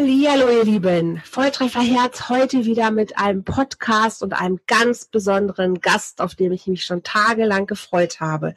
Hallo 0.00 0.48
ihr 0.48 0.64
Lieben, 0.64 1.20
Volltreffer 1.24 1.80
Herz 1.80 2.28
heute 2.28 2.64
wieder 2.64 2.92
mit 2.92 3.18
einem 3.18 3.42
Podcast 3.42 4.22
und 4.22 4.32
einem 4.32 4.60
ganz 4.68 5.06
besonderen 5.06 5.80
Gast, 5.80 6.20
auf 6.20 6.36
dem 6.36 6.52
ich 6.52 6.68
mich 6.68 6.84
schon 6.84 7.02
tagelang 7.02 7.66
gefreut 7.66 8.20
habe. 8.20 8.54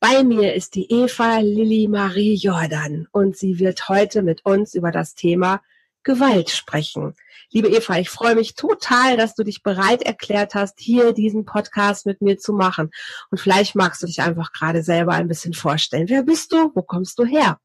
Bei 0.00 0.24
mir 0.24 0.52
ist 0.54 0.74
die 0.74 0.90
Eva 0.90 1.38
Lilly 1.38 1.86
Marie 1.86 2.34
Jordan 2.34 3.06
und 3.12 3.36
sie 3.36 3.60
wird 3.60 3.88
heute 3.88 4.22
mit 4.22 4.44
uns 4.44 4.74
über 4.74 4.90
das 4.90 5.14
Thema 5.14 5.62
Gewalt 6.02 6.50
sprechen. 6.50 7.14
Liebe 7.52 7.68
Eva, 7.68 8.00
ich 8.00 8.10
freue 8.10 8.34
mich 8.34 8.56
total, 8.56 9.16
dass 9.16 9.36
du 9.36 9.44
dich 9.44 9.62
bereit 9.62 10.02
erklärt 10.02 10.56
hast, 10.56 10.80
hier 10.80 11.12
diesen 11.12 11.44
Podcast 11.44 12.04
mit 12.04 12.20
mir 12.20 12.36
zu 12.36 12.52
machen. 12.52 12.90
Und 13.30 13.38
vielleicht 13.38 13.76
magst 13.76 14.02
du 14.02 14.08
dich 14.08 14.22
einfach 14.22 14.52
gerade 14.52 14.82
selber 14.82 15.12
ein 15.12 15.28
bisschen 15.28 15.54
vorstellen. 15.54 16.08
Wer 16.08 16.24
bist 16.24 16.52
du? 16.52 16.72
Wo 16.74 16.82
kommst 16.82 17.16
du 17.20 17.24
her? 17.24 17.60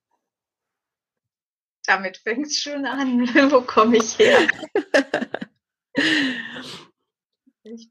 Damit 1.85 2.17
fängt 2.17 2.47
es 2.47 2.59
schon 2.59 2.85
an. 2.85 3.27
Wo 3.51 3.61
komme 3.61 3.97
ich 3.97 4.17
her? 4.17 4.47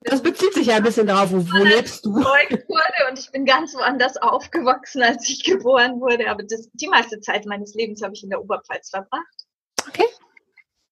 das 0.03 0.23
bezieht 0.23 0.55
sich 0.55 0.69
ja 0.69 0.77
ein 0.77 0.83
bisschen 0.83 1.07
darauf, 1.07 1.33
wo, 1.33 1.39
wo 1.39 1.65
lebst 1.65 2.05
du? 2.05 2.15
wurde 2.15 3.11
und 3.11 3.19
ich 3.19 3.31
bin 3.33 3.45
ganz 3.45 3.75
woanders 3.75 4.17
aufgewachsen, 4.19 5.03
als 5.03 5.29
ich 5.29 5.43
geboren 5.43 6.01
wurde. 6.01 6.31
Aber 6.31 6.43
das, 6.43 6.71
die 6.75 6.89
meiste 6.89 7.21
Zeit 7.21 7.47
meines 7.47 7.75
Lebens 7.75 8.03
habe 8.03 8.15
ich 8.15 8.23
in 8.23 8.31
der 8.31 8.41
Oberpfalz 8.41 8.91
verbracht. 8.91 9.47
Okay. 9.89 10.07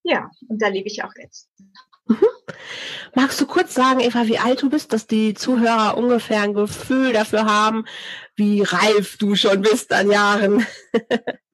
Ja, 0.03 0.31
und 0.49 0.61
da 0.61 0.69
lebe 0.69 0.89
ich 0.89 1.05
auch 1.05 1.13
jetzt. 1.17 1.49
Mhm. 2.07 2.27
Magst 3.15 3.41
du 3.41 3.47
kurz 3.47 3.75
sagen, 3.75 4.01
Eva, 4.01 4.27
wie 4.27 4.39
alt 4.39 4.63
du 4.63 4.71
bist, 4.71 4.93
dass 4.93 5.07
die 5.07 5.35
Zuhörer 5.35 5.97
ungefähr 5.97 6.43
ein 6.43 6.55
Gefühl 6.55 7.13
dafür 7.13 7.45
haben, 7.45 7.85
wie 8.37 8.63
reif 8.63 9.19
du 9.19 9.37
schon 9.37 9.61
bist 9.63 9.93
an 9.93 10.11
Jahren? 10.11 10.67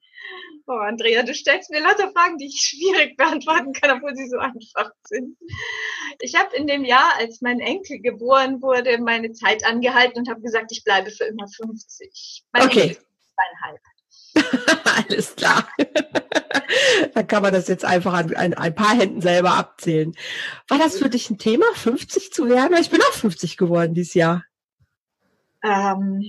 Oh, 0.71 0.77
Andrea, 0.77 1.23
du 1.23 1.33
stellst 1.33 1.71
mir 1.71 1.81
lauter 1.81 2.13
Fragen, 2.13 2.37
die 2.37 2.45
ich 2.47 2.61
schwierig 2.61 3.17
beantworten 3.17 3.73
kann, 3.73 3.97
obwohl 3.97 4.15
sie 4.15 4.29
so 4.29 4.37
einfach 4.37 4.91
sind. 5.05 5.39
Ich 6.21 6.35
habe 6.35 6.55
in 6.55 6.67
dem 6.67 6.85
Jahr, 6.85 7.15
als 7.19 7.41
mein 7.41 7.59
Enkel 7.59 8.01
geboren 8.01 8.61
wurde, 8.61 8.99
meine 8.99 9.33
Zeit 9.33 9.65
angehalten 9.65 10.19
und 10.19 10.29
habe 10.29 10.43
gesagt, 10.43 10.71
ich 10.71 10.85
bleibe 10.85 11.11
für 11.11 11.25
immer 11.25 11.49
50. 11.49 12.45
Mein 12.53 12.65
okay. 12.65 12.81
Enkel 12.81 12.97
ist 12.97 13.07
zweieinhalb. 13.35 13.81
Alles 15.09 15.37
klar. 15.37 15.67
Dann 17.15 17.27
kann 17.27 17.43
man 17.43 17.55
das 17.55 17.69
jetzt 17.69 17.87
einfach 17.87 18.13
an, 18.13 18.35
an, 18.35 18.53
ein 18.53 18.75
paar 18.75 18.95
Händen 18.95 19.23
selber 19.23 19.53
abzählen. 19.53 20.15
War 20.69 20.77
das 20.77 20.99
für 20.99 21.09
dich 21.09 21.31
ein 21.31 21.39
Thema, 21.39 21.65
50 21.77 22.31
zu 22.31 22.47
werden? 22.47 22.77
Ich 22.79 22.91
bin 22.91 23.01
auch 23.01 23.15
50 23.15 23.57
geworden 23.57 23.95
dieses 23.95 24.13
Jahr. 24.13 24.45
Ähm, 25.65 26.23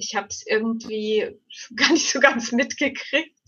ich 0.00 0.16
habe 0.16 0.28
es 0.28 0.46
irgendwie 0.46 1.38
gar 1.76 1.92
nicht 1.92 2.10
so 2.10 2.20
ganz 2.20 2.52
mitgekriegt. 2.52 3.38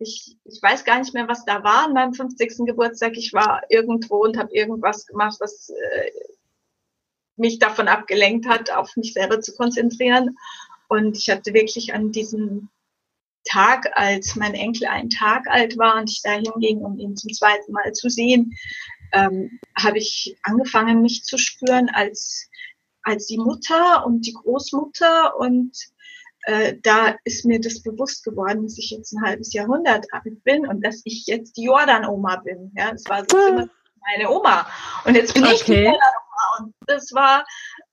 Ich, 0.00 0.36
ich 0.44 0.62
weiß 0.62 0.84
gar 0.84 0.98
nicht 0.98 1.12
mehr, 1.12 1.28
was 1.28 1.44
da 1.44 1.64
war 1.64 1.86
an 1.86 1.92
meinem 1.92 2.14
50. 2.14 2.66
Geburtstag. 2.66 3.16
Ich 3.16 3.32
war 3.32 3.62
irgendwo 3.68 4.22
und 4.24 4.36
habe 4.36 4.54
irgendwas 4.54 5.06
gemacht, 5.06 5.38
was 5.40 5.70
äh, 5.70 6.10
mich 7.36 7.58
davon 7.58 7.88
abgelenkt 7.88 8.48
hat, 8.48 8.70
auf 8.70 8.96
mich 8.96 9.12
selber 9.12 9.40
zu 9.40 9.54
konzentrieren. 9.54 10.36
Und 10.88 11.16
ich 11.16 11.28
hatte 11.28 11.52
wirklich 11.52 11.94
an 11.94 12.12
diesem 12.12 12.68
Tag, 13.44 13.90
als 13.94 14.36
mein 14.36 14.54
Enkel 14.54 14.86
einen 14.86 15.10
Tag 15.10 15.48
alt 15.48 15.76
war 15.78 15.96
und 15.96 16.10
ich 16.10 16.22
da 16.22 16.32
hinging, 16.32 16.78
um 16.78 16.98
ihn 16.98 17.16
zum 17.16 17.32
zweiten 17.32 17.72
Mal 17.72 17.92
zu 17.92 18.08
sehen, 18.08 18.56
ähm, 19.12 19.58
habe 19.76 19.98
ich 19.98 20.36
angefangen, 20.42 21.02
mich 21.02 21.24
zu 21.24 21.38
spüren 21.38 21.88
als 21.88 22.48
als 23.02 23.26
die 23.26 23.38
Mutter 23.38 24.04
und 24.06 24.26
die 24.26 24.34
Großmutter 24.34 25.36
und 25.36 25.72
äh, 26.42 26.76
da 26.82 27.14
ist 27.24 27.44
mir 27.44 27.60
das 27.60 27.82
bewusst 27.82 28.24
geworden, 28.24 28.62
dass 28.62 28.78
ich 28.78 28.90
jetzt 28.90 29.12
ein 29.12 29.22
halbes 29.22 29.52
Jahrhundert 29.52 30.06
alt 30.12 30.42
bin 30.44 30.66
und 30.66 30.84
dass 30.84 31.02
ich 31.04 31.26
jetzt 31.26 31.56
die 31.56 31.64
Jordan-Oma 31.64 32.36
bin. 32.36 32.72
Ja, 32.76 32.92
das 32.92 33.04
war 33.06 33.24
so 33.28 33.36
immer 33.48 33.68
meine 34.00 34.30
Oma. 34.30 34.66
Und 35.04 35.14
jetzt 35.14 35.34
bin 35.34 35.44
okay. 35.44 35.54
ich 35.54 35.64
die 35.64 35.72
Jordan-Oma. 35.72 36.58
Und 36.58 36.74
das 36.86 37.12
war 37.12 37.44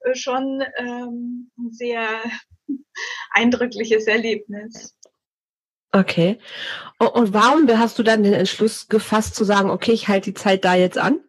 äh, 0.02 0.16
schon 0.16 0.64
ähm, 0.78 1.52
ein 1.58 1.72
sehr 1.72 2.08
eindrückliches 3.32 4.08
Erlebnis. 4.08 4.96
Okay. 5.92 6.40
Und 7.00 7.34
warum 7.34 7.68
hast 7.70 7.98
du 7.98 8.04
dann 8.04 8.24
den 8.24 8.34
Entschluss 8.34 8.88
gefasst 8.88 9.36
zu 9.36 9.44
sagen, 9.44 9.70
okay, 9.70 9.92
ich 9.92 10.08
halte 10.08 10.32
die 10.32 10.34
Zeit 10.34 10.66
da 10.66 10.76
jetzt 10.76 10.98
an? 10.98 11.24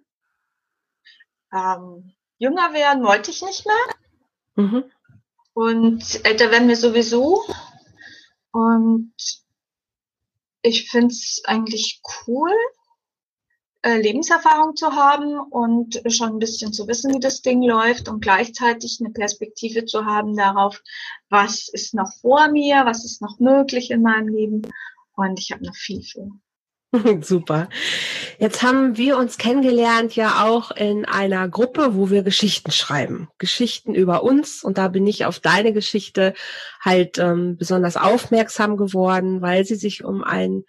Ähm, 1.53 2.16
Jünger 2.39 2.73
werden 2.73 3.03
wollte 3.03 3.31
ich 3.31 3.43
nicht 3.43 3.67
mehr. 3.67 4.65
Mhm. 4.67 4.85
Und 5.55 6.25
älter 6.25 6.51
werden 6.51 6.69
wir 6.69 6.77
sowieso. 6.77 7.45
Und 8.53 9.13
ich 10.63 10.91
finde 10.91 11.13
es 11.13 11.43
eigentlich 11.45 12.01
cool, 12.27 12.51
äh, 13.83 14.01
Lebenserfahrung 14.01 14.75
zu 14.75 14.93
haben 14.93 15.39
und 15.39 16.03
schon 16.09 16.31
ein 16.31 16.39
bisschen 16.39 16.73
zu 16.73 16.89
wissen, 16.89 17.15
wie 17.15 17.21
das 17.21 17.41
Ding 17.41 17.63
läuft 17.63 18.09
und 18.09 18.21
gleichzeitig 18.21 18.99
eine 19.01 19.13
Perspektive 19.13 19.85
zu 19.85 20.05
haben 20.05 20.37
darauf, 20.37 20.83
was 21.29 21.69
ist 21.69 21.95
noch 21.95 22.13
vor 22.21 22.49
mir, 22.49 22.85
was 22.85 23.05
ist 23.05 23.23
noch 23.23 23.39
möglich 23.39 23.91
in 23.91 24.03
meinem 24.03 24.29
Leben. 24.29 24.63
Und 25.15 25.39
ich 25.39 25.53
habe 25.53 25.65
noch 25.65 25.77
viel 25.77 26.03
vor. 26.03 26.31
Super. 27.23 27.69
Jetzt 28.39 28.63
haben 28.63 28.97
wir 28.97 29.17
uns 29.17 29.39
kennengelernt 29.39 30.15
ja 30.17 30.45
auch 30.45 30.71
in 30.71 31.05
einer 31.05 31.49
Gruppe, 31.49 31.95
wo 31.95 32.11
wir 32.11 32.23
Geschichten 32.23 32.71
schreiben. 32.71 33.29
Geschichten 33.39 33.95
über 33.95 34.23
uns. 34.23 34.63
Und 34.63 34.79
da 34.79 34.89
bin 34.89 35.07
ich 35.07 35.25
auf 35.25 35.41
deine 35.41 35.73
Geschichte 35.73 36.35
halt 36.81 37.19
ähm, 37.19 37.57
besonders 37.57 37.97
aufmerksam 37.97 38.77
geworden, 38.77 39.43
weil 39.43 39.65
sie 39.65 39.77
sich 39.77 40.05
um 40.05 40.23
ein, 40.25 40.65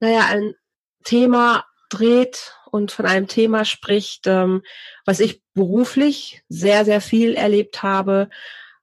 naja, 0.00 0.26
ein 0.30 0.54
Thema 1.04 1.64
dreht 1.90 2.54
und 2.70 2.90
von 2.90 3.06
einem 3.06 3.28
Thema 3.28 3.64
spricht, 3.64 4.26
ähm, 4.26 4.62
was 5.04 5.20
ich 5.20 5.42
beruflich 5.54 6.42
sehr, 6.48 6.84
sehr 6.84 7.00
viel 7.00 7.34
erlebt 7.34 7.82
habe 7.82 8.30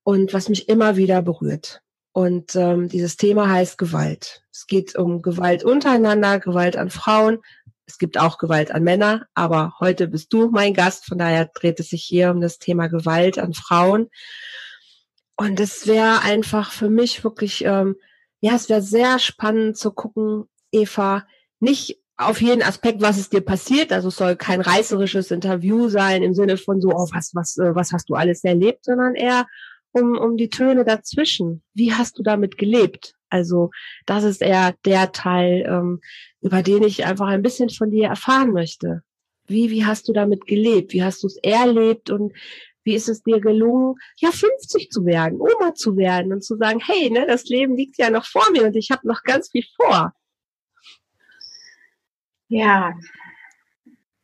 und 0.04 0.34
was 0.34 0.50
mich 0.50 0.70
immer 0.70 0.96
wieder 0.96 1.22
berührt. 1.22 1.82
Und 2.12 2.56
ähm, 2.56 2.90
dieses 2.90 3.18
Thema 3.18 3.50
heißt 3.50 3.78
Gewalt. 3.78 4.44
Es 4.52 4.68
geht 4.68 4.96
um 4.96 5.22
Gewalt 5.22 5.64
untereinander, 5.64 6.40
Gewalt 6.40 6.76
an 6.76 6.90
Frauen. 6.90 7.40
Es 7.86 7.98
gibt 7.98 8.20
auch 8.20 8.38
Gewalt 8.38 8.72
an 8.72 8.84
Männer, 8.84 9.26
aber 9.34 9.74
heute 9.80 10.08
bist 10.08 10.32
du 10.34 10.50
mein 10.50 10.74
Gast, 10.74 11.06
von 11.06 11.18
daher 11.18 11.46
dreht 11.46 11.80
es 11.80 11.90
sich 11.90 12.04
hier 12.04 12.30
um 12.32 12.40
das 12.40 12.60
Thema 12.60 12.88
Gewalt 12.88 13.40
an 13.40 13.54
Frauen. 13.54 14.10
Und 15.36 15.60
es 15.60 15.88
wäre 15.88 16.22
einfach 16.22 16.72
für 16.72 16.90
mich 16.90 17.24
wirklich, 17.24 17.64
ähm, 17.66 17.96
ja, 18.42 18.54
es 18.56 18.70
wäre 18.70 18.82
sehr 18.82 19.18
spannend 19.20 19.78
zu 19.78 19.92
gucken, 19.92 20.50
Eva, 20.72 21.26
nicht 21.60 22.00
auf 22.18 22.42
jeden 22.42 22.62
Aspekt, 22.62 23.02
was 23.02 23.18
es 23.18 23.30
dir 23.30 23.42
passiert. 23.42 23.94
Also 23.94 24.10
es 24.10 24.18
soll 24.18 24.36
kein 24.36 24.60
reißerisches 24.60 25.32
Interview 25.32 25.88
sein 25.88 26.22
im 26.22 26.34
Sinne 26.34 26.58
von 26.58 26.82
so, 26.82 26.90
oh, 26.90 27.08
was, 27.14 27.34
was, 27.34 27.58
äh, 27.58 27.74
was 27.74 27.94
hast 27.94 28.10
du 28.10 28.16
alles 28.16 28.44
erlebt, 28.44 28.84
sondern 28.84 29.16
eher 29.16 29.48
um, 29.92 30.18
um 30.18 30.38
die 30.38 30.50
Töne 30.50 30.86
dazwischen. 30.86 31.64
Wie 31.74 31.94
hast 31.94 32.18
du 32.18 32.24
damit 32.24 32.58
gelebt? 32.58 33.16
Also 33.30 33.72
das 34.06 34.24
ist 34.24 34.42
eher 34.42 34.76
der 34.86 35.12
Teil, 35.12 35.66
ähm, 35.68 36.02
über 36.42 36.64
den 36.64 36.84
ich 36.84 37.06
einfach 37.06 37.28
ein 37.28 37.42
bisschen 37.42 37.70
von 37.70 37.92
dir 37.92 38.08
erfahren 38.08 38.52
möchte. 38.52 39.04
Wie, 39.48 39.70
wie 39.70 39.86
hast 39.86 40.08
du 40.08 40.14
damit 40.14 40.46
gelebt? 40.46 40.94
Wie 40.94 41.04
hast 41.04 41.24
du 41.24 41.28
es 41.28 41.38
erlebt 41.38 42.10
und 42.10 42.34
wie 42.84 42.96
ist 42.96 43.10
es 43.10 43.24
dir 43.24 43.40
gelungen, 43.40 43.96
ja 44.18 44.32
50 44.32 44.90
zu 44.90 45.06
werden, 45.06 45.40
Oma 45.40 45.76
zu 45.76 45.98
werden 45.98 46.32
und 46.34 46.44
zu 46.44 46.56
sagen, 46.56 46.80
hey, 46.84 47.10
ne, 47.10 47.26
das 47.28 47.46
Leben 47.46 47.76
liegt 47.76 47.98
ja 47.98 48.10
noch 48.10 48.26
vor 48.26 48.50
mir 48.52 48.64
und 48.64 48.76
ich 48.76 48.90
habe 48.90 49.08
noch 49.08 49.24
ganz 49.24 49.52
viel 49.52 49.66
vor. 49.76 50.14
Ja, 52.48 52.94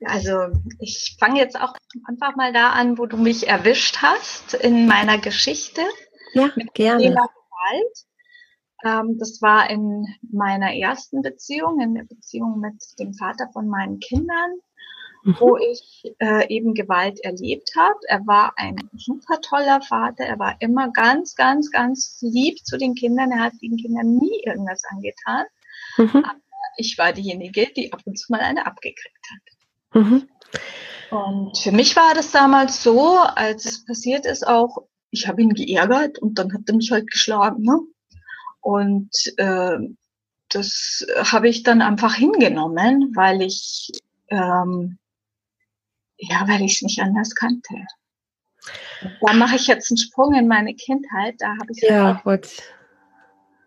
also 0.03 0.47
ich 0.79 1.15
fange 1.19 1.39
jetzt 1.39 1.59
auch 1.59 1.73
einfach 2.07 2.35
mal 2.35 2.51
da 2.51 2.71
an, 2.71 2.97
wo 2.97 3.05
du 3.05 3.17
mich 3.17 3.47
erwischt 3.47 3.97
hast 4.01 4.53
in 4.53 4.87
meiner 4.87 5.17
Geschichte. 5.17 5.81
Ja, 6.33 6.49
gerne. 6.73 7.03
Thema 7.03 7.27
Gewalt. 7.27 8.05
Ähm, 8.83 9.17
das 9.17 9.41
war 9.41 9.69
in 9.69 10.05
meiner 10.31 10.75
ersten 10.75 11.21
Beziehung, 11.21 11.79
in 11.79 11.95
der 11.95 12.03
Beziehung 12.03 12.59
mit 12.59 12.83
dem 12.99 13.13
Vater 13.13 13.49
von 13.53 13.67
meinen 13.67 13.99
Kindern, 13.99 14.51
mhm. 15.23 15.35
wo 15.39 15.57
ich 15.57 16.03
äh, 16.19 16.47
eben 16.53 16.73
Gewalt 16.73 17.19
erlebt 17.23 17.71
habe. 17.77 17.97
Er 18.07 18.27
war 18.27 18.53
ein 18.57 18.75
super 18.93 19.39
toller 19.41 19.81
Vater. 19.81 20.25
Er 20.25 20.39
war 20.39 20.57
immer 20.59 20.91
ganz, 20.91 21.35
ganz, 21.35 21.71
ganz 21.71 22.19
lieb 22.21 22.57
zu 22.65 22.77
den 22.77 22.95
Kindern. 22.95 23.31
Er 23.31 23.45
hat 23.45 23.53
den 23.61 23.77
Kindern 23.77 24.17
nie 24.17 24.43
irgendwas 24.45 24.83
angetan. 24.89 25.45
Mhm. 25.97 26.23
Aber 26.25 26.41
ich 26.77 26.97
war 26.97 27.13
diejenige, 27.13 27.67
die 27.75 27.93
ab 27.93 28.01
und 28.05 28.19
zu 28.19 28.31
mal 28.31 28.41
eine 28.41 28.65
abgekriegt 28.65 29.27
hat. 29.31 29.54
Mhm. 29.95 30.29
Und 31.09 31.57
für 31.57 31.71
mich 31.71 31.95
war 31.95 32.13
das 32.13 32.31
damals 32.31 32.83
so, 32.83 33.17
als 33.17 33.65
es 33.65 33.85
passiert 33.85 34.25
ist, 34.25 34.45
auch, 34.45 34.77
ich 35.09 35.27
habe 35.27 35.41
ihn 35.41 35.53
geärgert 35.53 36.19
und 36.19 36.37
dann 36.37 36.53
hat 36.53 36.61
er 36.67 36.75
mich 36.75 36.91
halt 36.91 37.09
geschlagen. 37.09 37.63
Ne? 37.63 37.79
Und 38.61 39.09
äh, 39.37 39.77
das 40.49 41.05
habe 41.17 41.49
ich 41.49 41.63
dann 41.63 41.81
einfach 41.81 42.15
hingenommen, 42.15 43.13
weil 43.15 43.41
ich 43.41 43.91
ähm, 44.29 44.97
ja, 46.17 46.47
weil 46.47 46.61
ich 46.61 46.75
es 46.75 46.81
nicht 46.81 47.01
anders 47.01 47.35
kannte. 47.35 47.85
Da 49.21 49.33
mache 49.33 49.55
ich 49.55 49.67
jetzt 49.67 49.91
einen 49.91 49.97
Sprung 49.97 50.33
in 50.33 50.47
meine 50.47 50.73
Kindheit. 50.73 51.35
Da 51.39 51.49
habe 51.49 51.71
ich 51.71 51.81
ja, 51.81 52.21
gut. 52.23 52.47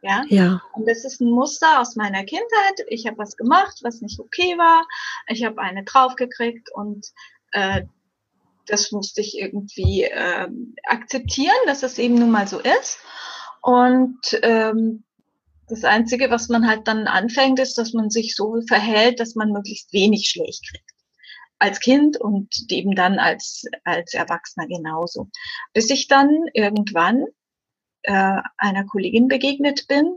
Ja? 0.02 0.24
ja. 0.28 0.62
Und 0.74 0.88
das 0.88 1.04
ist 1.04 1.20
ein 1.20 1.30
Muster 1.30 1.80
aus 1.80 1.96
meiner 1.96 2.24
Kindheit. 2.24 2.86
Ich 2.88 3.06
habe 3.06 3.18
was 3.18 3.36
gemacht, 3.36 3.78
was 3.82 4.00
nicht 4.00 4.20
okay 4.20 4.56
war. 4.56 4.86
Ich 5.28 5.44
habe 5.44 5.60
eine 5.60 5.84
draufgekriegt 5.84 6.70
und 6.72 7.06
äh, 7.52 7.82
das 8.66 8.92
musste 8.92 9.20
ich 9.20 9.38
irgendwie 9.38 10.04
äh, 10.04 10.48
akzeptieren, 10.84 11.56
dass 11.66 11.82
es 11.82 11.98
eben 11.98 12.14
nun 12.14 12.30
mal 12.30 12.46
so 12.46 12.60
ist. 12.60 12.98
Und 13.62 14.18
ähm, 14.42 15.04
das 15.68 15.84
Einzige, 15.84 16.30
was 16.30 16.48
man 16.48 16.66
halt 16.66 16.86
dann 16.86 17.06
anfängt, 17.06 17.58
ist, 17.58 17.76
dass 17.76 17.92
man 17.92 18.10
sich 18.10 18.34
so 18.34 18.60
verhält, 18.66 19.20
dass 19.20 19.34
man 19.34 19.52
möglichst 19.52 19.92
wenig 19.92 20.28
schlecht 20.28 20.68
kriegt. 20.70 20.84
Als 21.58 21.80
Kind 21.80 22.16
und 22.20 22.48
eben 22.70 22.94
dann 22.94 23.18
als, 23.18 23.64
als 23.84 24.14
Erwachsener 24.14 24.68
genauso. 24.68 25.28
Bis 25.72 25.90
ich 25.90 26.06
dann 26.06 26.30
irgendwann 26.54 27.24
äh, 28.02 28.40
einer 28.56 28.84
Kollegin 28.84 29.28
begegnet 29.28 29.86
bin. 29.88 30.16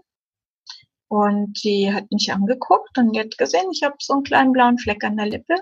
Und 1.07 1.61
die 1.63 1.93
hat 1.93 2.09
mich 2.11 2.31
angeguckt 2.31 2.97
und 2.97 3.11
die 3.11 3.19
hat 3.19 3.37
gesehen, 3.37 3.69
ich 3.71 3.83
habe 3.83 3.97
so 3.99 4.13
einen 4.13 4.23
kleinen 4.23 4.53
blauen 4.53 4.77
Fleck 4.77 5.03
an 5.03 5.17
der 5.17 5.25
Lippe. 5.25 5.55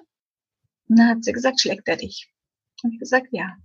Und 0.88 1.00
dann 1.00 1.10
hat 1.10 1.24
sie 1.24 1.34
gesagt, 1.34 1.60
schlägt 1.60 1.88
er 1.88 1.98
dich? 1.98 2.32
Und 2.84 2.94
ich 2.94 3.00
gesagt, 3.00 3.28
ja. 3.32 3.58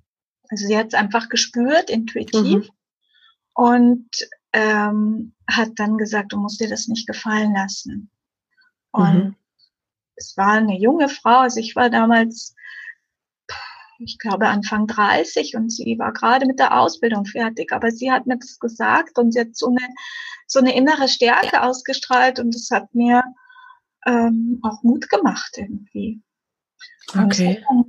Also 0.48 0.66
sie 0.66 0.76
hat 0.76 0.88
es 0.88 0.94
einfach 0.94 1.28
gespürt, 1.28 1.90
intuitiv. 1.90 2.64
Mhm. 2.64 2.70
Und 3.54 4.08
ähm, 4.52 5.34
hat 5.48 5.72
dann 5.76 5.98
gesagt, 5.98 6.32
du 6.32 6.38
musst 6.38 6.60
dir 6.60 6.68
das 6.68 6.88
nicht 6.88 7.06
gefallen 7.06 7.52
lassen. 7.54 8.10
Und 8.92 9.14
mhm. 9.14 9.36
es 10.16 10.36
war 10.36 10.52
eine 10.52 10.78
junge 10.78 11.08
Frau, 11.08 11.40
also 11.40 11.60
ich 11.60 11.74
war 11.76 11.90
damals 11.90 12.54
ich 13.98 14.18
glaube, 14.18 14.48
Anfang 14.48 14.86
30 14.86 15.56
und 15.56 15.70
sie 15.70 15.98
war 15.98 16.12
gerade 16.12 16.46
mit 16.46 16.58
der 16.58 16.78
Ausbildung 16.78 17.24
fertig. 17.26 17.72
Aber 17.72 17.90
sie 17.90 18.10
hat 18.10 18.26
mir 18.26 18.38
das 18.38 18.58
gesagt 18.58 19.18
und 19.18 19.32
sie 19.32 19.40
hat 19.40 19.56
so 19.56 19.68
eine, 19.68 19.88
so 20.46 20.58
eine 20.58 20.74
innere 20.74 21.08
Stärke 21.08 21.62
ausgestrahlt 21.62 22.38
und 22.38 22.54
das 22.54 22.68
hat 22.70 22.94
mir 22.94 23.22
ähm, 24.06 24.60
auch 24.62 24.82
Mut 24.82 25.08
gemacht 25.08 25.56
irgendwie. 25.56 26.20
Und 27.14 27.24
okay. 27.24 27.58
es 27.60 27.68
hat 27.68 27.86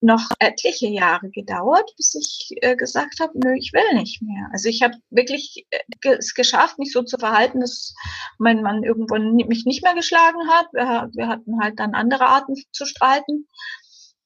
noch 0.00 0.30
etliche 0.38 0.88
Jahre 0.88 1.30
gedauert, 1.30 1.90
bis 1.96 2.14
ich 2.14 2.56
äh, 2.60 2.76
gesagt 2.76 3.18
habe, 3.20 3.32
nö, 3.34 3.54
ich 3.56 3.72
will 3.72 3.98
nicht 3.98 4.22
mehr. 4.22 4.48
Also 4.52 4.68
ich 4.68 4.82
habe 4.82 4.96
wirklich 5.10 5.66
äh, 5.70 6.16
es 6.18 6.34
geschafft, 6.34 6.78
mich 6.78 6.92
so 6.92 7.02
zu 7.02 7.18
verhalten, 7.18 7.60
dass 7.60 7.94
mein 8.38 8.62
Mann 8.62 8.84
irgendwann 8.84 9.34
mich 9.34 9.64
nicht 9.64 9.82
mehr 9.82 9.94
geschlagen 9.94 10.48
hat. 10.48 10.66
Wir, 10.72 11.10
wir 11.14 11.28
hatten 11.28 11.60
halt 11.60 11.78
dann 11.78 11.94
andere 11.94 12.26
Arten 12.26 12.54
zu 12.72 12.84
streiten. 12.84 13.48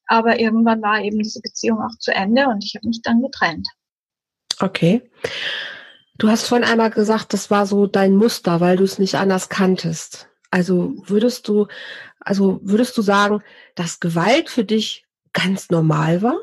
Aber 0.07 0.39
irgendwann 0.39 0.81
war 0.81 1.01
eben 1.01 1.19
diese 1.19 1.41
Beziehung 1.41 1.79
auch 1.79 1.97
zu 1.99 2.11
Ende 2.13 2.47
und 2.47 2.63
ich 2.63 2.75
habe 2.75 2.87
mich 2.87 3.01
dann 3.01 3.21
getrennt. 3.21 3.67
Okay. 4.59 5.09
Du 6.17 6.29
hast 6.29 6.47
vorhin 6.47 6.67
einmal 6.67 6.91
gesagt, 6.91 7.33
das 7.33 7.49
war 7.49 7.65
so 7.65 7.87
dein 7.87 8.15
Muster, 8.15 8.59
weil 8.59 8.77
du 8.77 8.83
es 8.83 8.99
nicht 8.99 9.15
anders 9.15 9.49
kanntest. 9.49 10.29
Also 10.51 10.93
würdest 11.07 11.47
du, 11.47 11.67
also 12.19 12.59
würdest 12.61 12.97
du 12.97 13.01
sagen, 13.01 13.41
dass 13.75 13.99
Gewalt 13.99 14.49
für 14.49 14.65
dich 14.65 15.05
ganz 15.33 15.69
normal 15.69 16.21
war? 16.21 16.37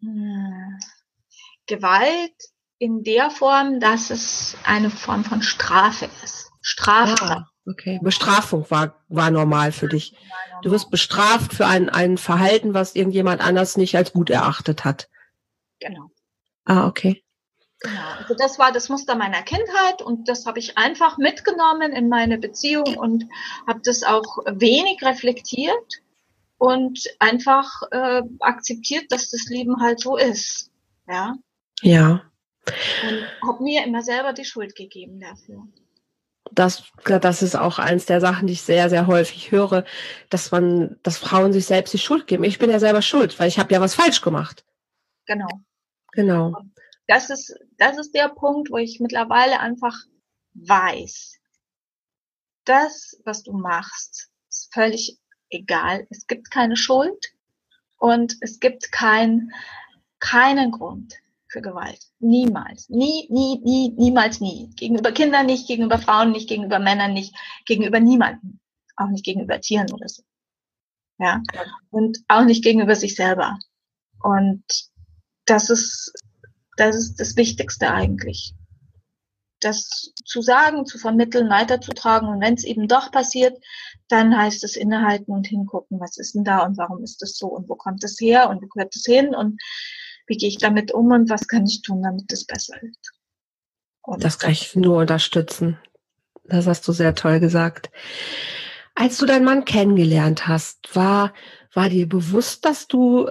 Hm. 0.00 0.78
Gewalt 1.66 2.34
in 2.78 3.04
der 3.04 3.30
Form, 3.30 3.78
dass 3.78 4.10
es 4.10 4.56
eine 4.64 4.90
Form 4.90 5.24
von 5.24 5.42
Strafe 5.42 6.10
ist. 6.24 6.50
Strafe. 6.60 7.24
Ah. 7.24 7.49
Okay, 7.66 8.00
Bestrafung 8.02 8.68
war, 8.70 9.04
war 9.08 9.30
normal 9.30 9.72
für 9.72 9.88
dich. 9.88 10.14
Du 10.62 10.70
wirst 10.70 10.90
bestraft 10.90 11.52
für 11.52 11.66
ein, 11.66 11.88
ein 11.88 12.16
Verhalten, 12.16 12.74
was 12.74 12.96
irgendjemand 12.96 13.40
anders 13.42 13.76
nicht 13.76 13.96
als 13.96 14.12
gut 14.12 14.30
erachtet 14.30 14.84
hat. 14.84 15.08
Genau. 15.78 16.10
Ah, 16.64 16.86
okay. 16.86 17.22
Genau, 17.80 18.08
also 18.18 18.34
das 18.34 18.58
war 18.58 18.72
das 18.72 18.88
Muster 18.88 19.14
meiner 19.14 19.42
Kindheit 19.42 20.02
und 20.02 20.28
das 20.28 20.44
habe 20.46 20.58
ich 20.58 20.76
einfach 20.76 21.16
mitgenommen 21.16 21.92
in 21.92 22.08
meine 22.08 22.38
Beziehung 22.38 22.96
und 22.96 23.24
habe 23.66 23.80
das 23.82 24.02
auch 24.02 24.38
wenig 24.46 25.02
reflektiert 25.02 26.02
und 26.58 27.02
einfach 27.18 27.82
äh, 27.90 28.22
akzeptiert, 28.40 29.06
dass 29.10 29.30
das 29.30 29.46
Leben 29.46 29.80
halt 29.80 30.00
so 30.00 30.16
ist. 30.16 30.70
Ja. 31.08 31.34
Ja. 31.80 32.22
Und 32.66 33.48
habe 33.48 33.62
mir 33.62 33.84
immer 33.84 34.02
selber 34.02 34.34
die 34.34 34.44
Schuld 34.44 34.76
gegeben 34.76 35.20
dafür 35.20 35.66
das, 36.52 36.84
das 37.04 37.42
ist 37.42 37.56
auch 37.56 37.78
eins 37.78 38.06
der 38.06 38.20
Sachen, 38.20 38.46
die 38.46 38.54
ich 38.54 38.62
sehr, 38.62 38.90
sehr 38.90 39.06
häufig 39.06 39.50
höre, 39.50 39.84
dass 40.28 40.50
man, 40.50 40.98
dass 41.02 41.18
Frauen 41.18 41.52
sich 41.52 41.66
selbst 41.66 41.92
die 41.94 41.98
Schuld 41.98 42.26
geben. 42.26 42.44
Ich 42.44 42.58
bin 42.58 42.70
ja 42.70 42.78
selber 42.78 43.02
schuld, 43.02 43.38
weil 43.38 43.48
ich 43.48 43.58
habe 43.58 43.72
ja 43.72 43.80
was 43.80 43.94
falsch 43.94 44.20
gemacht. 44.20 44.64
Genau. 45.26 45.48
Genau. 46.12 46.56
Das 47.06 47.30
ist, 47.30 47.54
das 47.78 47.98
ist 47.98 48.14
der 48.14 48.28
Punkt, 48.28 48.70
wo 48.70 48.76
ich 48.76 49.00
mittlerweile 49.00 49.60
einfach 49.60 49.96
weiß, 50.54 51.38
das, 52.64 53.20
was 53.24 53.42
du 53.42 53.52
machst, 53.52 54.30
ist 54.48 54.72
völlig 54.72 55.18
egal. 55.50 56.06
Es 56.10 56.26
gibt 56.26 56.50
keine 56.50 56.76
Schuld 56.76 57.32
und 57.98 58.36
es 58.40 58.60
gibt 58.60 58.92
kein, 58.92 59.52
keinen 60.18 60.70
Grund 60.70 61.14
für 61.50 61.60
Gewalt. 61.60 62.00
Niemals. 62.20 62.88
Nie, 62.88 63.26
nie, 63.28 63.60
nie, 63.62 63.92
niemals 63.96 64.40
nie. 64.40 64.70
Gegenüber 64.76 65.12
Kindern 65.12 65.46
nicht, 65.46 65.66
gegenüber 65.66 65.98
Frauen 65.98 66.30
nicht, 66.30 66.48
gegenüber 66.48 66.78
Männern 66.78 67.12
nicht, 67.12 67.34
gegenüber 67.66 68.00
niemanden. 68.00 68.60
Auch 68.96 69.08
nicht 69.08 69.24
gegenüber 69.24 69.60
Tieren 69.60 69.92
oder 69.92 70.08
so. 70.08 70.22
Ja. 71.18 71.42
Und 71.90 72.18
auch 72.28 72.44
nicht 72.44 72.62
gegenüber 72.62 72.94
sich 72.94 73.16
selber. 73.16 73.58
Und 74.22 74.62
das 75.44 75.70
ist, 75.70 76.12
das 76.76 76.96
ist 76.96 77.20
das 77.20 77.36
Wichtigste 77.36 77.90
eigentlich. 77.90 78.54
Das 79.58 80.12
zu 80.24 80.40
sagen, 80.40 80.86
zu 80.86 80.98
vermitteln, 80.98 81.50
weiterzutragen. 81.50 82.28
Und 82.28 82.40
wenn 82.40 82.54
es 82.54 82.64
eben 82.64 82.86
doch 82.88 83.10
passiert, 83.10 83.62
dann 84.08 84.36
heißt 84.36 84.64
es 84.64 84.76
innehalten 84.76 85.32
und 85.32 85.46
hingucken, 85.48 86.00
was 86.00 86.16
ist 86.16 86.34
denn 86.34 86.44
da 86.44 86.64
und 86.64 86.78
warum 86.78 87.02
ist 87.02 87.20
das 87.20 87.36
so 87.36 87.48
und 87.48 87.68
wo 87.68 87.74
kommt 87.74 88.04
es 88.04 88.20
her 88.20 88.48
und 88.48 88.62
wo 88.62 88.68
gehört 88.68 88.94
es 88.94 89.04
hin 89.04 89.34
und 89.34 89.60
wie 90.30 90.36
gehe 90.36 90.48
ich 90.48 90.58
damit 90.58 90.92
um 90.92 91.10
und 91.10 91.28
was 91.28 91.48
kann 91.48 91.66
ich 91.66 91.82
tun, 91.82 92.02
damit 92.02 92.32
es 92.32 92.46
besser 92.46 92.76
wird. 92.80 92.96
Und 94.02 94.24
das 94.24 94.38
kann 94.38 94.52
ich 94.52 94.74
nur 94.76 94.98
unterstützen. 94.98 95.78
Das 96.44 96.66
hast 96.66 96.86
du 96.86 96.92
sehr 96.92 97.14
toll 97.14 97.40
gesagt. 97.40 97.90
Als 98.94 99.18
du 99.18 99.26
deinen 99.26 99.44
Mann 99.44 99.64
kennengelernt 99.64 100.46
hast, 100.46 100.94
war, 100.94 101.34
war 101.74 101.88
dir 101.88 102.08
bewusst, 102.08 102.64
dass 102.64 102.86
du, 102.86 103.28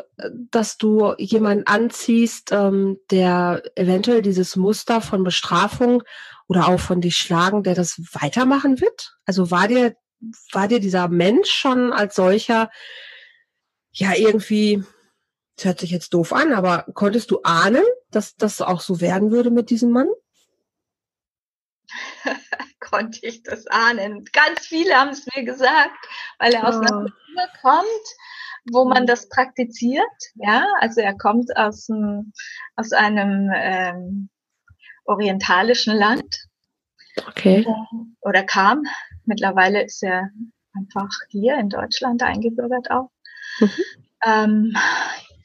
dass 0.51 0.77
du 0.77 1.13
jemanden 1.18 1.65
anziehst, 1.68 2.51
ähm, 2.51 2.98
der 3.12 3.63
eventuell 3.75 4.22
dieses 4.22 4.56
Muster 4.56 5.00
von 5.01 5.24
Bestrafung 5.24 6.03
oder 6.48 6.68
auch 6.68 6.79
von 6.79 7.01
dich 7.01 7.15
schlagen, 7.15 7.63
der 7.63 7.75
das 7.75 8.00
weitermachen 8.12 8.82
wird? 8.82 9.15
Also 9.25 9.51
war 9.51 9.68
dir, 9.68 9.96
war 10.51 10.68
dir 10.68 10.79
dieser 10.82 11.08
Mensch 11.08 11.50
schon 11.50 11.94
als 11.94 12.15
solcher 12.15 12.70
ja 13.91 14.13
irgendwie 14.15 14.84
das 15.60 15.66
hört 15.66 15.80
sich 15.82 15.92
jetzt 15.92 16.13
doof 16.13 16.32
an, 16.32 16.54
aber 16.54 16.86
konntest 16.94 17.32
du 17.32 17.42
ahnen, 17.44 17.84
dass 18.12 18.38
das 18.38 18.62
auch 18.62 18.80
so 18.80 19.01
werden 19.01 19.30
würde 19.30 19.51
mit 19.51 19.70
diesem 19.70 19.92
Mann? 19.92 20.08
Konnte 22.80 23.20
ich 23.24 23.44
das 23.44 23.68
ahnen. 23.68 24.24
Ganz 24.32 24.68
viele 24.68 24.94
haben 24.94 25.10
es 25.10 25.25
mir 25.36 25.44
gesagt, 25.44 25.98
weil 26.39 26.54
er 26.54 26.66
aus 26.66 26.75
einer 26.75 26.94
ah. 26.94 27.00
Kultur 27.01 27.48
kommt, 27.62 28.16
wo 28.72 28.86
man 28.86 29.06
das 29.06 29.28
praktiziert. 29.28 30.06
Ja, 30.36 30.66
also 30.80 31.01
er 31.01 31.18
kommt 31.18 31.54
aus, 31.58 31.89
einem, 31.89 32.32
aus 32.78 32.94
einem 32.94 33.51
ähm, 33.54 34.30
orientalischen 35.04 35.94
Land. 35.94 36.46
Okay. 37.28 37.68
Oder 38.22 38.44
kam. 38.44 38.84
Mittlerweile 39.25 39.84
ist 39.84 40.01
er 40.04 40.30
einfach 40.74 41.10
hier 41.28 41.58
in 41.58 41.68
Deutschland 41.68 42.24
eingebürgert 42.24 42.89
auch. 42.92 43.12
Mhm. 43.60 43.72
Ähm, 44.25 44.74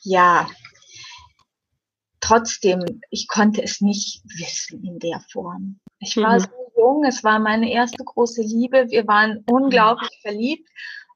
ja, 0.05 0.49
trotzdem, 2.21 3.01
ich 3.11 3.29
konnte 3.29 3.63
es 3.63 3.81
nicht 3.81 4.23
wissen 4.25 4.85
in 4.85 4.99
der 4.99 5.21
Form. 5.33 5.81
Ich 5.99 6.17
war 6.17 6.35
mhm. 6.35 6.41
so 6.41 6.49
jung, 6.77 7.05
es 7.05 7.25
war 7.25 7.39
meine 7.39 7.71
erste 7.71 8.03
große 8.05 8.43
Liebe, 8.43 8.87
wir 8.91 9.07
waren 9.07 9.45
unglaublich 9.47 10.11
mhm. 10.19 10.29
verliebt 10.29 10.69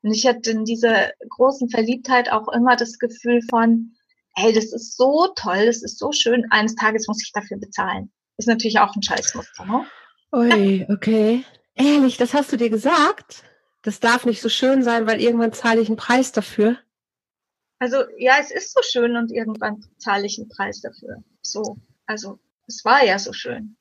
und 0.02 0.12
ich 0.12 0.26
hatte 0.26 0.50
in 0.50 0.64
dieser 0.64 1.10
großen 1.28 1.70
Verliebtheit 1.70 2.30
auch 2.30 2.48
immer 2.48 2.76
das 2.76 2.98
Gefühl 2.98 3.40
von, 3.48 3.94
hey, 4.34 4.52
das 4.52 4.72
ist 4.72 4.96
so 4.96 5.28
toll, 5.34 5.66
das 5.66 5.82
ist 5.82 5.98
so 5.98 6.12
schön, 6.12 6.46
eines 6.50 6.74
Tages 6.74 7.08
muss 7.08 7.22
ich 7.22 7.32
dafür 7.32 7.58
bezahlen. 7.58 8.10
Ist 8.36 8.46
natürlich 8.46 8.78
auch 8.78 8.94
ein 8.94 9.02
Scheißmuster, 9.02 9.64
ne? 9.64 9.86
Ui, 10.32 10.86
okay. 10.90 11.44
Ehrlich, 11.74 12.18
das 12.18 12.34
hast 12.34 12.52
du 12.52 12.56
dir 12.56 12.70
gesagt? 12.70 13.42
Das 13.82 13.98
darf 13.98 14.26
nicht 14.26 14.42
so 14.42 14.48
schön 14.48 14.82
sein, 14.82 15.06
weil 15.06 15.20
irgendwann 15.20 15.52
zahle 15.52 15.80
ich 15.80 15.88
einen 15.88 15.96
Preis 15.96 16.32
dafür. 16.32 16.76
Also 17.78 18.04
ja, 18.18 18.36
es 18.40 18.50
ist 18.50 18.74
so 18.74 18.82
schön 18.82 19.16
und 19.16 19.30
irgendwann 19.30 19.84
zahle 19.98 20.26
ich 20.26 20.38
einen 20.38 20.48
Preis 20.48 20.80
dafür. 20.80 21.22
So, 21.42 21.76
also 22.06 22.38
es 22.66 22.84
war 22.84 23.04
ja 23.04 23.18
so 23.18 23.32
schön. 23.32 23.76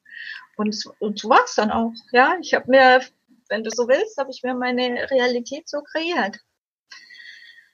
Und, 0.56 0.76
und 1.00 1.20
so 1.20 1.30
war 1.30 1.44
es 1.46 1.56
dann 1.56 1.72
auch. 1.72 1.94
Ja, 2.12 2.38
ich 2.42 2.54
habe 2.54 2.70
mir, 2.70 3.02
wenn 3.50 3.64
du 3.64 3.70
so 3.72 3.88
willst, 3.88 4.18
habe 4.18 4.32
ich 4.32 4.44
mir 4.44 4.54
meine 4.54 5.10
Realität 5.10 5.70
so 5.70 5.82
kreiert. 5.82 6.40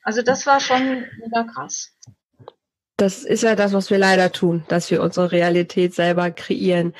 Also 0.03 0.21
das 0.21 0.45
war 0.45 0.59
schon 0.59 1.05
wieder 1.23 1.45
krass 1.45 1.92
das 3.03 3.23
ist 3.23 3.43
ja 3.43 3.55
das, 3.55 3.73
was 3.73 3.89
wir 3.89 3.97
leider 3.97 4.31
tun, 4.31 4.63
dass 4.69 4.89
wir 4.89 5.01
unsere 5.03 5.31
Realität 5.31 5.93
selber 5.93 6.31
kreieren. 6.31 6.93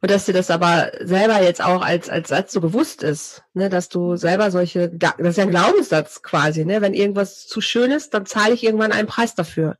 Und 0.00 0.10
dass 0.10 0.24
dir 0.24 0.32
das 0.32 0.50
aber 0.50 0.90
selber 1.00 1.42
jetzt 1.42 1.62
auch 1.62 1.82
als, 1.82 2.08
als 2.08 2.30
Satz 2.30 2.52
so 2.52 2.60
bewusst 2.60 3.02
ist, 3.02 3.42
ne, 3.52 3.68
dass 3.68 3.88
du 3.88 4.16
selber 4.16 4.50
solche, 4.50 4.88
das 4.88 5.14
ist 5.18 5.36
ja 5.36 5.44
ein 5.44 5.50
Glaubenssatz 5.50 6.22
quasi, 6.22 6.64
ne, 6.64 6.80
wenn 6.80 6.94
irgendwas 6.94 7.46
zu 7.46 7.60
schön 7.60 7.90
ist, 7.90 8.14
dann 8.14 8.26
zahle 8.26 8.54
ich 8.54 8.64
irgendwann 8.64 8.92
einen 8.92 9.06
Preis 9.06 9.34
dafür. 9.34 9.76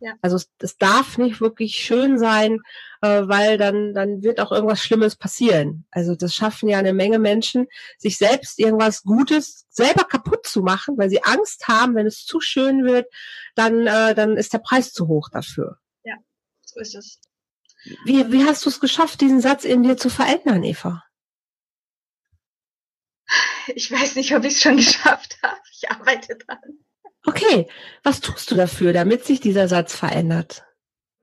Ja. 0.00 0.14
Also 0.22 0.36
es, 0.36 0.50
es 0.58 0.78
darf 0.78 1.18
nicht 1.18 1.42
wirklich 1.42 1.76
schön 1.76 2.18
sein, 2.18 2.60
äh, 3.02 3.22
weil 3.26 3.58
dann, 3.58 3.92
dann 3.92 4.22
wird 4.22 4.40
auch 4.40 4.50
irgendwas 4.50 4.82
Schlimmes 4.82 5.14
passieren. 5.14 5.86
Also 5.90 6.14
das 6.14 6.34
schaffen 6.34 6.70
ja 6.70 6.78
eine 6.78 6.94
Menge 6.94 7.18
Menschen, 7.18 7.66
sich 7.98 8.16
selbst 8.16 8.58
irgendwas 8.58 9.02
Gutes 9.02 9.66
selber 9.68 10.04
kaputt 10.04 10.46
zu 10.46 10.62
machen, 10.62 10.96
weil 10.96 11.10
sie 11.10 11.22
Angst 11.22 11.68
haben, 11.68 11.94
wenn 11.94 12.06
es 12.06 12.24
zu 12.24 12.40
schön 12.40 12.84
wird, 12.84 13.12
dann, 13.54 13.86
äh, 13.86 14.14
dann 14.14 14.38
ist 14.38 14.54
der 14.54 14.58
Preis 14.58 14.92
zu 14.92 15.06
hoch 15.06 15.28
dafür. 15.28 15.78
Ja, 16.02 16.16
so 16.62 16.80
ist 16.80 16.94
es. 16.94 17.20
Wie, 18.04 18.32
wie 18.32 18.44
hast 18.44 18.64
du 18.64 18.70
es 18.70 18.80
geschafft, 18.80 19.20
diesen 19.20 19.40
Satz 19.40 19.64
in 19.64 19.82
dir 19.82 19.98
zu 19.98 20.08
verändern, 20.08 20.64
Eva? 20.64 21.04
Ich 23.74 23.90
weiß 23.90 24.16
nicht, 24.16 24.34
ob 24.34 24.44
ich 24.44 24.54
es 24.54 24.62
schon 24.62 24.76
geschafft 24.78 25.38
habe. 25.42 25.60
Ich 25.72 25.90
arbeite 25.90 26.36
dran. 26.36 26.84
Okay, 27.26 27.68
was 28.02 28.20
tust 28.20 28.50
du 28.50 28.54
dafür, 28.54 28.92
damit 28.92 29.24
sich 29.24 29.40
dieser 29.40 29.68
Satz 29.68 29.94
verändert? 29.94 30.64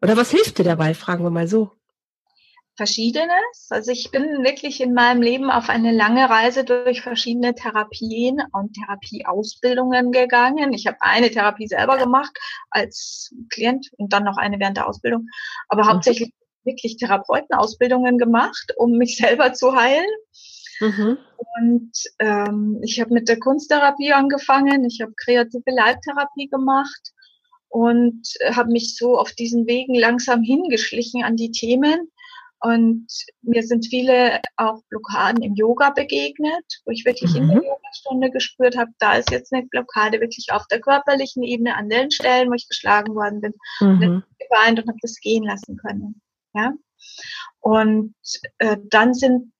Oder 0.01 0.15
was 0.15 0.31
hilft 0.31 0.59
dir 0.59 0.63
dabei, 0.63 0.93
fragen 0.93 1.23
wir 1.23 1.31
mal 1.31 1.47
so? 1.47 1.71
Verschiedenes. 2.77 3.67
Also 3.71 3.91
ich 3.91 4.11
bin 4.11 4.43
wirklich 4.43 4.79
in 4.81 4.93
meinem 4.93 5.23
Leben 5.23 5.49
auf 5.49 5.67
eine 5.67 5.91
lange 5.91 6.29
Reise 6.29 6.63
durch 6.63 7.01
verschiedene 7.01 7.55
Therapien 7.55 8.37
und 8.53 8.73
Therapieausbildungen 8.75 10.11
gegangen. 10.11 10.73
Ich 10.73 10.85
habe 10.85 10.97
eine 10.99 11.31
Therapie 11.31 11.67
selber 11.67 11.97
gemacht 11.97 12.37
als 12.69 13.33
Klient 13.49 13.89
und 13.97 14.13
dann 14.13 14.23
noch 14.23 14.37
eine 14.37 14.59
während 14.59 14.77
der 14.77 14.87
Ausbildung, 14.87 15.25
aber 15.69 15.85
mhm. 15.85 15.87
hauptsächlich 15.87 16.31
wirklich 16.63 16.97
Therapeutenausbildungen 16.97 18.19
gemacht, 18.19 18.73
um 18.77 18.91
mich 18.91 19.17
selber 19.17 19.53
zu 19.53 19.75
heilen. 19.75 20.05
Mhm. 20.79 21.17
Und 21.59 21.91
ähm, 22.19 22.79
ich 22.83 22.99
habe 22.99 23.13
mit 23.13 23.27
der 23.29 23.39
Kunsttherapie 23.39 24.13
angefangen, 24.13 24.85
ich 24.85 25.01
habe 25.01 25.13
kreative 25.15 25.71
Leibtherapie 25.71 26.47
gemacht 26.47 27.13
und 27.69 28.21
habe 28.51 28.71
mich 28.71 28.95
so 28.95 29.17
auf 29.17 29.31
diesen 29.33 29.67
Wegen 29.67 29.95
langsam 29.95 30.41
hingeschlichen 30.41 31.23
an 31.23 31.35
die 31.35 31.51
Themen. 31.51 32.11
Und 32.59 33.07
mir 33.43 33.61
sind 33.61 33.85
viele 33.85 34.41
auch 34.55 34.81
Blockaden 34.89 35.43
im 35.43 35.53
Yoga 35.53 35.91
begegnet, 35.91 36.65
wo 36.85 36.91
ich 36.91 37.05
wirklich 37.05 37.31
mhm. 37.33 37.41
in 37.41 37.47
der 37.49 37.57
mhm. 37.57 37.63
Yogastunde 37.65 38.31
gespürt 38.31 38.75
habe, 38.75 38.91
da 38.97 39.13
ist 39.13 39.29
jetzt 39.29 39.53
eine 39.53 39.67
Blockade 39.67 40.19
wirklich 40.19 40.47
auf 40.51 40.65
der 40.67 40.81
körperlichen 40.81 41.43
Ebene 41.43 41.75
an 41.75 41.89
den 41.89 42.09
Stellen, 42.09 42.49
wo 42.49 42.55
ich 42.55 42.67
geschlagen 42.67 43.13
worden 43.13 43.41
bin, 43.41 43.53
mhm. 43.79 43.89
und 43.89 44.23
geweint 44.39 44.79
und 44.79 44.87
habe 44.87 44.97
das 45.01 45.19
gehen 45.19 45.43
lassen 45.43 45.77
können. 45.77 46.19
Ja. 46.55 46.73
Und 47.59 48.15
äh, 48.57 48.77
dann 48.89 49.13
sind 49.13 49.51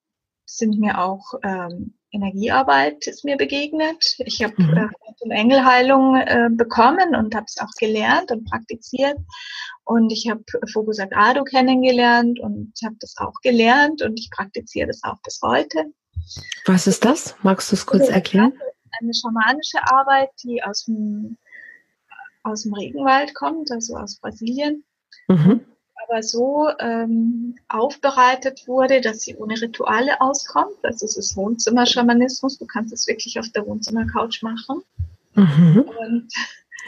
sind 0.48 0.80
mir 0.80 1.00
auch 1.00 1.34
ähm, 1.44 1.94
Energiearbeit 2.12 3.06
ist 3.06 3.25
mir 3.25 3.38
begegnet. 3.38 4.16
Ich 4.20 4.42
habe 4.44 4.54
mhm. 4.58 4.89
äh, 5.30 5.34
Engelheilung 5.34 6.16
äh, 6.16 6.50
bekommen 6.50 7.16
und 7.16 7.36
habe 7.36 7.46
es 7.48 7.58
auch 7.60 7.72
gelernt 7.80 8.32
und 8.32 8.50
praktiziert. 8.50 9.18
Und 9.84 10.12
ich 10.12 10.30
habe 10.30 10.44
Focus 10.72 11.00
Agado 11.00 11.44
kennengelernt 11.44 12.39
und 12.39 12.74
habe 12.84 12.96
das 13.00 13.16
auch 13.18 13.34
gelernt 13.42 14.01
und 14.01 14.20
ich 14.20 14.30
praktiziere 14.32 14.88
das 14.88 15.01
auch 15.04 15.22
bis 15.24 15.39
heute. 15.44 15.86
Was 16.66 16.88
ist 16.88 17.06
das? 17.06 17.36
Magst 17.44 17.72
du 17.72 17.75
es 17.75 17.86
kurz 17.86 18.08
erklären? 18.08 18.54
Eine 19.00 19.13
schamanische 19.13 19.80
Arbeit, 19.84 20.30
die 20.44 20.63
aus 20.63 20.86
dem, 20.86 21.38
aus 22.44 22.63
dem 22.63 22.74
Regenwald 22.74 23.36
kommt, 23.36 23.70
also 23.72 23.96
aus 23.96 24.18
Brasilien. 24.20 24.84
Mhm 25.27 25.66
aber 26.08 26.24
so 26.24 26.70
ähm, 26.80 27.56
aufbereitet 27.68 28.68
wurde, 28.68 29.02
dass 29.02 29.22
sie 29.22 29.36
ohne 29.36 29.60
Rituale 29.62 30.20
auskommt. 30.22 30.78
Also 30.84 31.06
es 31.06 31.18
ist 31.18 31.36
Wohnzimmer-Schamanismus. 31.36 32.58
Du 32.58 32.66
kannst 32.66 32.94
es 32.94 33.08
wirklich 33.08 33.40
auf 33.40 33.50
der 33.50 33.66
Wohnzimmercouch 33.66 34.42
machen. 34.42 34.82
Mhm. 35.36 35.86
Und 36.00 36.34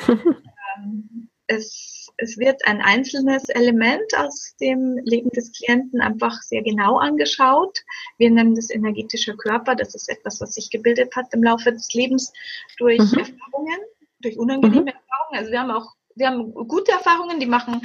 ähm, 0.07 1.29
es, 1.47 2.09
es 2.17 2.37
wird 2.37 2.65
ein 2.65 2.81
einzelnes 2.81 3.49
Element 3.49 4.15
aus 4.17 4.55
dem 4.61 4.97
Leben 5.03 5.29
des 5.31 5.51
Klienten 5.51 6.01
einfach 6.01 6.41
sehr 6.41 6.61
genau 6.61 6.97
angeschaut. 6.97 7.79
Wir 8.17 8.29
nennen 8.29 8.55
das 8.55 8.69
energetischer 8.69 9.35
Körper. 9.35 9.75
Das 9.75 9.95
ist 9.95 10.09
etwas, 10.09 10.39
was 10.41 10.53
sich 10.53 10.69
gebildet 10.69 11.15
hat 11.15 11.33
im 11.33 11.43
Laufe 11.43 11.71
des 11.71 11.93
Lebens 11.93 12.31
durch 12.77 12.99
mhm. 12.99 13.19
Erfahrungen, 13.19 13.79
durch 14.21 14.37
unangenehme 14.37 14.81
mhm. 14.81 14.87
Erfahrungen. 14.87 15.39
Also 15.39 15.51
wir 15.51 15.59
haben 15.59 15.71
auch 15.71 15.95
wir 16.19 16.27
haben 16.27 16.53
gute 16.53 16.91
Erfahrungen, 16.91 17.39
die 17.39 17.45
machen 17.45 17.81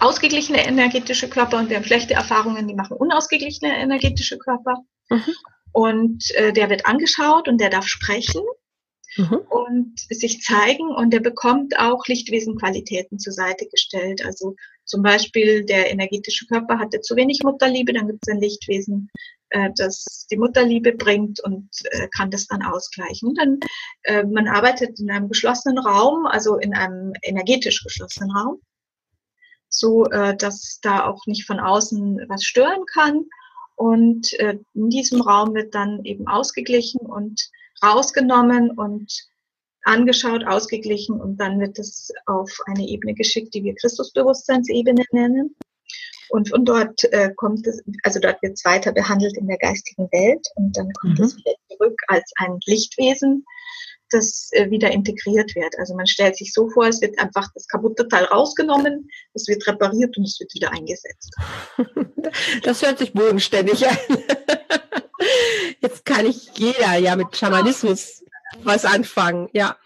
ausgeglichene 0.00 0.66
energetische 0.66 1.28
Körper 1.28 1.58
und 1.58 1.68
wir 1.68 1.76
haben 1.76 1.84
schlechte 1.84 2.14
Erfahrungen, 2.14 2.66
die 2.68 2.74
machen 2.74 2.96
unausgeglichene 2.96 3.76
energetische 3.76 4.38
Körper. 4.38 4.78
Mhm. 5.10 5.34
Und 5.72 6.30
äh, 6.36 6.52
der 6.52 6.70
wird 6.70 6.86
angeschaut 6.86 7.48
und 7.48 7.60
der 7.60 7.70
darf 7.70 7.86
sprechen 7.86 8.42
mhm. 9.16 9.40
und 9.48 9.98
sich 9.98 10.42
zeigen 10.42 10.90
und 10.90 11.12
der 11.12 11.20
bekommt 11.20 11.78
auch 11.78 12.06
Lichtwesenqualitäten 12.06 13.18
zur 13.18 13.32
Seite 13.32 13.66
gestellt. 13.66 14.24
Also 14.24 14.54
zum 14.84 15.02
Beispiel 15.02 15.64
der 15.64 15.90
energetische 15.90 16.46
Körper 16.46 16.78
hatte 16.78 17.00
zu 17.00 17.16
wenig 17.16 17.40
Mutterliebe, 17.42 17.92
dann 17.92 18.06
gibt 18.06 18.26
es 18.26 18.32
ein 18.32 18.40
Lichtwesen, 18.40 19.10
äh, 19.52 19.70
das 19.76 20.26
die 20.30 20.36
Mutterliebe 20.36 20.92
bringt 20.92 21.40
und 21.40 21.68
äh, 21.90 22.08
kann 22.08 22.30
das 22.30 22.46
dann 22.46 22.62
ausgleichen. 22.62 23.28
Und 23.28 23.38
dann, 23.38 23.60
äh, 24.02 24.24
man 24.24 24.48
arbeitet 24.48 24.98
in 25.00 25.10
einem 25.10 25.28
geschlossenen 25.28 25.78
Raum, 25.78 26.26
also 26.26 26.56
in 26.56 26.74
einem 26.74 27.12
energetisch 27.22 27.82
geschlossenen 27.82 28.30
Raum, 28.30 28.60
so 29.68 30.06
äh, 30.06 30.36
dass 30.36 30.80
da 30.82 31.06
auch 31.06 31.26
nicht 31.26 31.46
von 31.46 31.60
außen 31.60 32.26
was 32.28 32.44
stören 32.44 32.84
kann. 32.92 33.24
Und 33.76 34.32
äh, 34.34 34.58
in 34.74 34.90
diesem 34.90 35.20
Raum 35.20 35.54
wird 35.54 35.74
dann 35.74 36.04
eben 36.04 36.26
ausgeglichen 36.28 37.00
und 37.00 37.50
rausgenommen 37.82 38.70
und 38.70 39.12
angeschaut, 39.84 40.44
ausgeglichen 40.46 41.20
und 41.20 41.38
dann 41.38 41.58
wird 41.58 41.78
es 41.78 42.12
auf 42.26 42.50
eine 42.66 42.86
Ebene 42.86 43.14
geschickt, 43.14 43.54
die 43.54 43.64
wir 43.64 43.74
Christusbewusstseinsebene 43.74 45.04
nennen. 45.10 45.56
Und 46.28 46.48
von 46.48 46.64
dort 46.64 47.04
äh, 47.12 47.32
kommt 47.36 47.66
es, 47.66 47.82
also 48.02 48.20
dort 48.20 48.42
wird 48.42 48.54
es 48.54 48.64
weiter 48.64 48.92
behandelt 48.92 49.36
in 49.36 49.46
der 49.46 49.58
geistigen 49.58 50.08
Welt 50.12 50.46
und 50.56 50.76
dann 50.76 50.90
kommt 51.00 51.18
mhm. 51.18 51.24
es 51.24 51.36
wieder 51.36 51.52
zurück 51.70 51.98
als 52.08 52.30
ein 52.36 52.58
Lichtwesen, 52.66 53.44
das 54.10 54.50
äh, 54.52 54.70
wieder 54.70 54.90
integriert 54.90 55.54
wird. 55.54 55.78
Also 55.78 55.94
man 55.94 56.06
stellt 56.06 56.36
sich 56.36 56.52
so 56.52 56.68
vor, 56.70 56.86
es 56.86 57.00
wird 57.00 57.18
einfach 57.18 57.48
das 57.54 57.66
kaputte 57.66 58.06
Teil 58.08 58.24
rausgenommen, 58.24 59.08
es 59.34 59.48
wird 59.48 59.66
repariert 59.66 60.16
und 60.16 60.24
es 60.24 60.38
wird 60.40 60.52
wieder 60.54 60.72
eingesetzt. 60.72 61.34
Das 62.62 62.80
hört 62.82 62.98
sich 62.98 63.12
bodenständig 63.12 63.86
an. 63.86 63.98
Jetzt 65.80 66.04
kann 66.04 66.24
ich 66.24 66.50
jeder 66.54 66.96
ja 66.96 67.16
mit 67.16 67.36
Schamanismus 67.36 68.24
was 68.62 68.84
anfangen, 68.84 69.48
ja 69.52 69.76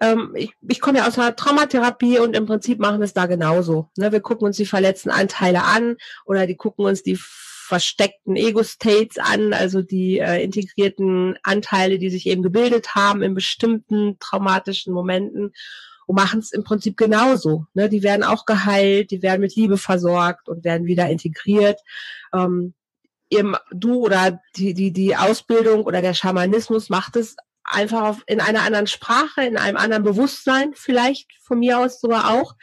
ähm, 0.00 0.32
ich, 0.34 0.52
ich 0.68 0.80
komme 0.80 0.98
ja 0.98 1.06
aus 1.06 1.18
einer 1.18 1.36
Traumatherapie 1.36 2.18
und 2.18 2.36
im 2.36 2.46
Prinzip 2.46 2.78
machen 2.78 3.00
wir 3.00 3.04
es 3.04 3.14
da 3.14 3.26
genauso. 3.26 3.90
Ne? 3.96 4.12
Wir 4.12 4.20
gucken 4.20 4.46
uns 4.46 4.56
die 4.56 4.66
verletzten 4.66 5.10
Anteile 5.10 5.64
an 5.64 5.96
oder 6.24 6.46
die 6.46 6.56
gucken 6.56 6.84
uns 6.84 7.02
die 7.02 7.18
versteckten 7.66 8.36
Ego-States 8.36 9.18
an, 9.18 9.54
also 9.54 9.80
die 9.80 10.18
äh, 10.18 10.42
integrierten 10.42 11.38
Anteile, 11.42 11.98
die 11.98 12.10
sich 12.10 12.26
eben 12.26 12.42
gebildet 12.42 12.94
haben 12.94 13.22
in 13.22 13.34
bestimmten 13.34 14.18
traumatischen 14.18 14.92
Momenten 14.92 15.52
und 16.06 16.16
machen 16.16 16.40
es 16.40 16.52
im 16.52 16.64
Prinzip 16.64 16.96
genauso. 16.96 17.66
Ne? 17.72 17.88
Die 17.88 18.02
werden 18.02 18.22
auch 18.22 18.44
geheilt, 18.44 19.10
die 19.10 19.22
werden 19.22 19.40
mit 19.40 19.56
Liebe 19.56 19.78
versorgt 19.78 20.48
und 20.48 20.64
werden 20.64 20.86
wieder 20.86 21.08
integriert. 21.08 21.80
Ähm, 22.34 22.74
eben 23.30 23.54
du 23.70 24.04
oder 24.04 24.40
die, 24.56 24.74
die, 24.74 24.92
die 24.92 25.16
Ausbildung 25.16 25.84
oder 25.84 26.02
der 26.02 26.14
Schamanismus 26.14 26.90
macht 26.90 27.16
es 27.16 27.36
einfach 27.64 28.02
auf, 28.02 28.22
in 28.26 28.40
einer 28.40 28.62
anderen 28.62 28.86
Sprache, 28.86 29.42
in 29.42 29.56
einem 29.56 29.76
anderen 29.76 30.02
Bewusstsein, 30.02 30.72
vielleicht 30.74 31.30
von 31.42 31.58
mir 31.58 31.78
aus 31.78 32.00
sogar 32.00 32.30
auch. 32.30 32.54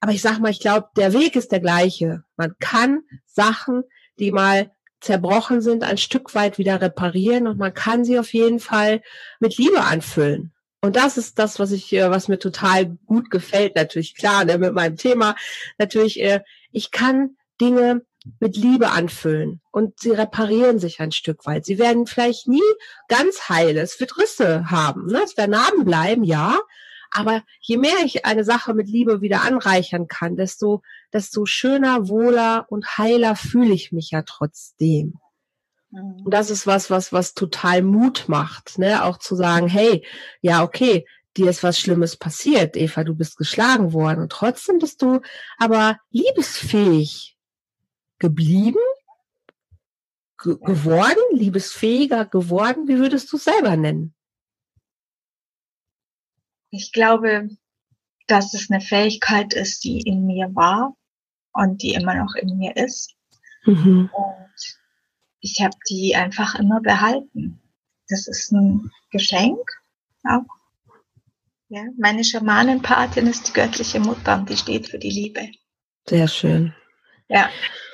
Aber 0.00 0.12
ich 0.12 0.22
sag 0.22 0.40
mal, 0.40 0.50
ich 0.50 0.60
glaube, 0.60 0.88
der 0.96 1.12
Weg 1.12 1.36
ist 1.36 1.52
der 1.52 1.60
gleiche. 1.60 2.24
Man 2.36 2.54
kann 2.58 3.02
Sachen, 3.26 3.84
die 4.18 4.32
mal 4.32 4.72
zerbrochen 5.00 5.60
sind, 5.60 5.84
ein 5.84 5.98
Stück 5.98 6.34
weit 6.34 6.58
wieder 6.58 6.80
reparieren 6.80 7.46
und 7.46 7.58
man 7.58 7.74
kann 7.74 8.04
sie 8.04 8.18
auf 8.18 8.32
jeden 8.32 8.60
Fall 8.60 9.02
mit 9.40 9.58
Liebe 9.58 9.80
anfüllen. 9.80 10.52
Und 10.80 10.96
das 10.96 11.16
ist 11.16 11.38
das, 11.38 11.58
was 11.60 11.70
ich, 11.70 11.92
äh, 11.92 12.10
was 12.10 12.28
mir 12.28 12.38
total 12.38 12.86
gut 13.06 13.30
gefällt. 13.30 13.76
Natürlich 13.76 14.16
klar, 14.16 14.44
ne, 14.44 14.58
mit 14.58 14.74
meinem 14.74 14.96
Thema. 14.96 15.36
Natürlich, 15.78 16.20
äh, 16.20 16.40
ich 16.72 16.90
kann 16.90 17.36
Dinge 17.60 18.04
mit 18.40 18.56
Liebe 18.56 18.90
anfüllen 18.90 19.60
und 19.70 19.98
sie 20.00 20.10
reparieren 20.10 20.78
sich 20.78 21.00
ein 21.00 21.12
Stück 21.12 21.46
weit. 21.46 21.64
Sie 21.64 21.78
werden 21.78 22.06
vielleicht 22.06 22.48
nie 22.48 22.60
ganz 23.08 23.48
heil. 23.48 23.76
Es 23.76 23.98
wird 24.00 24.18
Risse 24.18 24.70
haben. 24.70 25.06
Ne? 25.06 25.20
Es 25.24 25.36
werden 25.36 25.52
Narben 25.52 25.84
bleiben, 25.84 26.24
ja. 26.24 26.58
Aber 27.10 27.42
je 27.60 27.76
mehr 27.76 27.98
ich 28.04 28.24
eine 28.24 28.44
Sache 28.44 28.72
mit 28.72 28.88
Liebe 28.88 29.20
wieder 29.20 29.42
anreichern 29.42 30.08
kann, 30.08 30.36
desto, 30.36 30.82
desto 31.12 31.44
schöner, 31.44 32.08
wohler 32.08 32.66
und 32.68 32.96
heiler 32.96 33.36
fühle 33.36 33.74
ich 33.74 33.92
mich 33.92 34.10
ja 34.10 34.22
trotzdem. 34.22 35.18
Mhm. 35.90 36.22
Und 36.24 36.32
das 36.32 36.50
ist 36.50 36.66
was, 36.66 36.90
was, 36.90 37.12
was 37.12 37.34
total 37.34 37.82
Mut 37.82 38.24
macht, 38.28 38.78
ne? 38.78 39.04
Auch 39.04 39.18
zu 39.18 39.36
sagen, 39.36 39.68
hey, 39.68 40.06
ja, 40.40 40.62
okay, 40.62 41.04
dir 41.36 41.50
ist 41.50 41.62
was 41.62 41.78
Schlimmes 41.78 42.16
passiert, 42.16 42.76
Eva, 42.76 43.04
du 43.04 43.14
bist 43.14 43.36
geschlagen 43.36 43.92
worden 43.92 44.22
und 44.22 44.32
trotzdem 44.32 44.78
bist 44.78 45.02
du 45.02 45.20
aber 45.58 45.98
liebesfähig 46.10 47.31
geblieben, 48.22 48.78
ge 50.42 50.56
geworden, 50.60 51.22
liebesfähiger 51.32 52.24
geworden. 52.24 52.86
Wie 52.86 52.98
würdest 52.98 53.32
du 53.32 53.36
es 53.36 53.44
selber 53.44 53.76
nennen? 53.76 54.14
Ich 56.70 56.92
glaube, 56.92 57.48
dass 58.28 58.54
es 58.54 58.70
eine 58.70 58.80
Fähigkeit 58.80 59.52
ist, 59.52 59.84
die 59.84 60.00
in 60.00 60.24
mir 60.24 60.54
war 60.54 60.96
und 61.52 61.82
die 61.82 61.94
immer 61.94 62.14
noch 62.14 62.34
in 62.36 62.56
mir 62.56 62.76
ist. 62.76 63.14
Mhm. 63.64 64.08
Und 64.14 64.78
ich 65.40 65.60
habe 65.60 65.76
die 65.90 66.14
einfach 66.14 66.54
immer 66.54 66.80
behalten. 66.80 67.60
Das 68.08 68.28
ist 68.28 68.52
ein 68.52 68.90
Geschenk 69.10 69.60
auch 70.24 70.44
ja, 71.74 71.84
meine 71.96 72.22
Schamanenpatin 72.22 73.26
ist 73.26 73.48
die 73.48 73.52
göttliche 73.54 73.98
Mutter 73.98 74.34
und 74.34 74.50
die 74.50 74.58
steht 74.58 74.88
für 74.88 74.98
die 74.98 75.10
Liebe. 75.10 75.48
Sehr 76.06 76.28
schön. 76.28 76.74
Ja, 77.28 77.48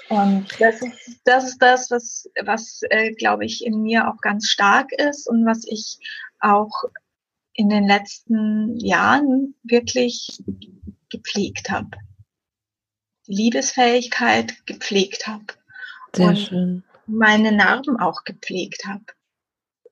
und 0.09 0.47
das 0.59 0.83
ist 0.83 1.21
das, 1.25 1.45
ist 1.49 1.63
das 1.63 1.91
was, 1.91 2.29
was 2.45 2.81
äh, 2.91 3.13
glaube 3.13 3.45
ich, 3.45 3.65
in 3.65 3.83
mir 3.83 4.09
auch 4.09 4.21
ganz 4.21 4.49
stark 4.49 4.93
ist 4.93 5.29
und 5.29 5.45
was 5.47 5.65
ich 5.67 5.99
auch 6.41 6.85
in 7.53 7.69
den 7.69 7.87
letzten 7.87 8.79
Jahren 8.79 9.55
wirklich 9.63 10.43
gepflegt 11.11 11.71
habe. 11.71 11.91
Die 13.27 13.35
Liebesfähigkeit 13.35 14.65
gepflegt 14.67 15.27
habe. 15.27 15.45
Sehr 16.15 16.29
und 16.29 16.39
schön. 16.39 16.85
meine 17.07 17.53
Narben 17.53 17.99
auch 17.99 18.25
gepflegt 18.25 18.85
habe. 18.87 19.05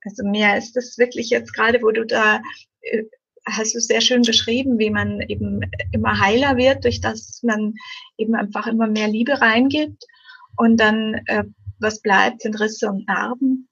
Also 0.05 0.25
mir 0.25 0.57
ist 0.57 0.77
das 0.77 0.97
wirklich 0.99 1.31
jetzt 1.31 1.53
gerade, 1.53 1.83
wo 1.83 1.91
du 1.91 2.07
da 2.07 2.41
äh, 2.81 3.03
hast 3.47 3.75
du 3.75 3.81
sehr 3.81 4.01
schön 4.01 4.23
beschrieben, 4.23 4.79
wie 4.79 4.91
man 4.91 5.21
eben 5.23 5.61
immer 5.93 6.19
heiler 6.19 6.57
wird, 6.57 6.85
durch 6.85 7.01
das 7.01 7.41
man 7.43 7.75
eben 8.19 8.35
einfach 8.35 8.67
immer 8.67 8.89
mehr 8.89 9.09
Liebe 9.09 9.41
reingibt. 9.41 10.05
Und 10.57 10.79
dann, 10.79 11.15
äh, 11.27 11.45
was 11.79 12.01
bleibt, 12.01 12.43
sind 12.43 12.59
Risse 12.61 12.89
und 12.89 13.07
Narben. 13.07 13.69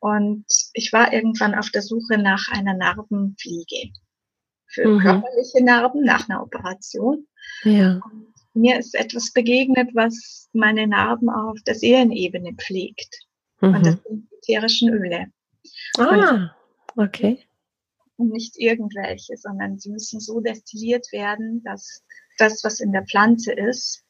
Und 0.00 0.44
ich 0.74 0.92
war 0.92 1.12
irgendwann 1.12 1.54
auf 1.54 1.70
der 1.70 1.82
Suche 1.82 2.18
nach 2.18 2.46
einer 2.52 2.74
Narbenfliege. 2.74 3.90
Für 4.68 4.88
mhm. 4.88 5.00
körperliche 5.00 5.64
Narben 5.64 6.04
nach 6.04 6.28
einer 6.28 6.42
Operation. 6.42 7.26
Ja. 7.64 8.00
Und 8.04 8.34
mir 8.54 8.78
ist 8.78 8.94
etwas 8.94 9.32
begegnet, 9.32 9.90
was 9.94 10.48
meine 10.52 10.86
Narben 10.86 11.30
auf 11.30 11.58
der 11.66 11.74
Seelenebene 11.74 12.54
pflegt. 12.54 13.26
Mhm. 13.60 13.74
Und 13.74 13.86
das 13.86 13.96
sind 14.04 14.28
ätherischen 14.38 14.90
Öle. 14.90 15.26
Ah, 15.98 16.54
okay 16.96 17.45
und 18.16 18.30
nicht 18.30 18.58
irgendwelche, 18.58 19.36
sondern 19.36 19.78
sie 19.78 19.90
müssen 19.90 20.20
so 20.20 20.40
destilliert 20.40 21.06
werden, 21.12 21.62
dass 21.64 22.02
das, 22.38 22.64
was 22.64 22.80
in 22.80 22.92
der 22.92 23.04
Pflanze 23.04 23.52
ist, 23.52 24.06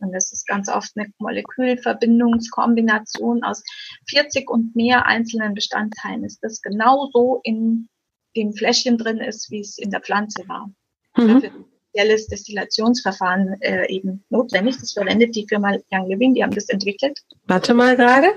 und 0.00 0.12
das 0.12 0.32
ist 0.32 0.46
ganz 0.46 0.68
oft 0.68 0.92
eine 0.96 1.12
Molekülverbindungskombination 1.18 3.42
aus 3.44 3.62
40 4.08 4.48
und 4.48 4.74
mehr 4.74 5.04
einzelnen 5.06 5.52
Bestandteilen, 5.54 6.24
ist 6.24 6.42
das 6.42 6.62
genauso 6.62 7.40
in 7.44 7.88
dem 8.36 8.54
Fläschchen 8.54 8.96
drin 8.96 9.18
ist, 9.18 9.50
wie 9.50 9.60
es 9.60 9.76
in 9.78 9.90
der 9.90 10.00
Pflanze 10.00 10.48
war. 10.48 10.70
Mhm. 11.16 11.66
Spezielles 11.90 12.28
Destillationsverfahren 12.28 13.60
äh, 13.60 13.92
eben 13.92 14.24
notwendig. 14.30 14.78
Das 14.78 14.92
verwendet 14.92 15.34
die 15.34 15.46
Firma 15.48 15.76
Young 15.92 16.08
Living, 16.08 16.34
die 16.34 16.42
haben 16.42 16.54
das 16.54 16.68
entwickelt. 16.68 17.18
Warte 17.46 17.74
mal 17.74 17.96
gerade. 17.96 18.28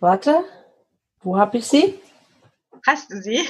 Warte. 0.00 0.44
Wo 1.22 1.36
habe 1.36 1.58
ich 1.58 1.66
sie? 1.66 2.00
Hast 2.86 3.12
du 3.12 3.20
sie? 3.20 3.40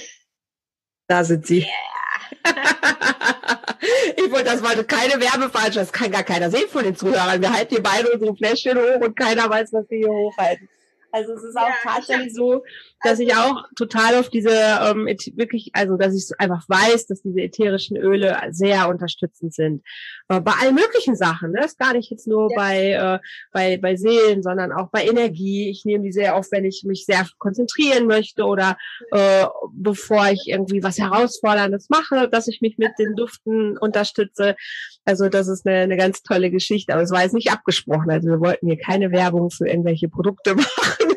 Da 1.11 1.25
sind 1.25 1.45
sie. 1.45 1.67
Yeah. 1.67 2.55
ich 4.17 4.31
wollte 4.31 4.45
das 4.45 4.61
mal 4.61 4.77
keine 4.85 5.15
Werbeveranstaltung, 5.15 5.83
das 5.83 5.93
kann 5.93 6.13
gar 6.13 6.23
keiner 6.23 6.53
sehen 6.53 6.69
von 6.69 6.85
den 6.85 6.95
Zuhörern. 6.95 7.43
Wir 7.43 7.53
halten 7.53 7.75
hier 7.75 7.83
beide 7.83 8.13
unsere 8.13 8.37
Fläschchen 8.37 8.79
hoch 8.79 9.01
und 9.01 9.17
keiner 9.17 9.51
weiß, 9.51 9.73
was 9.73 9.91
wir 9.91 9.99
hier 9.99 10.09
hochhalten. 10.09 10.69
Also 11.13 11.33
es 11.33 11.43
ist 11.43 11.57
auch 11.57 11.69
ja, 11.69 11.75
tatsächlich 11.83 12.35
so, 12.35 12.63
dass 13.03 13.19
ich 13.19 13.35
auch 13.35 13.65
total 13.77 14.17
auf 14.17 14.29
diese 14.29 14.51
ähm, 14.51 15.07
wirklich, 15.35 15.71
also 15.73 15.97
dass 15.97 16.15
ich 16.15 16.39
einfach 16.39 16.69
weiß, 16.69 17.07
dass 17.07 17.23
diese 17.23 17.41
ätherischen 17.41 17.97
Öle 17.97 18.39
sehr 18.51 18.89
unterstützend 18.89 19.55
sind. 19.55 19.83
Äh, 20.29 20.41
bei 20.41 20.53
allen 20.53 20.75
möglichen 20.75 21.17
Sachen, 21.17 21.53
ne? 21.53 21.61
Das 21.63 21.73
ist 21.73 21.79
gar 21.79 21.95
nicht 21.95 22.11
jetzt 22.11 22.27
nur 22.27 22.51
ja. 22.51 22.57
bei, 22.57 22.91
äh, 22.93 23.19
bei, 23.53 23.77
bei 23.79 23.97
Seelen, 23.97 24.43
sondern 24.43 24.73
auch 24.73 24.89
bei 24.91 25.05
Energie. 25.05 25.71
Ich 25.71 25.85
nehme 25.85 26.05
die 26.05 26.13
sehr 26.13 26.37
auf, 26.37 26.47
wenn 26.51 26.65
ich 26.65 26.85
mich 26.85 27.05
sehr 27.07 27.27
konzentrieren 27.39 28.07
möchte 28.07 28.45
oder 28.45 28.77
äh, 29.13 29.47
bevor 29.73 30.29
ich 30.31 30.45
irgendwie 30.47 30.83
was 30.83 30.99
Herausforderndes 30.99 31.89
mache, 31.89 32.29
dass 32.29 32.49
ich 32.49 32.61
mich 32.61 32.79
mit 32.79 32.93
den 32.99 33.15
Duften 33.17 33.77
unterstütze. 33.79 34.57
Also 35.05 35.29
das 35.29 35.49
ist 35.49 35.67
eine, 35.67 35.79
eine 35.79 35.97
ganz 35.97 36.23
tolle 36.23 36.51
Geschichte, 36.51 36.93
aber 36.93 37.03
es 37.03 37.11
war 37.11 37.23
jetzt 37.23 37.35
nicht 37.35 37.51
abgesprochen. 37.51 38.11
Also 38.11 38.29
wir 38.29 38.41
wollten 38.41 38.67
hier 38.67 38.79
keine 38.79 39.11
Werbung 39.11 39.51
für 39.51 39.67
irgendwelche 39.67 40.09
Produkte 40.09 40.55
machen. 40.57 41.15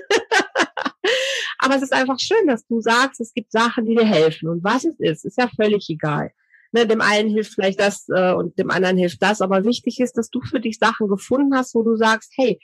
Aber 1.59 1.75
es 1.75 1.81
ist 1.81 1.93
einfach 1.93 2.19
schön, 2.19 2.45
dass 2.47 2.65
du 2.65 2.81
sagst, 2.81 3.21
es 3.21 3.33
gibt 3.33 3.51
Sachen, 3.51 3.85
die 3.85 3.95
dir 3.95 4.05
helfen. 4.05 4.49
Und 4.49 4.63
was 4.63 4.83
es 4.83 4.99
ist, 4.99 5.23
ist 5.23 5.37
ja 5.37 5.49
völlig 5.55 5.89
egal. 5.89 6.31
Ne, 6.73 6.87
dem 6.87 7.01
einen 7.01 7.29
hilft 7.29 7.53
vielleicht 7.53 7.79
das 7.79 8.09
äh, 8.09 8.33
und 8.33 8.57
dem 8.57 8.69
anderen 8.69 8.97
hilft 8.97 9.21
das. 9.21 9.41
Aber 9.41 9.63
wichtig 9.63 9.99
ist, 9.99 10.17
dass 10.17 10.29
du 10.29 10.41
für 10.41 10.59
dich 10.59 10.77
Sachen 10.77 11.07
gefunden 11.07 11.55
hast, 11.55 11.73
wo 11.73 11.83
du 11.83 11.95
sagst, 11.95 12.33
hey, 12.35 12.59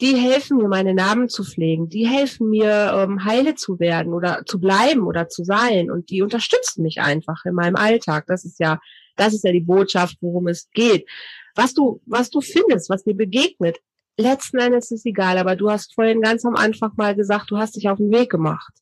die 0.00 0.16
helfen 0.16 0.58
mir, 0.58 0.68
meine 0.68 0.94
Namen 0.94 1.28
zu 1.28 1.42
pflegen, 1.42 1.88
die 1.88 2.06
helfen 2.06 2.50
mir, 2.50 2.92
ähm, 2.94 3.24
heile 3.24 3.54
zu 3.56 3.80
werden 3.80 4.12
oder 4.12 4.44
zu 4.46 4.60
bleiben 4.60 5.02
oder 5.02 5.28
zu 5.28 5.44
sein 5.44 5.90
und 5.90 6.10
die 6.10 6.22
unterstützen 6.22 6.82
mich 6.82 7.00
einfach 7.00 7.44
in 7.44 7.54
meinem 7.54 7.76
Alltag. 7.76 8.24
Das 8.26 8.44
ist 8.44 8.60
ja, 8.60 8.78
das 9.16 9.34
ist 9.34 9.44
ja 9.44 9.52
die 9.52 9.60
Botschaft, 9.60 10.16
worum 10.20 10.46
es 10.46 10.68
geht. 10.72 11.08
Was 11.56 11.74
du, 11.74 12.00
was 12.06 12.30
du 12.30 12.40
findest, 12.40 12.88
was 12.90 13.02
dir 13.02 13.16
begegnet, 13.16 13.78
letzten 14.16 14.58
Endes 14.58 14.90
ist 14.92 15.04
egal, 15.06 15.38
aber 15.38 15.56
du 15.56 15.70
hast 15.70 15.94
vorhin 15.94 16.20
ganz 16.20 16.44
am 16.44 16.54
Anfang 16.54 16.92
mal 16.96 17.16
gesagt, 17.16 17.50
du 17.50 17.58
hast 17.58 17.76
dich 17.76 17.88
auf 17.88 17.98
den 17.98 18.12
Weg 18.12 18.30
gemacht. 18.30 18.72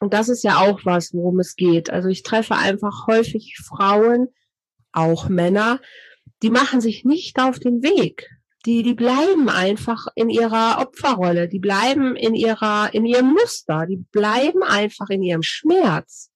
Und 0.00 0.12
das 0.12 0.28
ist 0.28 0.42
ja 0.42 0.58
auch 0.58 0.84
was, 0.84 1.12
worum 1.12 1.38
es 1.40 1.56
geht. 1.56 1.90
Also 1.90 2.08
ich 2.08 2.22
treffe 2.22 2.56
einfach 2.56 3.06
häufig 3.06 3.58
Frauen, 3.62 4.28
auch 4.92 5.28
Männer, 5.28 5.80
die 6.42 6.50
machen 6.50 6.80
sich 6.80 7.04
nicht 7.04 7.38
auf 7.40 7.58
den 7.58 7.82
Weg. 7.82 8.30
Die, 8.66 8.82
die 8.82 8.94
bleiben 8.94 9.50
einfach 9.50 10.06
in 10.14 10.30
ihrer 10.30 10.78
Opferrolle, 10.80 11.48
die 11.48 11.58
bleiben 11.58 12.16
in 12.16 12.34
ihrer, 12.34 12.94
in 12.94 13.04
ihrem 13.04 13.32
Muster, 13.32 13.86
die 13.86 13.98
bleiben 14.10 14.62
einfach 14.62 15.10
in 15.10 15.22
ihrem 15.22 15.42
Schmerz. 15.42 16.30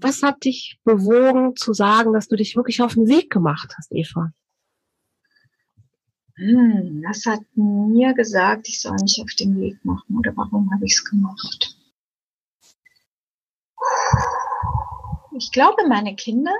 Was 0.00 0.22
hat 0.22 0.44
dich 0.44 0.78
bewogen 0.84 1.56
zu 1.56 1.74
sagen, 1.74 2.14
dass 2.14 2.28
du 2.28 2.36
dich 2.36 2.56
wirklich 2.56 2.80
auf 2.80 2.94
den 2.94 3.06
Weg 3.06 3.30
gemacht 3.30 3.74
hast, 3.76 3.92
Eva? 3.92 4.32
hm, 6.36 7.02
das 7.02 7.24
hat 7.26 7.42
mir 7.54 8.12
gesagt, 8.14 8.68
ich 8.68 8.80
soll 8.80 8.96
mich 9.00 9.20
auf 9.22 9.32
den 9.38 9.60
Weg 9.60 9.84
machen 9.84 10.18
oder 10.18 10.32
warum 10.36 10.70
habe 10.72 10.84
ich 10.84 10.94
es 10.94 11.04
gemacht? 11.04 11.76
Ich 15.36 15.52
glaube, 15.52 15.86
meine 15.88 16.16
Kinder, 16.16 16.54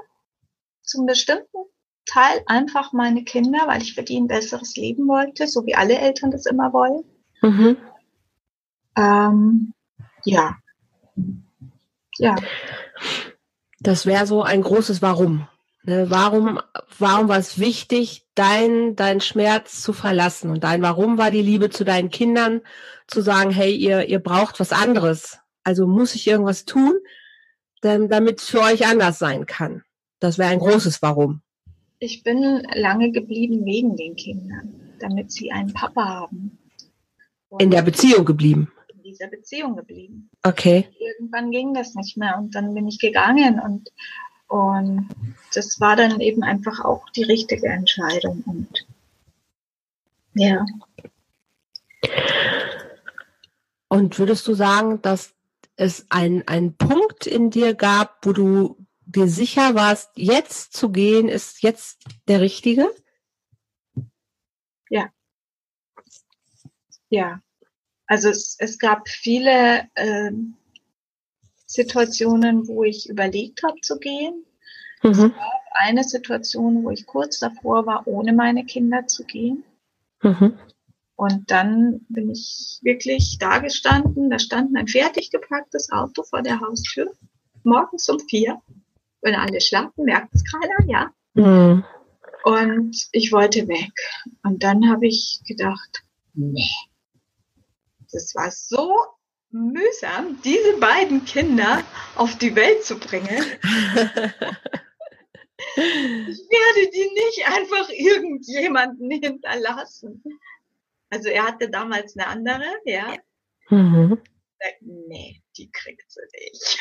zum 0.83 1.07
bestimmten 1.07 1.64
Teil 2.06 2.42
einfach 2.46 2.92
meine 2.92 3.24
Kinder, 3.24 3.66
weil 3.66 3.82
ich 3.82 3.94
für 3.94 4.02
die 4.02 4.18
ein 4.18 4.26
besseres 4.26 4.76
Leben 4.76 5.08
wollte, 5.08 5.46
so 5.46 5.64
wie 5.66 5.74
alle 5.74 5.98
Eltern 5.98 6.30
das 6.30 6.46
immer 6.46 6.72
wollen. 6.72 7.04
Mhm. 7.42 7.76
Ähm, 8.96 9.74
ja. 10.24 10.56
Ja. 12.18 12.36
Das 13.80 14.06
wäre 14.06 14.26
so 14.26 14.42
ein 14.42 14.62
großes 14.62 15.02
Warum. 15.02 15.48
Ne, 15.86 16.06
warum, 16.08 16.60
warum 16.98 17.28
war 17.28 17.36
es 17.36 17.58
wichtig, 17.58 18.26
dein, 18.34 18.96
dein 18.96 19.20
Schmerz 19.20 19.82
zu 19.82 19.92
verlassen? 19.92 20.50
Und 20.50 20.64
dein 20.64 20.80
Warum 20.80 21.18
war 21.18 21.30
die 21.30 21.42
Liebe 21.42 21.68
zu 21.68 21.84
deinen 21.84 22.08
Kindern, 22.08 22.62
zu 23.06 23.20
sagen, 23.20 23.50
hey, 23.50 23.74
ihr, 23.74 24.08
ihr 24.08 24.18
braucht 24.18 24.60
was 24.60 24.72
anderes. 24.72 25.38
Also 25.62 25.86
muss 25.86 26.14
ich 26.14 26.26
irgendwas 26.26 26.64
tun, 26.64 26.94
damit 27.82 28.40
es 28.40 28.48
für 28.48 28.60
euch 28.60 28.86
anders 28.86 29.18
sein 29.18 29.44
kann. 29.44 29.82
Das 30.20 30.38
wäre 30.38 30.50
ein 30.50 30.58
großes 30.58 31.02
Warum. 31.02 31.42
Ich 32.04 32.22
bin 32.22 32.66
lange 32.74 33.12
geblieben 33.12 33.64
wegen 33.64 33.96
den 33.96 34.14
Kindern, 34.14 34.94
damit 35.00 35.32
sie 35.32 35.50
einen 35.50 35.72
Papa 35.72 36.04
haben. 36.04 36.58
Und 37.48 37.62
in 37.62 37.70
der 37.70 37.80
Beziehung 37.80 38.26
geblieben? 38.26 38.70
In 38.94 39.02
dieser 39.04 39.28
Beziehung 39.28 39.74
geblieben. 39.74 40.28
Okay. 40.42 40.86
Irgendwann 40.98 41.50
ging 41.50 41.72
das 41.72 41.94
nicht 41.94 42.18
mehr 42.18 42.36
und 42.36 42.54
dann 42.54 42.74
bin 42.74 42.86
ich 42.86 42.98
gegangen 42.98 43.58
und 43.58 43.90
und 44.48 45.08
das 45.54 45.80
war 45.80 45.96
dann 45.96 46.20
eben 46.20 46.42
einfach 46.42 46.84
auch 46.84 47.08
die 47.16 47.22
richtige 47.22 47.68
Entscheidung. 47.68 48.44
Und 48.46 48.86
ja. 50.34 50.66
Und 53.88 54.18
würdest 54.18 54.46
du 54.46 54.52
sagen, 54.52 55.00
dass 55.00 55.32
es 55.76 56.04
einen 56.10 56.76
Punkt 56.76 57.26
in 57.26 57.48
dir 57.48 57.72
gab, 57.72 58.26
wo 58.26 58.34
du 58.34 58.83
dir 59.06 59.28
sicher 59.28 59.74
warst, 59.74 60.10
jetzt 60.14 60.72
zu 60.72 60.90
gehen, 60.90 61.28
ist 61.28 61.62
jetzt 61.62 62.04
der 62.28 62.40
richtige? 62.40 62.88
Ja. 64.90 65.10
Ja. 67.08 67.40
Also 68.06 68.28
es, 68.28 68.56
es 68.58 68.78
gab 68.78 69.08
viele 69.08 69.88
äh, 69.94 70.30
Situationen, 71.66 72.68
wo 72.68 72.84
ich 72.84 73.08
überlegt 73.08 73.62
habe 73.62 73.80
zu 73.80 73.98
gehen. 73.98 74.44
Mhm. 75.02 75.10
Es 75.10 75.18
gab 75.18 75.62
eine 75.72 76.04
Situation, 76.04 76.84
wo 76.84 76.90
ich 76.90 77.06
kurz 77.06 77.38
davor 77.38 77.86
war, 77.86 78.06
ohne 78.06 78.32
meine 78.32 78.64
Kinder 78.64 79.06
zu 79.06 79.24
gehen. 79.24 79.64
Mhm. 80.22 80.58
Und 81.16 81.50
dann 81.50 82.00
bin 82.08 82.30
ich 82.30 82.80
wirklich 82.82 83.38
da 83.38 83.58
gestanden. 83.58 84.30
Da 84.30 84.38
stand 84.38 84.76
ein 84.76 84.88
fertig 84.88 85.30
gepacktes 85.30 85.90
Auto 85.92 86.22
vor 86.24 86.42
der 86.42 86.60
Haustür. 86.60 87.12
Morgens 87.62 88.08
um 88.08 88.18
vier. 88.18 88.60
Wenn 89.24 89.34
alle 89.34 89.60
schlafen, 89.60 90.04
merkt 90.04 90.34
es 90.34 90.44
keiner, 90.44 90.87
ja. 90.87 91.10
Mhm. 91.32 91.82
Und 92.44 93.08
ich 93.12 93.32
wollte 93.32 93.66
weg. 93.68 93.92
Und 94.42 94.62
dann 94.62 94.90
habe 94.90 95.06
ich 95.06 95.40
gedacht, 95.48 96.04
nee. 96.34 96.68
Das 98.12 98.34
war 98.34 98.50
so 98.50 98.94
mühsam, 99.50 100.42
diese 100.44 100.76
beiden 100.76 101.24
Kinder 101.24 101.82
auf 102.16 102.37
die 102.37 102.54
Welt 102.54 102.84
zu 102.84 102.98
bringen. 102.98 103.26
ich 105.76 106.40
werde 106.50 106.90
die 106.92 107.10
nicht 107.14 107.46
einfach 107.46 107.88
irgendjemanden 107.88 109.10
hinterlassen. 109.10 110.22
Also 111.08 111.30
er 111.30 111.46
hatte 111.46 111.70
damals 111.70 112.14
eine 112.14 112.26
andere, 112.26 112.66
ja. 112.84 113.16
Mhm. 113.70 114.20
Nee, 114.80 115.42
die 115.56 115.70
kriegt 115.70 116.10
sie 116.10 116.20
nicht. 116.40 116.78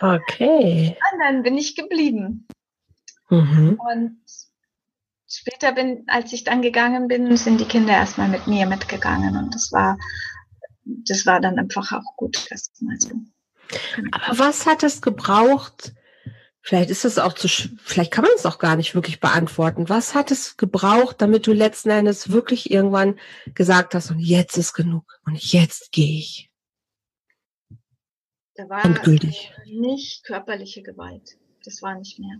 okay. 0.00 0.96
Und 1.12 1.20
dann 1.20 1.42
bin 1.42 1.56
ich 1.56 1.76
geblieben. 1.76 2.46
Mhm. 3.30 3.78
Und 3.78 4.20
später 5.28 5.72
bin, 5.72 6.04
als 6.06 6.32
ich 6.32 6.44
dann 6.44 6.62
gegangen 6.62 7.08
bin, 7.08 7.36
sind 7.36 7.60
die 7.60 7.66
Kinder 7.66 7.92
erstmal 7.92 8.28
mit 8.28 8.46
mir 8.46 8.66
mitgegangen 8.66 9.36
und 9.36 9.54
das 9.54 9.70
war, 9.72 9.98
das 10.84 11.26
war 11.26 11.40
dann 11.40 11.58
einfach 11.58 11.92
auch 11.92 12.16
gut 12.16 12.50
erstmal 12.50 12.98
so. 12.98 13.12
Aber 14.12 14.38
was 14.38 14.64
hat 14.66 14.82
es 14.82 15.02
gebraucht, 15.02 15.92
Vielleicht 16.60 16.90
ist 16.90 17.04
es 17.04 17.18
auch 17.18 17.32
zu, 17.32 17.48
vielleicht 17.48 18.12
kann 18.12 18.24
man 18.24 18.32
es 18.34 18.44
auch 18.44 18.58
gar 18.58 18.76
nicht 18.76 18.94
wirklich 18.94 19.20
beantworten. 19.20 19.88
Was 19.88 20.14
hat 20.14 20.30
es 20.30 20.56
gebraucht, 20.56 21.16
damit 21.20 21.46
du 21.46 21.52
letzten 21.52 21.90
Endes 21.90 22.30
wirklich 22.30 22.70
irgendwann 22.70 23.18
gesagt 23.54 23.94
hast, 23.94 24.10
und 24.10 24.18
jetzt 24.18 24.58
ist 24.58 24.74
genug 24.74 25.18
und 25.24 25.42
jetzt 25.52 25.92
gehe 25.92 26.18
ich? 26.18 26.50
Da 28.54 28.68
war 28.68 28.84
Endgültig. 28.84 29.52
nicht 29.66 30.24
körperliche 30.24 30.82
Gewalt. 30.82 31.38
Das 31.64 31.80
war 31.80 31.96
nicht 31.96 32.18
mehr. 32.18 32.38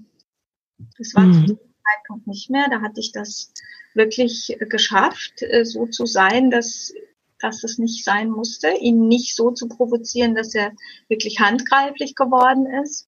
Das 0.99 1.15
war 1.15 1.25
mhm. 1.25 1.33
zu 1.33 1.55
dem 1.55 1.59
Zeitpunkt 1.59 2.27
nicht 2.27 2.51
mehr. 2.51 2.69
Da 2.71 2.81
hatte 2.81 3.01
ich 3.01 3.13
das 3.13 3.53
wirklich 3.95 4.57
geschafft, 4.69 5.43
äh, 5.43 5.65
so 5.65 5.87
zu 5.87 6.07
sein, 6.07 6.51
dass 6.51 6.93
dass 7.41 7.63
es 7.65 7.79
nicht 7.79 8.05
sein 8.05 8.31
musste, 8.31 8.69
ihn 8.81 9.07
nicht 9.07 9.37
so 9.37 9.51
zu 9.51 9.69
provozieren, 9.69 10.35
dass 10.35 10.55
er 10.55 10.73
wirklich 11.09 11.39
handgreiflich 11.41 12.15
geworden 12.15 12.67
ist. 12.83 13.08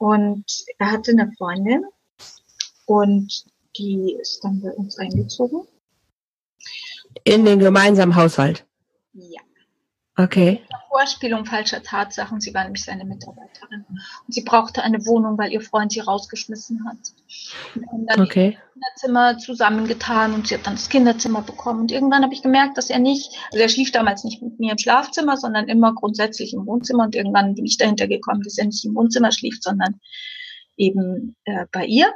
Und 0.00 0.64
er 0.78 0.92
hatte 0.92 1.10
eine 1.10 1.30
Freundin 1.36 1.84
und 2.86 3.44
die 3.76 4.16
ist 4.18 4.42
dann 4.42 4.62
bei 4.62 4.70
uns 4.70 4.96
eingezogen. 4.96 5.68
In 7.24 7.44
den 7.44 7.58
gemeinsamen 7.58 8.16
Haushalt? 8.16 8.66
Ja. 9.12 9.42
Okay. 10.22 10.62
Vorspielung 10.88 11.46
falscher 11.46 11.82
Tatsachen. 11.82 12.40
Sie 12.40 12.52
war 12.52 12.64
nämlich 12.64 12.84
seine 12.84 13.04
Mitarbeiterin. 13.04 13.86
Und 13.88 14.34
sie 14.34 14.42
brauchte 14.42 14.82
eine 14.82 15.06
Wohnung, 15.06 15.38
weil 15.38 15.52
ihr 15.52 15.60
Freund 15.60 15.92
sie 15.92 16.00
rausgeschmissen 16.00 16.84
hat. 16.86 16.98
Und 17.74 17.86
haben 17.86 18.06
dann 18.06 18.20
okay. 18.20 18.58
das 18.58 18.72
Kinderzimmer 18.72 19.38
zusammengetan 19.38 20.34
und 20.34 20.48
sie 20.48 20.56
hat 20.56 20.66
dann 20.66 20.74
das 20.74 20.88
Kinderzimmer 20.88 21.42
bekommen. 21.42 21.82
Und 21.82 21.92
irgendwann 21.92 22.22
habe 22.22 22.34
ich 22.34 22.42
gemerkt, 22.42 22.76
dass 22.76 22.90
er 22.90 22.98
nicht, 22.98 23.30
also 23.52 23.62
er 23.62 23.68
schlief 23.68 23.92
damals 23.92 24.24
nicht 24.24 24.42
mit 24.42 24.58
mir 24.58 24.72
im 24.72 24.78
Schlafzimmer, 24.78 25.36
sondern 25.36 25.68
immer 25.68 25.94
grundsätzlich 25.94 26.52
im 26.52 26.66
Wohnzimmer. 26.66 27.04
Und 27.04 27.14
irgendwann 27.14 27.54
bin 27.54 27.64
ich 27.64 27.78
dahinter 27.78 28.08
gekommen, 28.08 28.42
dass 28.42 28.58
er 28.58 28.66
nicht 28.66 28.84
im 28.84 28.94
Wohnzimmer 28.94 29.32
schlief, 29.32 29.58
sondern 29.60 30.00
eben 30.76 31.36
äh, 31.44 31.66
bei 31.72 31.86
ihr. 31.86 32.12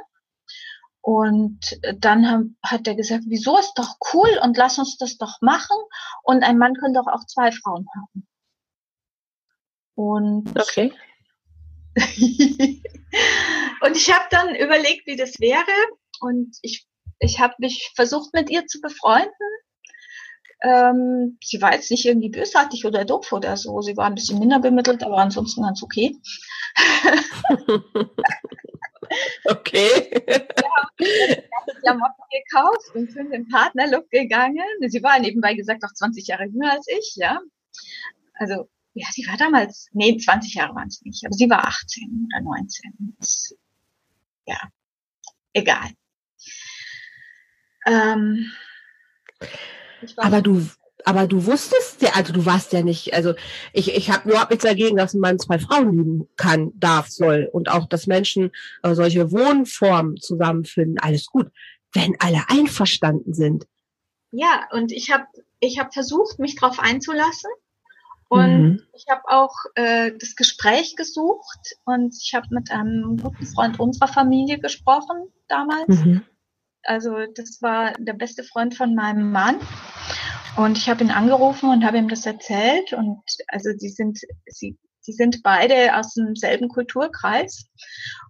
Und 1.05 1.59
dann 1.99 2.27
haben, 2.27 2.57
hat 2.63 2.87
er 2.87 2.95
gesagt, 2.95 3.25
wieso 3.27 3.59
ist 3.59 3.73
doch 3.75 3.97
cool 4.11 4.39
und 4.41 4.57
lass 4.57 4.79
uns 4.79 4.97
das 4.97 5.19
doch 5.19 5.39
machen. 5.39 5.77
Und 6.23 6.41
ein 6.41 6.57
Mann 6.57 6.73
könnte 6.73 6.99
doch 6.99 7.05
auch 7.05 7.23
zwei 7.27 7.51
Frauen 7.51 7.85
haben. 7.95 8.27
Und 9.93 10.59
okay. 10.59 10.91
und 11.95 13.95
ich 13.95 14.11
habe 14.11 14.25
dann 14.31 14.55
überlegt, 14.55 15.05
wie 15.05 15.15
das 15.15 15.39
wäre. 15.39 15.63
Und 16.21 16.57
ich, 16.63 16.87
ich 17.19 17.39
habe 17.39 17.53
mich 17.59 17.91
versucht, 17.95 18.33
mit 18.33 18.49
ihr 18.49 18.65
zu 18.65 18.81
befreunden. 18.81 19.29
Ähm, 20.63 21.37
sie 21.43 21.61
war 21.61 21.73
jetzt 21.73 21.91
nicht 21.91 22.05
irgendwie 22.05 22.29
bösartig 22.29 22.83
oder 22.83 23.05
doof 23.05 23.31
oder 23.31 23.57
so. 23.57 23.79
Sie 23.81 23.95
war 23.95 24.07
ein 24.07 24.15
bisschen 24.15 24.39
minder 24.39 24.57
bemittelt, 24.57 25.03
aber 25.03 25.19
ansonsten 25.19 25.61
ganz 25.61 25.83
okay. 25.83 26.17
Okay. 29.45 30.09
Wir 30.97 31.41
haben 31.59 31.81
Klamotten 31.81 32.23
gekauft 32.31 32.95
und 32.95 33.11
sind 33.11 33.31
im 33.31 33.47
Partnerlook 33.49 34.09
gegangen. 34.09 34.63
Sie 34.87 35.03
war 35.03 35.19
nebenbei 35.19 35.53
gesagt 35.53 35.83
auch 35.83 35.93
20 35.93 36.27
Jahre 36.27 36.45
jünger 36.45 36.71
als 36.71 36.87
ich, 36.87 37.15
ja. 37.15 37.39
Also, 38.35 38.69
ja, 38.93 39.07
sie 39.11 39.25
war 39.27 39.37
damals, 39.37 39.89
nee, 39.93 40.17
20 40.17 40.55
Jahre 40.55 40.75
waren 40.75 40.87
es 40.87 41.01
nicht, 41.01 41.25
aber 41.25 41.33
sie 41.33 41.49
war 41.49 41.65
18 41.65 42.27
oder 42.33 42.43
19. 42.43 43.15
Das, 43.19 43.55
ja, 44.45 44.59
egal. 45.53 45.89
Ähm, 47.85 48.51
aber 50.17 50.41
du, 50.41 50.65
aber 51.05 51.27
du 51.27 51.45
wusstest 51.45 52.01
ja, 52.01 52.11
also 52.15 52.33
du 52.33 52.45
warst 52.45 52.73
ja 52.73 52.81
nicht, 52.81 53.13
also 53.13 53.33
ich, 53.73 53.95
ich 53.95 54.09
habe 54.09 54.29
überhaupt 54.29 54.49
nichts 54.49 54.65
dagegen, 54.65 54.97
dass 54.97 55.13
man 55.13 55.39
zwei 55.39 55.59
Frauen 55.59 55.95
lieben 55.95 56.29
kann, 56.35 56.71
darf, 56.75 57.07
soll 57.07 57.49
und 57.51 57.69
auch, 57.69 57.87
dass 57.87 58.07
Menschen 58.07 58.51
äh, 58.83 58.93
solche 58.95 59.31
Wohnformen 59.31 60.17
zusammenfinden, 60.17 60.99
alles 60.99 61.27
gut, 61.27 61.51
wenn 61.93 62.15
alle 62.19 62.43
einverstanden 62.49 63.33
sind. 63.33 63.67
Ja, 64.31 64.67
und 64.71 64.91
ich 64.91 65.11
habe 65.11 65.25
ich 65.59 65.79
hab 65.79 65.93
versucht, 65.93 66.39
mich 66.39 66.55
darauf 66.55 66.79
einzulassen 66.79 67.51
und 68.27 68.61
mhm. 68.61 68.81
ich 68.93 69.05
habe 69.09 69.21
auch 69.27 69.53
äh, 69.75 70.11
das 70.19 70.35
Gespräch 70.35 70.95
gesucht 70.95 71.75
und 71.85 72.15
ich 72.19 72.33
habe 72.33 72.47
mit 72.49 72.71
einem 72.71 73.17
guten 73.17 73.45
Freund 73.45 73.79
unserer 73.79 74.07
Familie 74.07 74.59
gesprochen 74.59 75.31
damals. 75.47 75.87
Mhm. 75.87 76.23
Also 76.83 77.15
das 77.33 77.61
war 77.61 77.93
der 77.93 78.13
beste 78.13 78.43
Freund 78.43 78.75
von 78.75 78.95
meinem 78.95 79.31
Mann. 79.31 79.59
Und 80.57 80.77
ich 80.77 80.89
habe 80.89 81.03
ihn 81.03 81.11
angerufen 81.11 81.69
und 81.69 81.85
habe 81.85 81.97
ihm 81.97 82.07
das 82.07 82.25
erzählt. 82.25 82.93
Und 82.93 83.21
also 83.49 83.71
sie 83.77 83.89
sind, 83.89 84.19
sie, 84.47 84.77
sie 85.01 85.11
sind 85.11 85.43
beide 85.43 85.97
aus 85.97 86.13
demselben 86.13 86.69
Kulturkreis. 86.69 87.67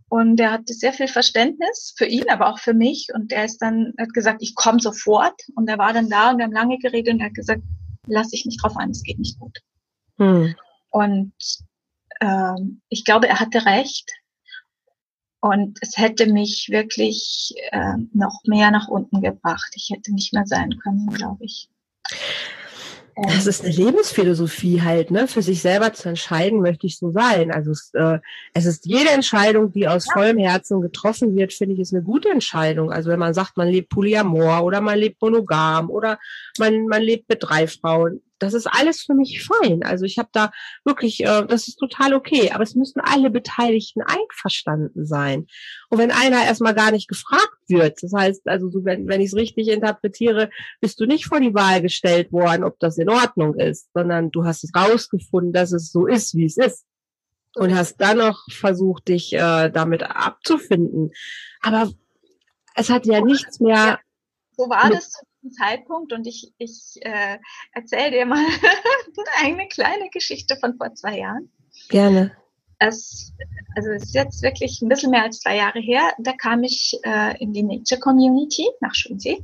Und 0.09 0.39
er 0.39 0.51
hatte 0.51 0.73
sehr 0.73 0.93
viel 0.93 1.07
Verständnis 1.07 1.93
für 1.97 2.05
ihn, 2.05 2.29
aber 2.29 2.49
auch 2.49 2.59
für 2.59 2.73
mich. 2.73 3.09
Und 3.13 3.31
er 3.31 3.45
ist 3.45 3.59
dann, 3.59 3.93
hat 3.99 4.13
gesagt, 4.13 4.41
ich 4.41 4.55
komme 4.55 4.79
sofort. 4.79 5.39
Und 5.55 5.69
er 5.69 5.77
war 5.77 5.93
dann 5.93 6.09
da 6.09 6.31
und 6.31 6.37
wir 6.37 6.45
haben 6.45 6.51
lange 6.51 6.77
geredet 6.79 7.13
und 7.13 7.19
er 7.19 7.27
hat 7.27 7.35
gesagt, 7.35 7.61
lass 8.07 8.29
dich 8.29 8.45
nicht 8.45 8.61
drauf 8.61 8.75
ein, 8.77 8.91
es 8.91 9.03
geht 9.03 9.19
nicht 9.19 9.39
gut. 9.39 9.59
Hm. 10.17 10.55
Und 10.91 11.33
ähm, 12.21 12.81
ich 12.89 13.05
glaube, 13.05 13.27
er 13.27 13.39
hatte 13.39 13.65
recht. 13.65 14.09
Und 15.41 15.77
es 15.81 15.97
hätte 15.97 16.25
mich 16.25 16.69
wirklich 16.71 17.53
äh, 17.71 17.97
noch 18.13 18.41
mehr 18.45 18.71
nach 18.71 18.87
unten 18.87 19.21
gebracht. 19.21 19.71
Ich 19.75 19.91
hätte 19.91 20.11
nicht 20.11 20.33
mehr 20.33 20.47
sein 20.47 20.79
können, 20.79 21.07
glaube 21.07 21.45
ich. 21.45 21.69
Das 23.15 23.47
ist 23.47 23.63
eine 23.63 23.73
Lebensphilosophie 23.73 24.81
halt, 24.81 25.09
ne? 25.09 25.27
Für 25.27 25.41
sich 25.41 25.61
selber 25.61 25.93
zu 25.93 26.09
entscheiden, 26.09 26.59
möchte 26.59 26.85
ich 26.85 26.97
so 26.97 27.11
sein. 27.11 27.49
Also 27.49 27.71
es, 27.71 27.91
äh, 27.93 28.19
es 28.53 28.65
ist 28.65 28.85
jede 28.85 29.09
Entscheidung, 29.11 29.71
die 29.71 29.87
aus 29.87 30.05
vollem 30.11 30.37
Herzen 30.37 30.81
getroffen 30.81 31.33
wird, 31.33 31.53
finde 31.53 31.75
ich, 31.75 31.79
ist 31.79 31.93
eine 31.93 32.03
gute 32.03 32.29
Entscheidung. 32.29 32.91
Also 32.91 33.09
wenn 33.09 33.19
man 33.19 33.33
sagt, 33.33 33.55
man 33.55 33.69
lebt 33.69 33.89
Polyamor 33.89 34.63
oder 34.63 34.81
man 34.81 34.99
lebt 34.99 35.21
monogam 35.21 35.89
oder 35.89 36.19
man, 36.59 36.87
man 36.87 37.01
lebt 37.01 37.29
mit 37.29 37.41
drei 37.41 37.67
Frauen, 37.67 38.21
das 38.39 38.53
ist 38.53 38.67
alles 38.67 39.01
für 39.01 39.13
mich 39.13 39.45
fein. 39.45 39.83
Also 39.83 40.05
ich 40.05 40.17
habe 40.17 40.29
da 40.31 40.51
wirklich, 40.83 41.21
äh, 41.21 41.45
das 41.45 41.67
ist 41.67 41.77
total 41.77 42.13
okay. 42.13 42.51
Aber 42.51 42.63
es 42.63 42.75
müssen 42.75 42.99
alle 42.99 43.29
Beteiligten 43.29 44.01
einverstanden 44.01 45.05
sein. 45.05 45.47
Und 45.89 45.99
wenn 45.99 46.11
einer 46.11 46.43
erstmal 46.43 46.75
gar 46.75 46.91
nicht 46.91 47.07
gefragt 47.07 47.57
wird, 47.67 48.01
das 48.03 48.13
heißt, 48.13 48.47
also 48.47 48.69
so, 48.69 48.83
wenn, 48.83 49.07
wenn 49.07 49.21
ich 49.21 49.27
es 49.27 49.35
richtig 49.35 49.69
interpretiere, 49.69 50.49
bist 50.81 50.99
du 50.99 51.05
nicht 51.05 51.25
vor 51.25 51.39
die 51.39 51.53
Wahl 51.53 51.81
gestellt 51.81 52.31
worden, 52.31 52.63
ob 52.63 52.79
das 52.79 52.97
in 52.97 53.09
Ordnung 53.09 53.55
ist, 53.55 53.89
sondern 53.93 54.31
du 54.31 54.45
hast 54.45 54.63
es 54.63 54.71
rausgefunden, 54.75 55.53
dass 55.53 55.71
es 55.71 55.91
so 55.91 56.05
ist, 56.05 56.35
wie 56.35 56.45
es 56.45 56.57
ist. 56.57 56.85
Und 57.55 57.73
hast 57.73 58.01
dann 58.01 58.17
noch 58.17 58.43
versucht, 58.51 59.07
dich 59.07 59.31
äh, 59.31 59.69
damit 59.69 60.03
abzufinden. 60.03 61.11
Aber 61.61 61.89
es 62.75 62.89
hat 62.89 63.05
ja 63.05 63.21
nichts 63.21 63.61
mehr. 63.61 63.99
So 64.57 64.69
war 64.69 64.89
das 64.89 65.11
zu 65.11 65.25
Zeitpunkt 65.51 66.13
und 66.13 66.27
ich, 66.27 66.53
ich 66.57 66.97
äh, 67.01 67.37
erzähle 67.73 68.11
dir 68.11 68.25
mal 68.25 68.45
eine 69.43 69.67
kleine 69.67 70.09
Geschichte 70.09 70.57
von 70.57 70.77
vor 70.77 70.93
zwei 70.93 71.19
Jahren. 71.19 71.49
Gerne. 71.89 72.31
es, 72.79 73.33
also 73.75 73.89
es 73.91 74.03
ist 74.03 74.15
jetzt 74.15 74.41
wirklich 74.41 74.81
ein 74.81 74.89
bisschen 74.89 75.11
mehr 75.11 75.23
als 75.23 75.39
zwei 75.39 75.57
Jahre 75.57 75.79
her, 75.79 76.11
da 76.19 76.33
kam 76.33 76.63
ich 76.63 76.99
äh, 77.03 77.37
in 77.41 77.53
die 77.53 77.63
Nature 77.63 77.99
Community 77.99 78.67
nach 78.81 78.95
Schönsee 78.95 79.43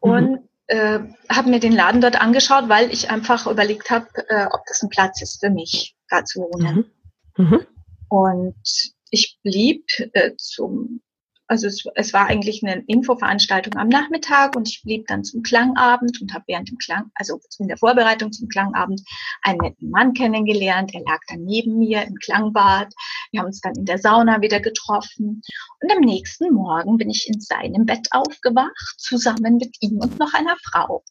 und 0.00 0.30
mhm. 0.32 0.48
äh, 0.66 1.00
habe 1.28 1.50
mir 1.50 1.60
den 1.60 1.72
Laden 1.72 2.00
dort 2.00 2.20
angeschaut, 2.20 2.68
weil 2.68 2.92
ich 2.92 3.10
einfach 3.10 3.46
überlegt 3.46 3.90
habe, 3.90 4.08
äh, 4.28 4.46
ob 4.46 4.64
das 4.66 4.82
ein 4.82 4.88
Platz 4.88 5.22
ist 5.22 5.40
für 5.40 5.50
mich, 5.50 5.96
da 6.08 6.24
zu 6.24 6.40
wohnen. 6.40 6.90
Mhm. 7.36 7.44
Mhm. 7.44 7.66
Und 8.08 8.94
ich 9.10 9.38
blieb 9.42 9.86
äh, 10.12 10.32
zum 10.36 11.00
also 11.46 11.66
es, 11.66 11.84
es 11.94 12.12
war 12.12 12.26
eigentlich 12.26 12.62
eine 12.62 12.82
Infoveranstaltung 12.86 13.76
am 13.76 13.88
Nachmittag 13.88 14.56
und 14.56 14.68
ich 14.68 14.82
blieb 14.82 15.06
dann 15.06 15.24
zum 15.24 15.42
Klangabend 15.42 16.20
und 16.20 16.32
habe 16.32 16.44
während 16.48 16.70
dem 16.70 16.78
Klang, 16.78 17.10
also 17.14 17.38
in 17.58 17.68
der 17.68 17.76
Vorbereitung 17.76 18.32
zum 18.32 18.48
Klangabend, 18.48 19.02
einen 19.42 19.58
netten 19.58 19.90
Mann 19.90 20.14
kennengelernt. 20.14 20.94
Er 20.94 21.02
lag 21.02 21.20
dann 21.28 21.44
neben 21.44 21.78
mir 21.78 22.02
im 22.02 22.14
Klangbad. 22.16 22.92
Wir 23.30 23.40
haben 23.40 23.46
uns 23.46 23.60
dann 23.60 23.74
in 23.76 23.84
der 23.84 23.98
Sauna 23.98 24.40
wieder 24.40 24.60
getroffen. 24.60 25.42
Und 25.80 25.92
am 25.92 26.00
nächsten 26.00 26.52
Morgen 26.52 26.96
bin 26.96 27.10
ich 27.10 27.28
in 27.28 27.40
seinem 27.40 27.84
Bett 27.84 28.08
aufgewacht, 28.12 28.94
zusammen 28.96 29.56
mit 29.56 29.76
ihm 29.80 29.98
und 29.98 30.18
noch 30.18 30.32
einer 30.34 30.56
Frau. 30.70 31.04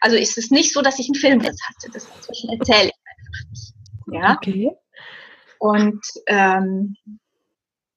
Also 0.00 0.16
ist 0.16 0.38
es 0.38 0.50
nicht 0.50 0.72
so, 0.72 0.82
dass 0.82 0.98
ich 0.98 1.08
einen 1.08 1.20
Filmriss 1.20 1.58
hatte. 1.66 1.90
Das 1.92 2.06
erzähle 2.48 2.90
ich 2.90 3.02
einfach 3.06 3.50
nicht. 3.50 3.74
Ja. 4.12 4.34
Okay. 4.36 4.70
Und 5.58 6.00
ähm, 6.26 6.96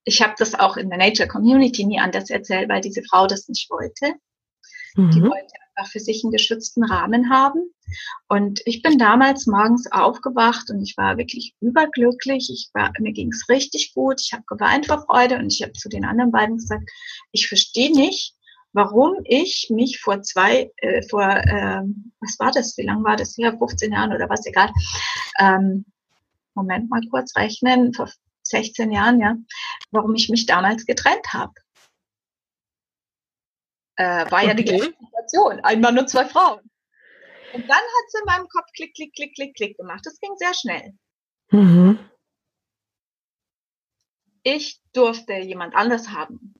ich 0.04 0.20
habe 0.22 0.34
das 0.38 0.54
auch 0.54 0.76
in 0.76 0.90
der 0.90 0.98
Nature 0.98 1.28
Community 1.28 1.84
nie 1.84 1.98
anders 1.98 2.30
erzählt, 2.30 2.68
weil 2.68 2.80
diese 2.80 3.02
Frau 3.02 3.26
das 3.26 3.48
nicht 3.48 3.70
wollte. 3.70 4.14
Mhm. 4.96 5.10
Die 5.10 5.22
wollte 5.22 5.52
einfach 5.74 5.90
für 5.90 6.00
sich 6.00 6.22
einen 6.24 6.32
geschützten 6.32 6.84
Rahmen 6.84 7.30
haben. 7.30 7.70
Und 8.28 8.60
ich 8.64 8.82
bin 8.82 8.98
damals 8.98 9.46
morgens 9.46 9.90
aufgewacht 9.90 10.70
und 10.70 10.80
ich 10.82 10.96
war 10.96 11.18
wirklich 11.18 11.54
überglücklich. 11.60 12.50
Ich 12.52 12.70
war, 12.72 12.92
mir 12.98 13.12
ging's 13.12 13.48
richtig 13.48 13.94
gut. 13.94 14.20
Ich 14.20 14.32
habe 14.32 14.44
geweint 14.46 14.86
vor 14.86 15.04
Freude 15.04 15.38
und 15.38 15.52
ich 15.52 15.62
habe 15.62 15.72
zu 15.72 15.88
den 15.88 16.04
anderen 16.04 16.30
beiden 16.30 16.56
gesagt, 16.56 16.88
ich 17.32 17.48
verstehe 17.48 17.92
nicht, 17.92 18.34
warum 18.72 19.14
ich 19.24 19.68
mich 19.70 20.00
vor 20.00 20.22
zwei, 20.22 20.70
äh, 20.78 21.02
vor, 21.08 21.28
ähm, 21.28 22.12
was 22.20 22.38
war 22.38 22.50
das, 22.50 22.76
wie 22.76 22.82
lange 22.82 23.04
war 23.04 23.16
das 23.16 23.36
her, 23.36 23.56
15 23.56 23.92
Jahren 23.92 24.12
oder 24.12 24.28
was, 24.28 24.46
egal, 24.46 24.70
ähm, 25.38 25.84
Moment 26.54 26.88
mal 26.90 27.00
kurz 27.10 27.36
rechnen, 27.36 27.92
vor 27.94 28.08
16 28.46 28.92
Jahren, 28.92 29.20
ja, 29.20 29.34
warum 29.90 30.14
ich 30.14 30.28
mich 30.28 30.46
damals 30.46 30.86
getrennt 30.86 31.32
habe. 31.32 31.52
Äh, 33.96 34.30
war 34.30 34.40
okay. 34.40 34.46
ja 34.48 34.54
die 34.54 34.64
gleiche 34.64 34.94
Situation. 34.98 35.60
Ein 35.60 35.80
Mann 35.80 35.98
und 35.98 36.08
zwei 36.08 36.24
Frauen. 36.26 36.60
Und 37.52 37.62
dann 37.62 37.70
hat 37.70 38.10
sie 38.10 38.18
in 38.18 38.24
meinem 38.26 38.48
Kopf 38.48 38.66
klick, 38.74 38.94
klick, 38.94 39.14
klick, 39.14 39.34
klick, 39.34 39.54
klick 39.54 39.76
gemacht. 39.76 40.00
Das 40.04 40.18
ging 40.18 40.32
sehr 40.36 40.54
schnell. 40.54 40.92
Mhm. 41.50 41.98
Ich 44.42 44.80
durfte 44.92 45.34
jemand 45.34 45.74
anders 45.74 46.10
haben. 46.10 46.54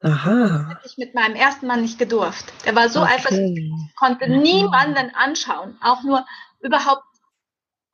Aha. 0.00 0.48
Das 0.48 0.68
hätte 0.68 0.86
ich 0.86 0.96
mit 0.98 1.14
meinem 1.14 1.36
ersten 1.36 1.66
Mann 1.66 1.82
nicht 1.82 1.98
gedurft. 1.98 2.52
Der 2.64 2.74
war 2.74 2.88
so 2.88 3.02
okay. 3.02 3.14
eifersüchtig, 3.14 3.70
konnte 3.96 4.28
mhm. 4.28 4.42
niemanden 4.42 5.14
anschauen, 5.14 5.78
auch 5.80 6.02
nur 6.02 6.26
überhaupt 6.60 7.04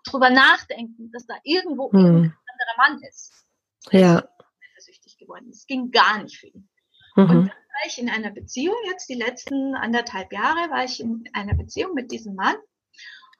drüber 0.04 0.30
nachdenken, 0.30 1.10
dass 1.12 1.26
da 1.26 1.34
irgendwo 1.44 1.90
hm. 1.92 1.98
ein 1.98 2.14
anderer 2.14 2.76
Mann 2.76 3.02
ist. 3.02 3.32
Ja. 3.90 4.28
Eifersüchtig 4.72 5.18
geworden 5.18 5.48
ist. 5.50 5.58
Es 5.58 5.66
ging 5.66 5.90
gar 5.90 6.22
nicht 6.22 6.38
für 6.38 6.48
ihn. 6.48 6.68
Mhm. 7.16 7.22
Und 7.22 7.28
dann 7.28 7.46
war 7.46 7.86
ich 7.86 7.98
in 7.98 8.08
einer 8.08 8.30
Beziehung, 8.30 8.76
jetzt 8.88 9.08
die 9.08 9.14
letzten 9.14 9.74
anderthalb 9.74 10.32
Jahre 10.32 10.70
war 10.70 10.84
ich 10.84 11.00
in 11.00 11.24
einer 11.32 11.54
Beziehung 11.54 11.94
mit 11.94 12.12
diesem 12.12 12.34
Mann. 12.34 12.56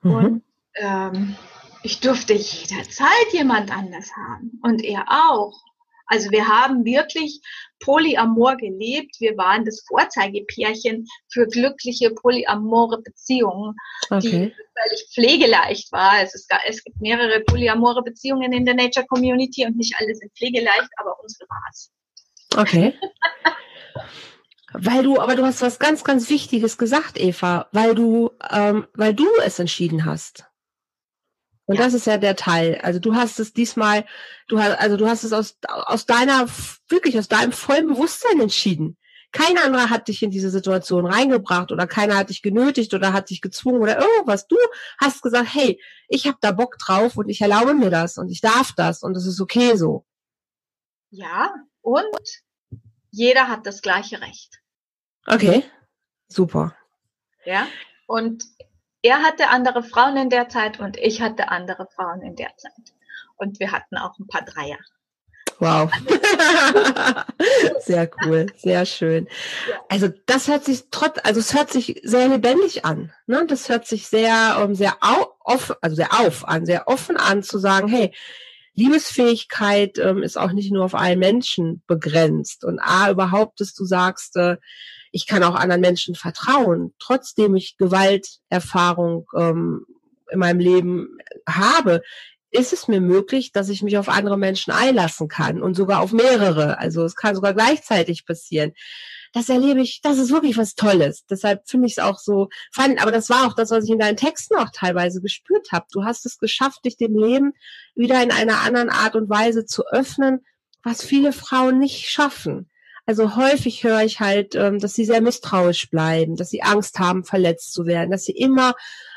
Mhm. 0.02 0.14
Und 0.14 0.44
ähm, 0.74 1.36
ich 1.82 2.00
durfte 2.00 2.34
jederzeit 2.34 3.32
jemand 3.32 3.70
anders 3.70 4.10
haben. 4.16 4.60
Und 4.62 4.82
er 4.82 5.06
auch. 5.08 5.67
Also 6.08 6.30
wir 6.30 6.48
haben 6.48 6.84
wirklich 6.84 7.40
Polyamor 7.80 8.56
gelebt. 8.56 9.16
Wir 9.20 9.36
waren 9.36 9.64
das 9.64 9.84
Vorzeigepärchen 9.86 11.06
für 11.32 11.46
glückliche 11.46 12.10
polyamore 12.10 13.00
Beziehungen, 13.02 13.76
okay. 14.10 14.20
die 14.20 14.54
völlig 14.76 15.08
pflegeleicht 15.14 15.92
war. 15.92 16.22
Es, 16.22 16.34
ist, 16.34 16.50
es 16.66 16.82
gibt 16.82 17.00
mehrere 17.00 17.40
polyamore 17.40 18.02
Beziehungen 18.02 18.52
in 18.52 18.64
der 18.64 18.74
Nature 18.74 19.06
Community 19.06 19.64
und 19.66 19.76
nicht 19.76 19.94
alle 19.98 20.14
sind 20.14 20.32
pflegeleicht, 20.36 20.88
aber 20.96 21.14
unsere 21.22 21.48
war 21.48 21.62
es. 21.70 21.92
Okay. 22.56 22.94
Weil 24.72 25.02
du, 25.02 25.18
aber 25.18 25.34
du 25.34 25.44
hast 25.44 25.62
was 25.62 25.78
ganz, 25.78 26.04
ganz 26.04 26.28
Wichtiges 26.28 26.76
gesagt, 26.76 27.18
Eva, 27.18 27.68
weil 27.72 27.94
du, 27.94 28.32
ähm, 28.50 28.86
weil 28.92 29.14
du 29.14 29.26
es 29.42 29.58
entschieden 29.58 30.04
hast. 30.04 30.44
Und 31.68 31.76
ja. 31.76 31.84
das 31.84 31.92
ist 31.92 32.06
ja 32.06 32.16
der 32.16 32.34
Teil. 32.34 32.80
Also 32.82 32.98
du 32.98 33.14
hast 33.14 33.38
es 33.38 33.52
diesmal, 33.52 34.06
du 34.48 34.58
hast, 34.58 34.78
also 34.78 34.96
du 34.96 35.06
hast 35.06 35.22
es 35.22 35.34
aus, 35.34 35.58
aus 35.68 36.06
deiner, 36.06 36.48
wirklich 36.88 37.18
aus 37.18 37.28
deinem 37.28 37.52
vollen 37.52 37.86
Bewusstsein 37.86 38.40
entschieden. 38.40 38.96
Kein 39.32 39.58
anderer 39.58 39.90
hat 39.90 40.08
dich 40.08 40.22
in 40.22 40.30
diese 40.30 40.48
Situation 40.48 41.04
reingebracht 41.04 41.70
oder 41.70 41.86
keiner 41.86 42.16
hat 42.16 42.30
dich 42.30 42.40
genötigt 42.40 42.94
oder 42.94 43.12
hat 43.12 43.28
dich 43.28 43.42
gezwungen 43.42 43.82
oder 43.82 44.00
irgendwas. 44.00 44.46
Du 44.46 44.56
hast 44.98 45.20
gesagt, 45.20 45.52
hey, 45.52 45.78
ich 46.08 46.26
habe 46.26 46.38
da 46.40 46.52
Bock 46.52 46.78
drauf 46.78 47.18
und 47.18 47.28
ich 47.28 47.42
erlaube 47.42 47.74
mir 47.74 47.90
das 47.90 48.16
und 48.16 48.30
ich 48.30 48.40
darf 48.40 48.72
das 48.74 49.02
und 49.02 49.14
es 49.14 49.26
ist 49.26 49.38
okay 49.38 49.76
so. 49.76 50.06
Ja, 51.10 51.54
und 51.82 52.16
jeder 53.10 53.48
hat 53.48 53.66
das 53.66 53.82
gleiche 53.82 54.22
Recht. 54.22 54.62
Okay, 55.26 55.64
super. 56.28 56.74
Ja, 57.44 57.68
und 58.06 58.42
er 59.02 59.22
hatte 59.22 59.48
andere 59.48 59.82
Frauen 59.82 60.16
in 60.16 60.30
der 60.30 60.48
Zeit 60.48 60.80
und 60.80 60.96
ich 60.96 61.20
hatte 61.20 61.50
andere 61.50 61.86
Frauen 61.94 62.22
in 62.22 62.36
der 62.36 62.56
Zeit. 62.56 62.72
Und 63.36 63.60
wir 63.60 63.70
hatten 63.70 63.96
auch 63.96 64.18
ein 64.18 64.26
paar 64.26 64.42
Dreier. 64.42 64.78
Wow. 65.60 65.90
sehr 67.80 68.08
cool, 68.22 68.46
sehr 68.56 68.86
schön. 68.86 69.28
Also 69.88 70.08
das 70.26 70.46
hört 70.46 70.64
sich 70.64 70.84
trotz, 70.90 71.18
also 71.24 71.40
es 71.40 71.52
hört 71.54 71.70
sich 71.70 72.00
sehr 72.04 72.28
lebendig 72.28 72.84
an. 72.84 73.12
Ne? 73.26 73.44
Das 73.46 73.68
hört 73.68 73.86
sich 73.86 74.06
sehr, 74.06 74.56
um, 74.58 74.70
ähm, 74.70 74.74
sehr 74.76 74.96
auf, 75.00 75.76
also 75.80 75.96
sehr 75.96 76.20
auf 76.20 76.46
an, 76.46 76.64
sehr 76.64 76.86
offen 76.86 77.16
an 77.16 77.42
zu 77.42 77.58
sagen, 77.58 77.88
hey, 77.88 78.14
Liebesfähigkeit 78.74 79.98
ähm, 79.98 80.22
ist 80.22 80.38
auch 80.38 80.52
nicht 80.52 80.70
nur 80.70 80.84
auf 80.84 80.94
einen 80.94 81.18
Menschen 81.18 81.82
begrenzt. 81.88 82.64
Und 82.64 82.78
A, 82.78 83.10
überhaupt, 83.10 83.60
dass 83.60 83.74
du 83.74 83.84
sagst, 83.84 84.36
äh, 84.36 84.58
ich 85.12 85.26
kann 85.26 85.42
auch 85.42 85.54
anderen 85.54 85.80
Menschen 85.80 86.14
vertrauen, 86.14 86.94
trotzdem 86.98 87.56
ich 87.56 87.76
Gewalterfahrung 87.76 89.26
ähm, 89.36 89.86
in 90.30 90.38
meinem 90.38 90.60
Leben 90.60 91.18
habe, 91.48 92.02
ist 92.50 92.72
es 92.72 92.88
mir 92.88 93.00
möglich, 93.00 93.52
dass 93.52 93.68
ich 93.68 93.82
mich 93.82 93.98
auf 93.98 94.08
andere 94.08 94.38
Menschen 94.38 94.72
einlassen 94.72 95.28
kann 95.28 95.62
und 95.62 95.74
sogar 95.74 96.00
auf 96.00 96.12
mehrere. 96.12 96.78
Also 96.78 97.04
es 97.04 97.14
kann 97.14 97.34
sogar 97.34 97.54
gleichzeitig 97.54 98.24
passieren. 98.24 98.72
Das 99.34 99.50
erlebe 99.50 99.82
ich, 99.82 100.00
das 100.02 100.16
ist 100.16 100.32
wirklich 100.32 100.56
was 100.56 100.74
Tolles. 100.74 101.26
Deshalb 101.30 101.68
finde 101.68 101.86
ich 101.86 101.92
es 101.92 101.98
auch 101.98 102.18
so 102.18 102.48
fand, 102.72 103.02
aber 103.02 103.12
das 103.12 103.28
war 103.28 103.46
auch 103.46 103.54
das, 103.54 103.70
was 103.70 103.84
ich 103.84 103.90
in 103.90 103.98
deinen 103.98 104.16
Texten 104.16 104.56
auch 104.56 104.70
teilweise 104.72 105.20
gespürt 105.20 105.70
habe. 105.72 105.86
Du 105.92 106.04
hast 106.04 106.24
es 106.24 106.38
geschafft, 106.38 106.84
dich 106.86 106.96
dem 106.96 107.18
Leben 107.18 107.52
wieder 107.94 108.22
in 108.22 108.30
einer 108.30 108.62
anderen 108.62 108.88
Art 108.88 109.14
und 109.14 109.28
Weise 109.28 109.66
zu 109.66 109.86
öffnen, 109.86 110.46
was 110.82 111.04
viele 111.04 111.32
Frauen 111.32 111.78
nicht 111.78 112.08
schaffen. 112.08 112.70
Also 113.08 113.36
häufig 113.36 113.84
höre 113.84 114.02
ich 114.02 114.20
halt, 114.20 114.54
ähm, 114.54 114.80
dass 114.80 114.92
sie 114.92 115.06
sehr 115.06 115.22
misstrauisch 115.22 115.88
bleiben, 115.88 116.36
dass 116.36 116.50
sie 116.50 116.62
Angst 116.62 116.98
haben, 116.98 117.24
verletzt 117.24 117.72
zu 117.72 117.86
werden, 117.86 118.10
dass 118.10 118.24
sie 118.24 118.36
immer 118.36 118.74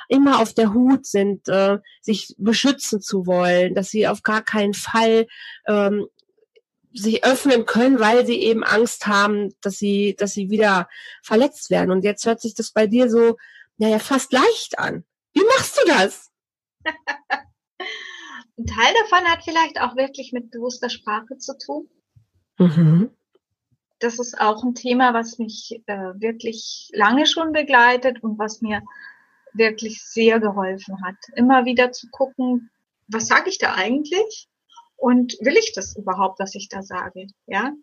immer 0.07 0.39
auf 0.39 0.53
der 0.53 0.73
Hut 0.73 1.05
sind, 1.05 1.49
äh, 1.49 1.77
sich 2.01 2.33
beschützen 2.37 3.01
zu 3.01 3.25
wollen, 3.25 3.75
dass 3.75 3.89
sie 3.89 4.07
auf 4.07 4.23
gar 4.23 4.43
keinen 4.43 4.73
Fall 4.73 5.27
ähm, 5.67 6.07
sich 6.93 7.25
öffnen 7.25 7.65
können, 7.65 7.99
weil 7.99 8.25
sie 8.25 8.41
eben 8.41 8.63
Angst 8.63 9.07
haben, 9.07 9.53
dass 9.59 9.77
sie, 9.77 10.15
dass 10.17 10.31
sie 10.31 10.49
wieder 10.49 10.87
verletzt 11.21 11.69
werden. 11.69 11.91
Und 11.91 12.05
jetzt 12.05 12.25
hört 12.25 12.39
sich 12.39 12.55
das 12.55 12.71
bei 12.71 12.87
dir 12.87 13.09
so, 13.09 13.35
naja, 13.77 13.99
fast 13.99 14.31
leicht 14.31 14.79
an. 14.79 15.03
Wie 15.33 15.43
machst 15.43 15.77
du 15.77 15.87
das? 15.87 16.31
Ein 18.57 18.65
Teil 18.67 18.93
davon 19.03 19.27
hat 19.27 19.43
vielleicht 19.43 19.81
auch 19.81 19.97
wirklich 19.97 20.31
mit 20.31 20.49
bewusster 20.49 20.89
Sprache 20.89 21.37
zu 21.39 21.57
tun. 21.57 21.89
Mhm 22.57 23.11
das 24.01 24.19
ist 24.19 24.39
auch 24.39 24.63
ein 24.63 24.75
Thema, 24.75 25.13
was 25.13 25.37
mich 25.37 25.81
äh, 25.85 26.13
wirklich 26.15 26.89
lange 26.93 27.27
schon 27.27 27.53
begleitet 27.53 28.23
und 28.23 28.37
was 28.39 28.61
mir 28.61 28.81
wirklich 29.53 30.03
sehr 30.03 30.39
geholfen 30.39 31.03
hat. 31.05 31.15
Immer 31.35 31.65
wieder 31.65 31.91
zu 31.91 32.07
gucken, 32.09 32.71
was 33.07 33.27
sage 33.27 33.49
ich 33.49 33.59
da 33.59 33.75
eigentlich 33.75 34.47
und 34.97 35.37
will 35.41 35.55
ich 35.55 35.73
das 35.73 35.95
überhaupt, 35.95 36.39
was 36.39 36.55
ich 36.55 36.67
da 36.67 36.81
sage? 36.81 37.27
Ja, 37.45 37.73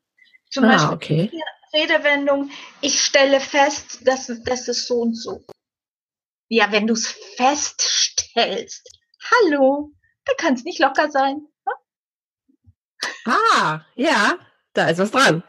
zum 0.50 0.64
ah, 0.64 0.68
Beispiel 0.68 0.94
okay. 0.94 1.31
die 1.33 1.78
Redewendung, 1.78 2.50
ich 2.81 3.00
stelle 3.00 3.40
fest, 3.40 4.07
dass 4.07 4.26
das 4.44 4.68
ist 4.68 4.87
so 4.87 5.02
und 5.02 5.14
so. 5.14 5.44
Ja, 6.48 6.72
wenn 6.72 6.87
du 6.87 6.94
es 6.94 7.09
feststellst, 7.37 8.88
hallo, 9.31 9.92
da 10.24 10.33
kann 10.35 10.54
es 10.54 10.64
nicht 10.64 10.81
locker 10.81 11.11
sein. 11.11 11.46
Hm? 11.66 13.35
Ah, 13.52 13.85
ja, 13.94 14.38
da 14.72 14.88
ist 14.88 14.98
was 14.98 15.11
dran. 15.11 15.44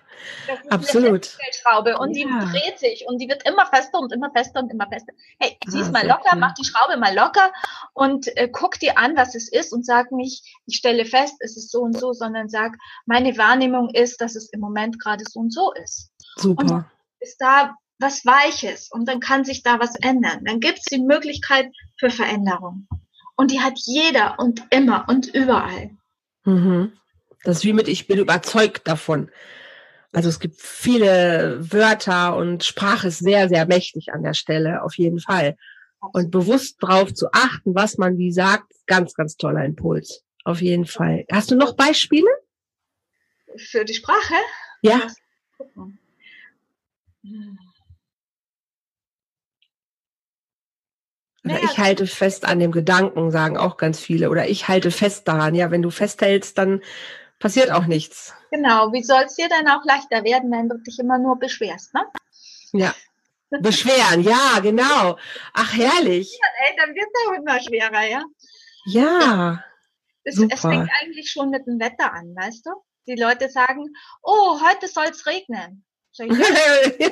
Absolut. 0.69 1.37
Schraube 1.51 1.97
und 1.97 2.15
ja. 2.15 2.25
die 2.27 2.51
dreht 2.51 2.79
sich 2.79 3.05
und 3.07 3.19
die 3.19 3.27
wird 3.27 3.47
immer 3.47 3.65
fester 3.65 3.99
und 3.99 4.13
immer 4.13 4.31
fester 4.31 4.61
und 4.61 4.71
immer 4.71 4.87
fester. 4.87 5.13
Hey, 5.39 5.57
zieh 5.69 5.79
es 5.79 5.91
mal 5.91 6.05
locker, 6.05 6.35
mach 6.35 6.53
die 6.53 6.65
Schraube 6.65 6.97
mal 6.97 7.15
locker 7.15 7.51
und 7.93 8.27
äh, 8.37 8.49
guck 8.51 8.79
dir 8.79 8.97
an, 8.97 9.15
was 9.15 9.35
es 9.35 9.51
ist 9.51 9.73
und 9.73 9.85
sag 9.85 10.11
nicht, 10.11 10.45
ich 10.65 10.77
stelle 10.77 11.05
fest, 11.05 11.35
es 11.39 11.57
ist 11.57 11.71
so 11.71 11.81
und 11.81 11.97
so, 11.97 12.13
sondern 12.13 12.49
sag, 12.49 12.77
meine 13.05 13.37
Wahrnehmung 13.37 13.89
ist, 13.93 14.21
dass 14.21 14.35
es 14.35 14.49
im 14.51 14.59
Moment 14.59 14.99
gerade 14.99 15.23
so 15.27 15.39
und 15.39 15.53
so 15.53 15.73
ist. 15.73 16.11
Super. 16.35 16.61
Und 16.61 16.85
ist 17.19 17.37
da 17.39 17.75
was 17.99 18.25
Weiches 18.25 18.89
und 18.89 19.07
dann 19.07 19.19
kann 19.19 19.43
sich 19.43 19.61
da 19.61 19.79
was 19.79 19.95
ändern. 19.95 20.45
Dann 20.45 20.59
gibt 20.59 20.79
es 20.79 20.85
die 20.85 21.01
Möglichkeit 21.01 21.69
für 21.97 22.09
Veränderung. 22.09 22.87
Und 23.35 23.51
die 23.51 23.61
hat 23.61 23.77
jeder 23.77 24.37
und 24.39 24.63
immer 24.69 25.05
und 25.07 25.27
überall. 25.27 25.91
Mhm. 26.45 26.93
Das 27.43 27.57
ist 27.57 27.63
wie 27.63 27.73
mit 27.73 27.87
Ich 27.87 28.07
bin 28.07 28.19
überzeugt 28.19 28.87
davon. 28.87 29.29
Also 30.11 30.29
es 30.29 30.39
gibt 30.39 30.59
viele 30.59 31.59
Wörter 31.71 32.35
und 32.35 32.63
Sprache 32.63 33.09
ist 33.09 33.19
sehr, 33.19 33.47
sehr 33.47 33.67
mächtig 33.67 34.11
an 34.11 34.23
der 34.23 34.33
Stelle, 34.33 34.83
auf 34.83 34.97
jeden 34.97 35.19
Fall. 35.19 35.55
Und 36.13 36.31
bewusst 36.31 36.77
drauf 36.79 37.13
zu 37.13 37.27
achten, 37.31 37.75
was 37.75 37.97
man 37.97 38.17
wie 38.17 38.31
sagt, 38.31 38.73
ganz, 38.87 39.13
ganz 39.13 39.37
toller 39.37 39.65
Impuls. 39.65 40.23
Auf 40.45 40.61
jeden 40.61 40.85
Fall. 40.85 41.25
Hast 41.31 41.51
du 41.51 41.55
noch 41.55 41.75
Beispiele? 41.75 42.29
Für 43.55 43.85
die 43.85 43.93
Sprache? 43.93 44.35
Ja. 44.81 45.01
Oder 51.45 51.63
ich 51.63 51.77
halte 51.77 52.07
fest 52.07 52.45
an 52.45 52.59
dem 52.59 52.71
Gedanken, 52.71 53.31
sagen 53.31 53.57
auch 53.57 53.77
ganz 53.77 53.99
viele. 53.99 54.29
Oder 54.29 54.47
ich 54.49 54.67
halte 54.67 54.91
fest 54.91 55.27
daran. 55.27 55.55
Ja, 55.55 55.71
wenn 55.71 55.81
du 55.81 55.89
festhältst, 55.89 56.57
dann 56.57 56.81
passiert 57.39 57.71
auch 57.71 57.85
nichts. 57.85 58.33
Genau, 58.51 58.91
wie 58.91 59.03
soll 59.03 59.23
es 59.23 59.35
dir 59.35 59.49
dann 59.49 59.67
auch 59.67 59.83
leichter 59.85 60.23
werden, 60.23 60.51
wenn 60.51 60.69
du 60.69 60.77
dich 60.77 60.99
immer 60.99 61.17
nur 61.17 61.39
beschwerst, 61.39 61.93
ne? 61.93 62.05
Ja. 62.73 62.93
Beschweren, 63.49 64.21
ja, 64.21 64.59
genau. 64.61 65.17
Ach, 65.53 65.73
herrlich. 65.73 66.37
Ja, 66.39 66.67
ey, 66.67 66.75
dann 66.77 66.93
wird 66.93 67.07
es 67.07 67.27
auch 67.27 67.33
immer 67.33 67.59
schwerer, 67.59 68.07
ja? 68.07 68.23
Ja. 68.85 69.63
Es, 70.23 70.35
super. 70.35 70.53
es 70.53 70.61
fängt 70.61 70.89
eigentlich 71.01 71.31
schon 71.31 71.49
mit 71.49 71.65
dem 71.65 71.79
Wetter 71.79 72.13
an, 72.13 72.35
weißt 72.35 72.65
du? 72.67 72.71
Die 73.07 73.19
Leute 73.19 73.49
sagen, 73.49 73.85
oh, 74.21 74.59
heute 74.61 74.87
soll 74.87 75.07
es 75.07 75.25
regnen. 75.25 75.83
So, 76.11 76.23
ja. 76.23 76.33
ja, 76.99 77.09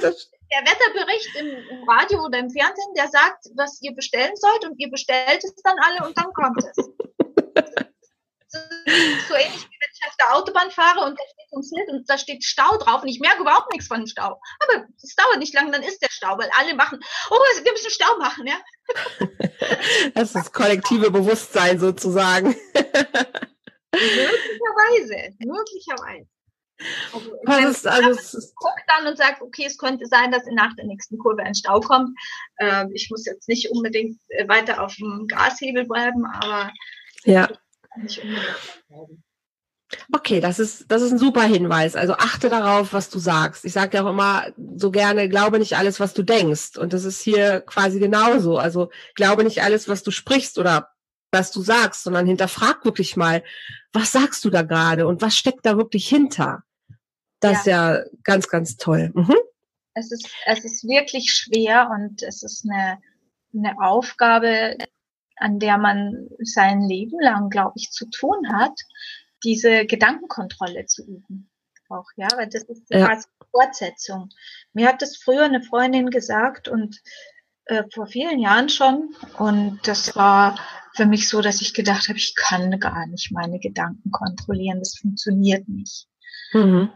das, 0.00 0.30
der 0.50 0.60
Wetterbericht 0.60 1.36
im, 1.36 1.46
im, 1.46 1.88
Radio 1.88 2.24
oder 2.24 2.38
im 2.38 2.50
Fernsehen, 2.50 2.94
der 2.96 3.08
sagt, 3.08 3.46
was 3.54 3.80
ihr 3.82 3.94
bestellen 3.94 4.34
sollt 4.36 4.66
und 4.66 4.78
ihr 4.78 4.90
bestellt 4.90 5.42
es 5.42 5.54
dann 5.62 5.78
alle 5.78 6.06
und 6.06 6.18
dann 6.18 6.32
kommt 6.34 6.62
es. 6.64 6.76
so 8.50 9.34
ähnlich 9.34 9.68
wie 9.68 9.78
wenn 9.78 9.92
ich 9.92 10.06
auf 10.06 10.16
der 10.18 10.34
Autobahn 10.34 10.70
fahre 10.70 11.00
und 11.06 11.18
da 11.18 11.24
steht 11.24 11.50
so 11.50 11.58
ein 11.58 11.62
Schild 11.62 11.88
und 11.90 12.08
da 12.08 12.18
steht 12.18 12.44
Stau 12.44 12.76
drauf 12.78 13.02
und 13.02 13.08
ich 13.08 13.20
merke 13.20 13.42
überhaupt 13.42 13.70
nichts 13.72 13.86
von 13.88 13.98
dem 14.00 14.06
Stau. 14.06 14.40
Aber 14.60 14.86
es 15.02 15.14
dauert 15.14 15.38
nicht 15.38 15.54
lange, 15.54 15.70
dann 15.70 15.82
ist 15.82 16.00
der 16.00 16.10
Stau, 16.10 16.38
weil 16.38 16.50
alle 16.58 16.74
machen, 16.74 17.00
oh, 17.30 17.38
wir 17.62 17.72
müssen 17.72 17.90
Stau 17.90 18.16
machen, 18.18 18.46
ja. 18.46 18.58
Das 20.14 20.28
ist 20.28 20.34
das 20.34 20.52
kollektive 20.52 21.10
Bewusstsein 21.10 21.78
sozusagen. 21.78 22.56
möglicherweise, 23.92 25.34
möglicherweise. 25.38 26.28
Also, 27.12 27.32
Was 27.44 27.64
ist, 27.64 27.86
also 27.86 28.10
es 28.10 28.54
guckt 28.54 28.82
dann 28.86 29.08
und 29.08 29.18
sagt, 29.18 29.42
okay, 29.42 29.64
es 29.66 29.78
könnte 29.78 30.06
sein, 30.06 30.30
dass 30.30 30.44
nach 30.52 30.74
der 30.76 30.86
nächsten 30.86 31.18
Kurve 31.18 31.42
ein 31.42 31.56
Stau 31.56 31.80
kommt. 31.80 32.16
Äh, 32.56 32.86
ich 32.92 33.10
muss 33.10 33.26
jetzt 33.26 33.48
nicht 33.48 33.70
unbedingt 33.70 34.20
äh, 34.28 34.46
weiter 34.48 34.82
auf 34.82 34.94
dem 34.94 35.26
Gashebel 35.26 35.86
bleiben, 35.86 36.24
aber 36.24 36.72
ja. 37.24 37.48
Nicht 38.02 38.22
bleiben. 38.88 39.22
Okay, 40.12 40.40
das 40.40 40.58
ist, 40.58 40.90
das 40.90 41.00
ist 41.00 41.12
ein 41.12 41.18
super 41.18 41.42
Hinweis. 41.42 41.96
Also 41.96 42.12
achte 42.14 42.50
darauf, 42.50 42.92
was 42.92 43.08
du 43.08 43.18
sagst. 43.18 43.64
Ich 43.64 43.72
sage 43.72 43.96
ja 43.96 44.04
auch 44.04 44.10
immer 44.10 44.46
so 44.76 44.90
gerne, 44.90 45.28
glaube 45.28 45.58
nicht 45.58 45.76
alles, 45.76 45.98
was 45.98 46.12
du 46.12 46.22
denkst. 46.22 46.76
Und 46.76 46.92
das 46.92 47.04
ist 47.04 47.20
hier 47.22 47.60
quasi 47.62 47.98
genauso. 47.98 48.58
Also 48.58 48.90
glaube 49.14 49.44
nicht 49.44 49.62
alles, 49.62 49.88
was 49.88 50.02
du 50.02 50.10
sprichst 50.10 50.58
oder 50.58 50.90
was 51.30 51.52
du 51.52 51.62
sagst, 51.62 52.04
sondern 52.04 52.26
hinterfrag 52.26 52.84
wirklich 52.84 53.16
mal, 53.16 53.42
was 53.92 54.12
sagst 54.12 54.44
du 54.44 54.50
da 54.50 54.62
gerade 54.62 55.06
und 55.06 55.22
was 55.22 55.36
steckt 55.36 55.64
da 55.64 55.76
wirklich 55.76 56.08
hinter? 56.08 56.64
Das 57.40 57.52
ja. 57.52 57.58
ist 57.58 57.66
ja 57.66 58.04
ganz, 58.24 58.48
ganz 58.48 58.76
toll. 58.76 59.10
Mhm. 59.14 59.36
Es, 59.94 60.12
ist, 60.12 60.28
es 60.46 60.64
ist 60.64 60.84
wirklich 60.84 61.32
schwer 61.32 61.90
und 61.90 62.22
es 62.22 62.42
ist 62.42 62.66
eine, 62.68 62.98
eine 63.54 63.80
Aufgabe, 63.80 64.76
an 65.40 65.58
der 65.58 65.78
man 65.78 66.28
sein 66.40 66.82
Leben 66.82 67.20
lang, 67.20 67.50
glaube 67.50 67.74
ich, 67.76 67.90
zu 67.90 68.08
tun 68.10 68.52
hat, 68.52 68.78
diese 69.44 69.86
Gedankenkontrolle 69.86 70.86
zu 70.86 71.04
üben. 71.04 71.50
Auch, 71.88 72.06
ja, 72.16 72.28
weil 72.36 72.48
das 72.48 72.64
ist 72.64 72.84
ja. 72.90 73.06
quasi 73.06 73.26
Fortsetzung. 73.50 74.28
Mir 74.72 74.88
hat 74.88 75.00
das 75.00 75.16
früher 75.16 75.44
eine 75.44 75.62
Freundin 75.62 76.10
gesagt 76.10 76.68
und 76.68 77.00
äh, 77.64 77.84
vor 77.94 78.06
vielen 78.06 78.40
Jahren 78.40 78.68
schon. 78.68 79.14
Und 79.38 79.80
das 79.84 80.14
war 80.14 80.58
für 80.94 81.06
mich 81.06 81.28
so, 81.28 81.40
dass 81.40 81.62
ich 81.62 81.72
gedacht 81.72 82.08
habe, 82.08 82.18
ich 82.18 82.34
kann 82.34 82.78
gar 82.78 83.06
nicht 83.06 83.32
meine 83.32 83.58
Gedanken 83.58 84.10
kontrollieren. 84.10 84.80
Das 84.80 84.98
funktioniert 84.98 85.68
nicht. 85.68 86.06
Mhm 86.52 86.90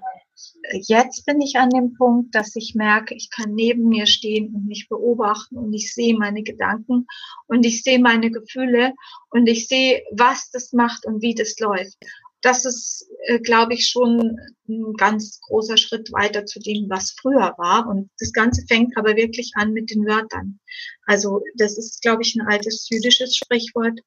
jetzt 0.73 1.27
bin 1.27 1.41
ich 1.41 1.57
an 1.57 1.71
dem 1.71 1.95
Punkt, 1.95 2.35
dass 2.35 2.57
ich 2.57 2.75
merke, 2.75 3.15
ich 3.15 3.31
kann 3.31 3.55
neben 3.55 3.89
mir 3.89 4.07
stehen 4.07 4.55
und 4.55 4.67
mich 4.67 4.89
beobachten 4.89 5.59
und 5.59 5.73
ich 5.73 5.93
sehe 5.93 6.17
meine 6.17 6.43
Gedanken 6.43 7.07
und 7.47 7.65
ich 7.65 7.83
sehe 7.83 7.99
meine 7.99 8.31
Gefühle 8.31 8.95
und 9.31 9.47
ich 9.47 9.69
sehe, 9.69 10.03
was 10.13 10.51
das 10.51 10.73
macht 10.73 11.07
und 11.07 11.23
wie 11.23 11.35
das 11.35 11.59
läuft. 11.59 11.97
Das 12.43 12.65
ist, 12.65 13.09
äh, 13.27 13.39
glaube 13.39 13.75
ich, 13.75 13.89
schon 13.89 14.37
ein 14.69 14.95
ganz 14.95 15.41
großer 15.43 15.77
Schritt 15.77 16.13
weiter 16.13 16.45
zu 16.45 16.59
dem, 16.59 16.91
was 16.91 17.13
früher 17.13 17.55
war. 17.57 17.87
Und 17.87 18.11
das 18.19 18.33
Ganze 18.33 18.67
fängt 18.67 18.97
aber 18.97 19.15
wirklich 19.15 19.53
an 19.55 19.73
mit 19.73 19.91
den 19.91 20.05
Wörtern. 20.07 20.59
Also 21.07 21.41
das 21.57 21.79
ist, 21.79 22.03
glaube 22.03 22.23
ich, 22.23 22.35
ein 22.35 22.47
altes 22.47 22.89
jüdisches 22.91 23.37
Sprichwort. 23.37 24.01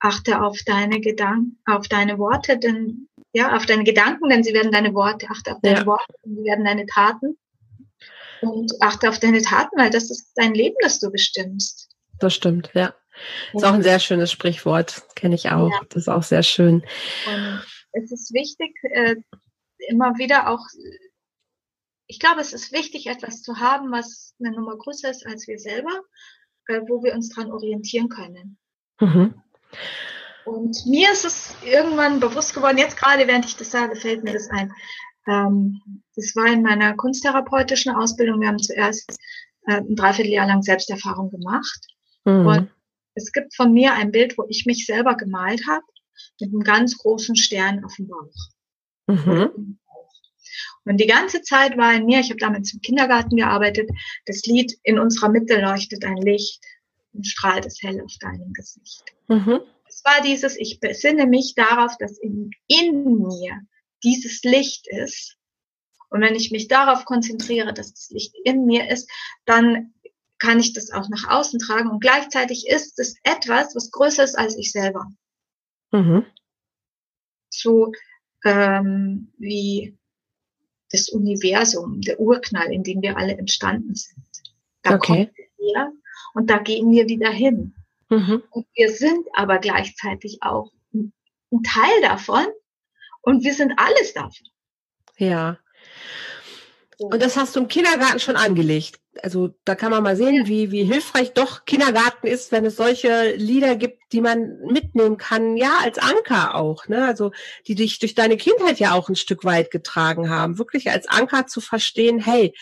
Achte 0.00 0.42
auf 0.42 0.58
deine 0.64 1.00
Gedanken, 1.00 1.58
auf 1.66 1.86
deine 1.88 2.18
Worte, 2.18 2.58
denn 2.58 3.08
ja, 3.32 3.54
auf 3.56 3.66
deine 3.66 3.84
Gedanken, 3.84 4.28
denn 4.28 4.42
sie 4.42 4.54
werden 4.54 4.72
deine 4.72 4.94
Worte, 4.94 5.26
achte 5.30 5.52
auf 5.52 5.60
deine 5.62 5.80
ja. 5.80 5.86
Worte, 5.86 6.12
denn 6.24 6.36
sie 6.36 6.44
werden 6.44 6.64
deine 6.64 6.86
Taten. 6.86 7.38
Und 8.40 8.72
achte 8.80 9.08
auf 9.08 9.18
deine 9.18 9.42
Taten, 9.42 9.76
weil 9.78 9.90
das 9.90 10.10
ist 10.10 10.32
dein 10.34 10.54
Leben, 10.54 10.76
das 10.80 10.98
du 10.98 11.10
bestimmst. 11.10 11.90
Das 12.18 12.34
stimmt, 12.34 12.70
ja. 12.74 12.94
Das 13.52 13.62
ist 13.62 13.68
auch 13.68 13.74
ein 13.74 13.82
sehr 13.82 14.00
schönes 14.00 14.32
Sprichwort, 14.32 15.02
kenne 15.14 15.34
ich 15.34 15.50
auch. 15.50 15.70
Ja. 15.70 15.80
Das 15.90 16.02
ist 16.04 16.08
auch 16.08 16.22
sehr 16.22 16.42
schön. 16.42 16.82
Und 17.26 17.62
es 17.92 18.10
ist 18.10 18.32
wichtig, 18.32 18.74
äh, 18.82 19.16
immer 19.88 20.16
wieder 20.16 20.48
auch, 20.48 20.64
ich 22.06 22.18
glaube, 22.18 22.40
es 22.40 22.52
ist 22.52 22.72
wichtig, 22.72 23.06
etwas 23.06 23.42
zu 23.42 23.58
haben, 23.58 23.92
was 23.92 24.34
eine 24.40 24.52
Nummer 24.52 24.76
größer 24.76 25.10
ist 25.10 25.26
als 25.26 25.46
wir 25.46 25.58
selber, 25.58 26.00
äh, 26.66 26.80
wo 26.88 27.02
wir 27.02 27.14
uns 27.14 27.28
dran 27.28 27.52
orientieren 27.52 28.08
können. 28.08 28.58
Mhm. 29.00 29.34
Und 30.44 30.84
mir 30.86 31.12
ist 31.12 31.24
es 31.24 31.54
irgendwann 31.64 32.20
bewusst 32.20 32.54
geworden, 32.54 32.78
jetzt 32.78 32.96
gerade 32.96 33.26
während 33.26 33.44
ich 33.44 33.56
das 33.56 33.70
sage, 33.70 33.96
fällt 33.96 34.24
mir 34.24 34.32
das 34.32 34.48
ein. 34.50 34.72
Ähm, 35.28 35.80
das 36.16 36.34
war 36.34 36.46
in 36.46 36.62
meiner 36.62 36.94
kunsttherapeutischen 36.94 37.94
Ausbildung. 37.94 38.40
Wir 38.40 38.48
haben 38.48 38.58
zuerst 38.58 39.16
äh, 39.66 39.76
ein 39.76 39.94
Dreivierteljahr 39.94 40.46
lang 40.46 40.62
Selbsterfahrung 40.62 41.30
gemacht. 41.30 41.80
Mhm. 42.24 42.46
Und 42.46 42.70
es 43.14 43.32
gibt 43.32 43.54
von 43.54 43.72
mir 43.72 43.94
ein 43.94 44.12
Bild, 44.12 44.38
wo 44.38 44.44
ich 44.48 44.66
mich 44.66 44.86
selber 44.86 45.16
gemalt 45.16 45.62
habe, 45.68 45.84
mit 46.40 46.50
einem 46.50 46.62
ganz 46.62 46.96
großen 46.98 47.36
Stern 47.36 47.84
auf 47.84 47.94
dem 47.96 48.08
Bauch. 48.08 48.34
Mhm. 49.06 49.78
Und 50.84 50.96
die 50.96 51.06
ganze 51.06 51.42
Zeit 51.42 51.76
war 51.76 51.94
in 51.94 52.06
mir, 52.06 52.20
ich 52.20 52.30
habe 52.30 52.38
damals 52.38 52.72
im 52.72 52.80
Kindergarten 52.80 53.36
gearbeitet, 53.36 53.90
das 54.26 54.42
Lied 54.46 54.74
In 54.82 54.98
unserer 54.98 55.28
Mitte 55.28 55.60
leuchtet 55.60 56.04
ein 56.04 56.16
Licht 56.16 56.64
strahlt 57.22 57.66
es 57.66 57.82
hell 57.82 58.00
auf 58.00 58.14
deinem 58.20 58.52
Gesicht. 58.52 59.04
Mhm 59.28 59.60
es 59.90 60.04
war 60.04 60.22
dieses, 60.22 60.56
ich 60.56 60.80
besinne 60.80 61.26
mich 61.26 61.54
darauf, 61.54 61.96
dass 61.98 62.18
in, 62.18 62.50
in 62.68 63.22
mir 63.22 63.60
dieses 64.02 64.42
Licht 64.44 64.86
ist. 64.88 65.36
Und 66.08 66.22
wenn 66.22 66.34
ich 66.34 66.50
mich 66.50 66.68
darauf 66.68 67.04
konzentriere, 67.04 67.74
dass 67.74 67.92
das 67.92 68.10
Licht 68.10 68.34
in 68.44 68.64
mir 68.66 68.90
ist, 68.90 69.10
dann 69.44 69.94
kann 70.38 70.58
ich 70.58 70.72
das 70.72 70.90
auch 70.90 71.08
nach 71.08 71.28
außen 71.28 71.58
tragen. 71.60 71.90
Und 71.90 72.00
gleichzeitig 72.00 72.66
ist 72.66 72.98
es 72.98 73.16
etwas, 73.24 73.74
was 73.74 73.90
größer 73.90 74.24
ist 74.24 74.38
als 74.38 74.56
ich 74.56 74.72
selber. 74.72 75.06
Mhm. 75.92 76.24
So 77.50 77.92
ähm, 78.44 79.32
wie 79.38 79.98
das 80.90 81.08
Universum, 81.08 82.00
der 82.00 82.18
Urknall, 82.18 82.72
in 82.72 82.82
dem 82.82 83.02
wir 83.02 83.16
alle 83.16 83.36
entstanden 83.36 83.94
sind. 83.94 84.24
Da 84.82 84.94
okay. 84.94 85.26
kommen 85.26 85.30
wir 85.58 85.74
her 85.74 85.92
und 86.34 86.50
da 86.50 86.58
gehen 86.58 86.90
wir 86.90 87.08
wieder 87.08 87.30
hin. 87.30 87.74
Mhm. 88.08 88.42
Und 88.50 88.66
wir 88.74 88.90
sind 88.90 89.26
aber 89.34 89.58
gleichzeitig 89.58 90.38
auch 90.42 90.72
ein, 90.92 91.12
Teil 91.64 92.00
davon 92.02 92.46
und 93.22 93.42
wir 93.42 93.54
sind 93.54 93.72
alles 93.76 94.14
davon. 94.14 94.46
Ja. 95.16 95.58
Und 96.98 97.22
das 97.22 97.36
hast 97.36 97.56
du 97.56 97.60
im 97.60 97.68
Kindergarten 97.68 98.20
schon 98.20 98.36
angelegt. 98.36 99.00
Also 99.22 99.54
da 99.64 99.74
kann 99.74 99.90
man 99.90 100.02
mal 100.02 100.16
sehen, 100.16 100.46
wie, 100.46 100.70
wie 100.70 100.84
hilfreich 100.84 101.32
doch 101.32 101.64
Kindergarten 101.64 102.26
ist, 102.26 102.52
wenn 102.52 102.64
es 102.64 102.76
solche 102.76 103.34
Lieder 103.34 103.74
gibt, 103.74 104.12
die 104.12 104.20
man 104.20 104.60
mitnehmen 104.70 105.16
kann, 105.16 105.56
ja, 105.56 105.78
als 105.82 105.98
Anker 105.98 106.54
auch, 106.54 106.86
ne? 106.88 107.06
Also 107.06 107.32
die 107.66 107.74
dich 107.74 107.98
durch 107.98 108.14
deine 108.14 108.36
Kindheit 108.36 108.78
ja 108.78 108.92
auch 108.92 109.08
ein 109.08 109.16
Stück 109.16 109.44
weit 109.44 109.70
getragen 109.70 110.30
haben. 110.30 110.58
Wirklich 110.58 110.90
als 110.90 111.08
Anker 111.08 111.46
zu 111.46 111.60
verstehen, 111.60 112.20
hey, 112.20 112.54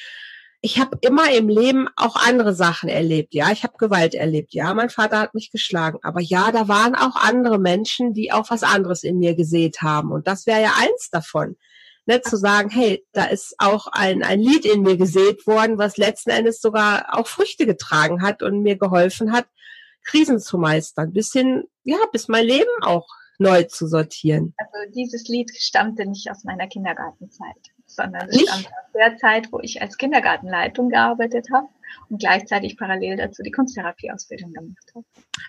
ich 0.61 0.79
habe 0.81 0.99
immer 1.03 1.31
im 1.33 1.49
Leben 1.49 1.89
auch 1.97 2.17
andere 2.17 2.55
Sachen 2.55 2.89
erlebt. 2.89 3.35
Ja, 3.35 3.53
ich 3.53 3.63
habe 3.63 3.79
Gewalt 3.79 4.15
erlebt. 4.15 4.55
Ja, 4.55 4.75
mein 4.75 4.91
Vater 4.91 5.21
hat 5.21 5.35
mich 5.35 5.51
geschlagen. 5.51 5.99
Aber 6.03 6.21
ja, 6.21 6.51
da 6.51 6.67
waren 6.67 6.95
auch 6.95 7.17
andere 7.17 7.59
Menschen, 7.59 8.13
die 8.13 8.33
auch 8.33 8.51
was 8.51 8.63
anderes 8.63 9.05
in 9.05 9.19
mir 9.19 9.35
gesät 9.37 9.83
haben. 9.83 10.11
Und 10.11 10.27
das 10.27 10.47
wäre 10.47 10.63
ja 10.63 10.73
eins 10.79 11.11
davon 11.11 11.57
ne, 12.09 12.23
zu 12.23 12.37
sagen, 12.37 12.71
hey, 12.71 13.05
da 13.13 13.27
ist 13.27 13.55
auch 13.59 13.87
ein, 13.89 14.23
ein 14.25 14.41
Lied 14.41 14.65
in 14.65 14.83
mir 14.83 14.97
gesät 14.97 15.47
worden, 15.47 15.79
was 15.79 15.99
letzten 15.99 16.31
Endes 16.31 16.61
sogar 16.61 17.07
auch 17.17 17.29
Früchte 17.29 17.67
getragen 17.67 18.23
hat 18.23 18.43
und 18.43 18.63
mir 18.63 18.77
geholfen 18.77 19.31
hat, 19.31 19.47
Krisen 20.05 20.41
zu 20.41 20.57
meistern, 20.57 21.13
bis 21.13 21.33
hin, 21.33 21.65
ja, 21.85 21.99
bis 22.11 22.27
mein 22.29 22.47
Leben 22.47 22.71
auch 22.81 23.07
neu 23.39 23.65
zu 23.65 23.87
sortieren. 23.87 24.55
Also 24.57 24.91
dieses 24.95 25.29
Lied 25.29 25.51
stammte 25.55 26.07
nicht 26.07 26.31
aus 26.31 26.45
meiner 26.45 26.67
Kindergartenzeit, 26.67 27.57
sondern 27.89 28.29
es 28.29 28.41
stammte 28.41 28.69
aus 28.69 28.93
der 28.95 29.17
Zeit, 29.17 29.53
wo 29.53 29.61
ich 29.61 29.81
als 29.83 29.97
Kindergartenleitung 29.97 30.91
gearbeitet 30.91 31.49
habe 31.53 31.69
und 32.09 32.21
gleichzeitig 32.21 32.77
parallel 32.77 33.17
dazu 33.17 33.43
die 33.43 33.51
Kunsttherapieausbildung 33.51 34.53
gemacht 34.53 34.93
habe. 34.95 35.05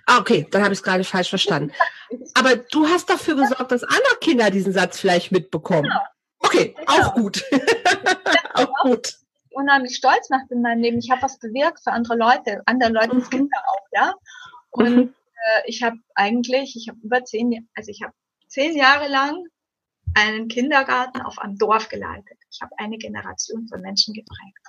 Ah, 0.06 0.20
okay, 0.20 0.48
dann 0.52 0.64
habe 0.64 0.74
ich 0.74 0.80
es 0.80 0.84
gerade 0.84 1.04
falsch 1.04 1.30
verstanden. 1.30 1.72
Aber 2.34 2.56
du 2.56 2.88
hast 2.88 3.10
dafür 3.10 3.36
gesorgt, 3.36 3.72
dass 3.72 3.84
andere 3.84 4.18
Kinder 4.22 4.50
diesen 4.50 4.74
Satz 4.74 5.00
vielleicht 5.00 5.32
mitbekommen. 5.32 5.84
Genau. 5.84 6.02
Okay, 6.40 6.76
genau. 6.76 7.08
auch 7.08 7.14
gut. 7.14 7.44
auch 8.54 8.74
gut. 8.84 9.16
Unheimlich 9.52 9.96
stolz 9.96 10.30
macht 10.30 10.50
in 10.52 10.62
meinem 10.62 10.82
Leben. 10.82 11.00
Ich 11.00 11.12
habe 11.12 11.22
was 11.22 11.38
bewirkt 11.38 11.84
für 11.84 11.92
andere 11.92 12.16
Leute, 12.16 12.62
anderen 12.66 12.94
Leuten 12.94 13.18
mhm. 13.18 13.30
Kinder 13.30 13.58
auch, 13.68 13.88
ja. 13.92 14.14
Und 14.72 14.96
mhm. 14.96 15.14
äh, 15.36 15.62
ich 15.66 15.84
habe 15.84 15.98
eigentlich, 16.16 16.76
ich 16.76 16.88
habe 16.88 17.00
über 17.04 17.24
zehn, 17.26 17.68
also 17.76 17.92
ich 17.92 18.02
habe 18.02 18.14
zehn 18.48 18.76
Jahre 18.76 19.10
lang 19.10 19.44
einen 20.16 20.48
Kindergarten 20.48 21.22
auf 21.22 21.40
einem 21.40 21.58
Dorf 21.58 21.90
geleitet. 21.90 22.38
Ich 22.52 22.62
habe 22.62 22.72
eine 22.78 22.98
Generation 22.98 23.68
von 23.68 23.82
Menschen 23.82 24.14
geprägt. 24.14 24.60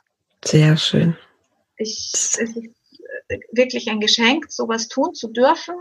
Sehr 0.45 0.77
schön. 0.77 1.17
Ich, 1.77 2.11
es 2.13 2.37
ist 2.39 2.57
äh, 3.29 3.41
wirklich 3.53 3.89
ein 3.91 4.01
Geschenk, 4.01 4.51
sowas 4.51 4.89
tun 4.89 5.15
zu 5.15 5.29
dürfen. 5.29 5.75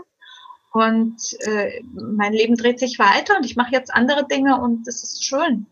Und 0.72 1.16
äh, 1.40 1.82
mein 1.92 2.32
Leben 2.32 2.56
dreht 2.56 2.78
sich 2.78 2.98
weiter 2.98 3.36
und 3.36 3.44
ich 3.44 3.56
mache 3.56 3.72
jetzt 3.72 3.92
andere 3.92 4.26
Dinge 4.26 4.60
und 4.60 4.86
es 4.86 5.02
ist 5.02 5.24
schön. 5.24 5.66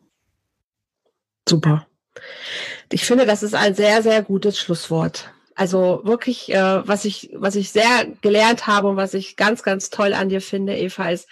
Super. 1.49 1.87
Ich 2.91 3.05
finde, 3.05 3.25
das 3.25 3.43
ist 3.43 3.55
ein 3.55 3.75
sehr, 3.75 4.03
sehr 4.03 4.23
gutes 4.23 4.59
Schlusswort. 4.59 5.33
Also 5.55 6.01
wirklich, 6.05 6.53
äh, 6.53 6.87
was 6.87 7.05
ich, 7.05 7.31
was 7.35 7.55
ich 7.55 7.71
sehr 7.71 8.07
gelernt 8.23 8.67
habe 8.67 8.89
und 8.89 8.97
was 8.97 9.15
ich 9.15 9.37
ganz, 9.37 9.63
ganz 9.63 9.91
toll 9.91 10.15
an 10.15 10.29
dir 10.29 10.41
finde, 10.41 10.77
Eva, 10.77 11.11
ist, 11.11 11.29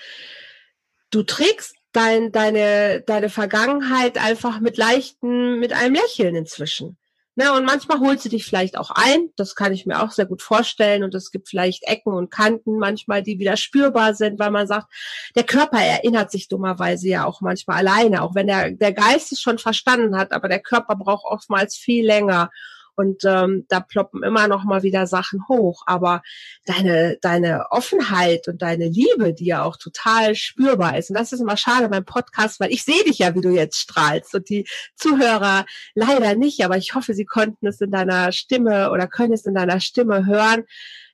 du 1.11 1.23
trägst 1.23 1.76
dein, 1.97 2.31
deine, 2.31 3.03
deine 3.07 3.31
Vergangenheit 3.31 4.19
einfach 4.19 4.61
mit 4.61 4.77
leichten, 4.77 5.59
mit 5.59 5.73
einem 5.73 5.95
Lächeln 5.95 6.37
inzwischen. 6.37 6.99
Ne, 7.39 7.53
und 7.53 7.67
manchmal 7.67 8.01
holt 8.01 8.23
sie 8.23 8.31
dich 8.31 8.47
vielleicht 8.47 8.79
auch 8.79 8.91
ein. 8.91 9.29
Das 9.37 9.55
kann 9.55 9.75
ich 9.75 9.85
mir 9.85 10.03
auch 10.03 10.11
sehr 10.11 10.25
gut 10.25 10.41
vorstellen. 10.41 11.05
Und 11.05 11.15
es 11.15 11.31
gibt 11.31 11.51
vielleicht 11.51 11.85
Ecken 11.85 12.15
und 12.15 12.31
Kanten 12.31 12.79
manchmal, 12.79 13.23
die 13.23 13.39
wieder 13.39 13.59
spürbar 13.59 14.15
sind, 14.15 14.39
weil 14.39 14.51
man 14.51 14.67
sagt, 14.67 14.91
der 15.35 15.45
Körper 15.45 15.79
erinnert 15.79 16.31
sich 16.31 16.49
dummerweise 16.49 17.09
ja 17.09 17.27
auch 17.27 17.43
manchmal 17.43 17.77
alleine, 17.77 18.23
auch 18.23 18.35
wenn 18.35 18.47
der, 18.47 18.71
der 18.71 18.95
Geist 18.95 19.33
es 19.33 19.41
schon 19.41 19.59
verstanden 19.59 20.17
hat, 20.17 20.33
aber 20.33 20.49
der 20.49 20.61
Körper 20.61 20.97
braucht 20.97 21.27
oftmals 21.27 21.77
viel 21.77 22.07
länger. 22.07 22.51
Und 22.97 23.25
ähm, 23.25 23.67
da 23.69 23.81
ploppen 23.81 24.23
immer 24.23 24.49
noch 24.49 24.65
mal 24.65 24.83
wieder 24.83 25.07
Sachen 25.07 25.47
hoch. 25.49 25.83
Aber 25.87 26.23
deine, 26.65 27.19
deine 27.21 27.71
Offenheit 27.71 28.49
und 28.49 28.63
deine 28.63 28.89
Liebe, 28.89 29.35
die 29.35 29.47
ja 29.47 29.63
auch 29.63 29.77
total 29.77 30.35
spürbar 30.35 30.99
ist. 30.99 31.11
Und 31.11 31.19
das 31.19 31.33
ist 31.33 31.41
immer 31.41 31.57
schade 31.57 31.89
beim 31.89 32.05
Podcast, 32.05 32.59
weil 32.59 32.73
ich 32.73 32.85
sehe 32.85 33.05
dich 33.05 33.19
ja, 33.19 33.35
wie 33.35 33.43
du 33.43 33.51
jetzt 33.51 33.79
strahlst. 33.79 34.35
Und 34.35 34.49
die 34.49 34.67
Zuhörer 34.97 35.67
leider 35.95 36.35
nicht. 36.35 36.65
Aber 36.65 36.77
ich 36.77 36.95
hoffe, 36.95 37.15
sie 37.15 37.27
konnten 37.27 37.67
es 37.67 37.81
in 37.81 37.91
deiner 37.91 38.33
Stimme 38.33 38.91
oder 38.91 39.07
können 39.07 39.33
es 39.33 39.47
in 39.47 39.55
deiner 39.55 39.81
Stimme 39.81 40.27
hören 40.27 40.65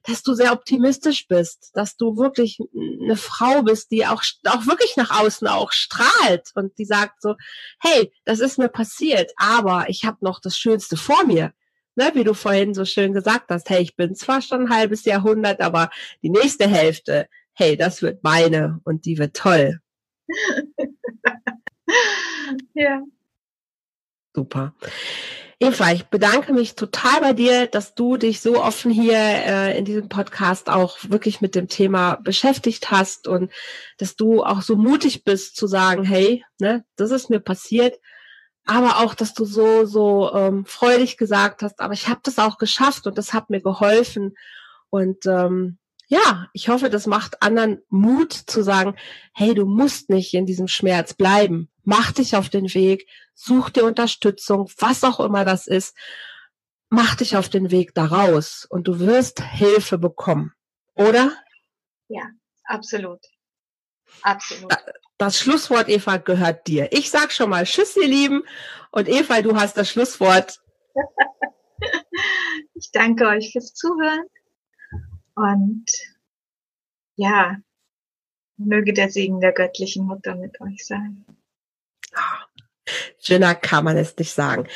dass 0.04 0.22
du 0.22 0.34
sehr 0.34 0.52
optimistisch 0.52 1.28
bist, 1.28 1.70
dass 1.74 1.96
du 1.96 2.16
wirklich 2.16 2.58
eine 3.00 3.16
Frau 3.16 3.62
bist, 3.62 3.90
die 3.90 4.06
auch, 4.06 4.22
auch 4.46 4.66
wirklich 4.66 4.96
nach 4.96 5.20
außen 5.20 5.46
auch 5.46 5.72
strahlt 5.72 6.50
und 6.54 6.76
die 6.78 6.84
sagt 6.84 7.22
so, 7.22 7.36
hey, 7.78 8.12
das 8.24 8.40
ist 8.40 8.58
mir 8.58 8.68
passiert, 8.68 9.32
aber 9.36 9.88
ich 9.88 10.04
habe 10.04 10.18
noch 10.20 10.40
das 10.40 10.56
Schönste 10.56 10.96
vor 10.96 11.24
mir 11.24 11.52
ne, 11.96 12.10
wie 12.14 12.24
du 12.24 12.34
vorhin 12.34 12.74
so 12.74 12.84
schön 12.84 13.12
gesagt 13.12 13.50
hast, 13.50 13.70
hey, 13.70 13.82
ich 13.82 13.96
bin 13.96 14.14
zwar 14.14 14.42
schon 14.42 14.66
ein 14.66 14.70
halbes 14.70 15.04
Jahrhundert, 15.04 15.60
aber 15.60 15.90
die 16.22 16.30
nächste 16.30 16.68
Hälfte, 16.68 17.28
hey, 17.54 17.76
das 17.76 18.02
wird 18.02 18.24
meine 18.24 18.80
und 18.84 19.04
die 19.04 19.18
wird 19.18 19.36
toll. 19.36 19.80
ja. 22.74 23.02
Super. 24.34 24.74
Eva, 25.60 25.92
ich 25.92 26.06
bedanke 26.06 26.52
mich 26.52 26.74
total 26.74 27.20
bei 27.20 27.32
dir, 27.34 27.68
dass 27.68 27.94
du 27.94 28.16
dich 28.16 28.40
so 28.40 28.60
offen 28.60 28.90
hier 28.90 29.16
äh, 29.16 29.78
in 29.78 29.84
diesem 29.84 30.08
Podcast 30.08 30.68
auch 30.68 30.98
wirklich 31.06 31.40
mit 31.40 31.54
dem 31.54 31.68
Thema 31.68 32.16
beschäftigt 32.16 32.90
hast 32.90 33.28
und 33.28 33.52
dass 33.98 34.16
du 34.16 34.42
auch 34.42 34.62
so 34.62 34.74
mutig 34.74 35.22
bist 35.22 35.54
zu 35.54 35.68
sagen, 35.68 36.02
hey, 36.02 36.44
ne, 36.58 36.84
das 36.96 37.12
ist 37.12 37.30
mir 37.30 37.38
passiert 37.38 38.00
aber 38.64 38.98
auch, 39.00 39.14
dass 39.14 39.34
du 39.34 39.44
so 39.44 39.84
so 39.84 40.32
ähm, 40.34 40.64
freudig 40.64 41.16
gesagt 41.16 41.62
hast, 41.62 41.80
aber 41.80 41.94
ich 41.94 42.08
habe 42.08 42.20
das 42.22 42.38
auch 42.38 42.58
geschafft 42.58 43.06
und 43.06 43.18
das 43.18 43.32
hat 43.32 43.50
mir 43.50 43.60
geholfen 43.60 44.36
und 44.90 45.26
ähm, 45.26 45.78
ja, 46.12 46.50
ich 46.52 46.68
hoffe, 46.68 46.90
das 46.90 47.06
macht 47.06 47.42
anderen 47.42 47.80
Mut 47.88 48.34
zu 48.34 48.62
sagen, 48.62 48.96
hey, 49.32 49.54
du 49.54 49.64
musst 49.64 50.10
nicht 50.10 50.34
in 50.34 50.44
diesem 50.44 50.68
Schmerz 50.68 51.14
bleiben. 51.14 51.70
Mach 51.84 52.12
dich 52.12 52.36
auf 52.36 52.50
den 52.50 52.74
Weg, 52.74 53.08
such 53.34 53.70
dir 53.70 53.86
Unterstützung, 53.86 54.70
was 54.76 55.04
auch 55.04 55.20
immer 55.20 55.46
das 55.46 55.66
ist. 55.66 55.96
Mach 56.90 57.14
dich 57.14 57.34
auf 57.38 57.48
den 57.48 57.70
Weg 57.70 57.94
daraus 57.94 58.66
und 58.68 58.88
du 58.88 58.98
wirst 58.98 59.42
Hilfe 59.42 59.96
bekommen. 59.96 60.52
Oder? 60.94 61.32
Ja, 62.08 62.28
absolut. 62.64 63.20
Absolut. 64.20 64.70
Das 65.22 65.38
Schlusswort, 65.38 65.88
Eva, 65.88 66.16
gehört 66.16 66.66
dir. 66.66 66.88
Ich 66.90 67.08
sag 67.08 67.30
schon 67.30 67.50
mal 67.50 67.62
Tschüss, 67.62 67.96
ihr 67.96 68.08
Lieben. 68.08 68.42
Und 68.90 69.08
Eva, 69.08 69.40
du 69.40 69.54
hast 69.54 69.76
das 69.76 69.88
Schlusswort. 69.88 70.60
ich 72.74 72.90
danke 72.90 73.28
euch 73.28 73.52
fürs 73.52 73.72
Zuhören. 73.72 74.24
Und 75.36 75.84
ja, 77.14 77.56
möge 78.56 78.92
der 78.92 79.10
Segen 79.10 79.40
der 79.40 79.52
göttlichen 79.52 80.06
Mutter 80.06 80.34
mit 80.34 80.60
euch 80.60 80.84
sein. 80.84 81.24
Ah, 82.14 82.40
schöner 83.20 83.54
kann 83.54 83.84
man 83.84 83.96
es 83.96 84.16
nicht 84.16 84.32
sagen. 84.32 84.66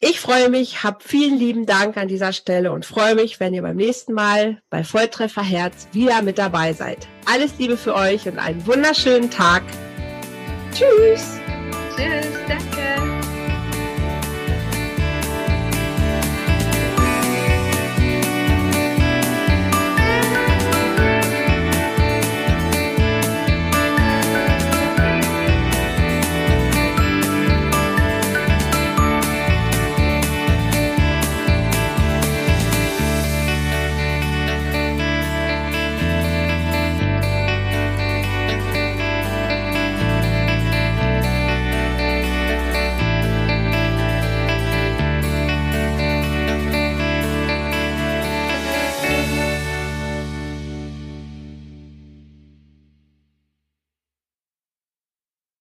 Ich 0.00 0.20
freue 0.20 0.48
mich, 0.48 0.84
hab 0.84 1.02
vielen 1.02 1.36
lieben 1.38 1.66
Dank 1.66 1.96
an 1.96 2.06
dieser 2.06 2.32
Stelle 2.32 2.70
und 2.70 2.86
freue 2.86 3.16
mich, 3.16 3.40
wenn 3.40 3.52
ihr 3.52 3.62
beim 3.62 3.74
nächsten 3.74 4.12
Mal 4.12 4.62
bei 4.70 4.84
Volltreffer 4.84 5.42
Herz 5.42 5.88
wieder 5.90 6.22
mit 6.22 6.38
dabei 6.38 6.72
seid. 6.72 7.08
Alles 7.26 7.58
Liebe 7.58 7.76
für 7.76 7.96
euch 7.96 8.28
und 8.28 8.38
einen 8.38 8.64
wunderschönen 8.64 9.28
Tag. 9.28 9.64
Tschüss. 10.72 11.40
Tschüss. 11.96 12.67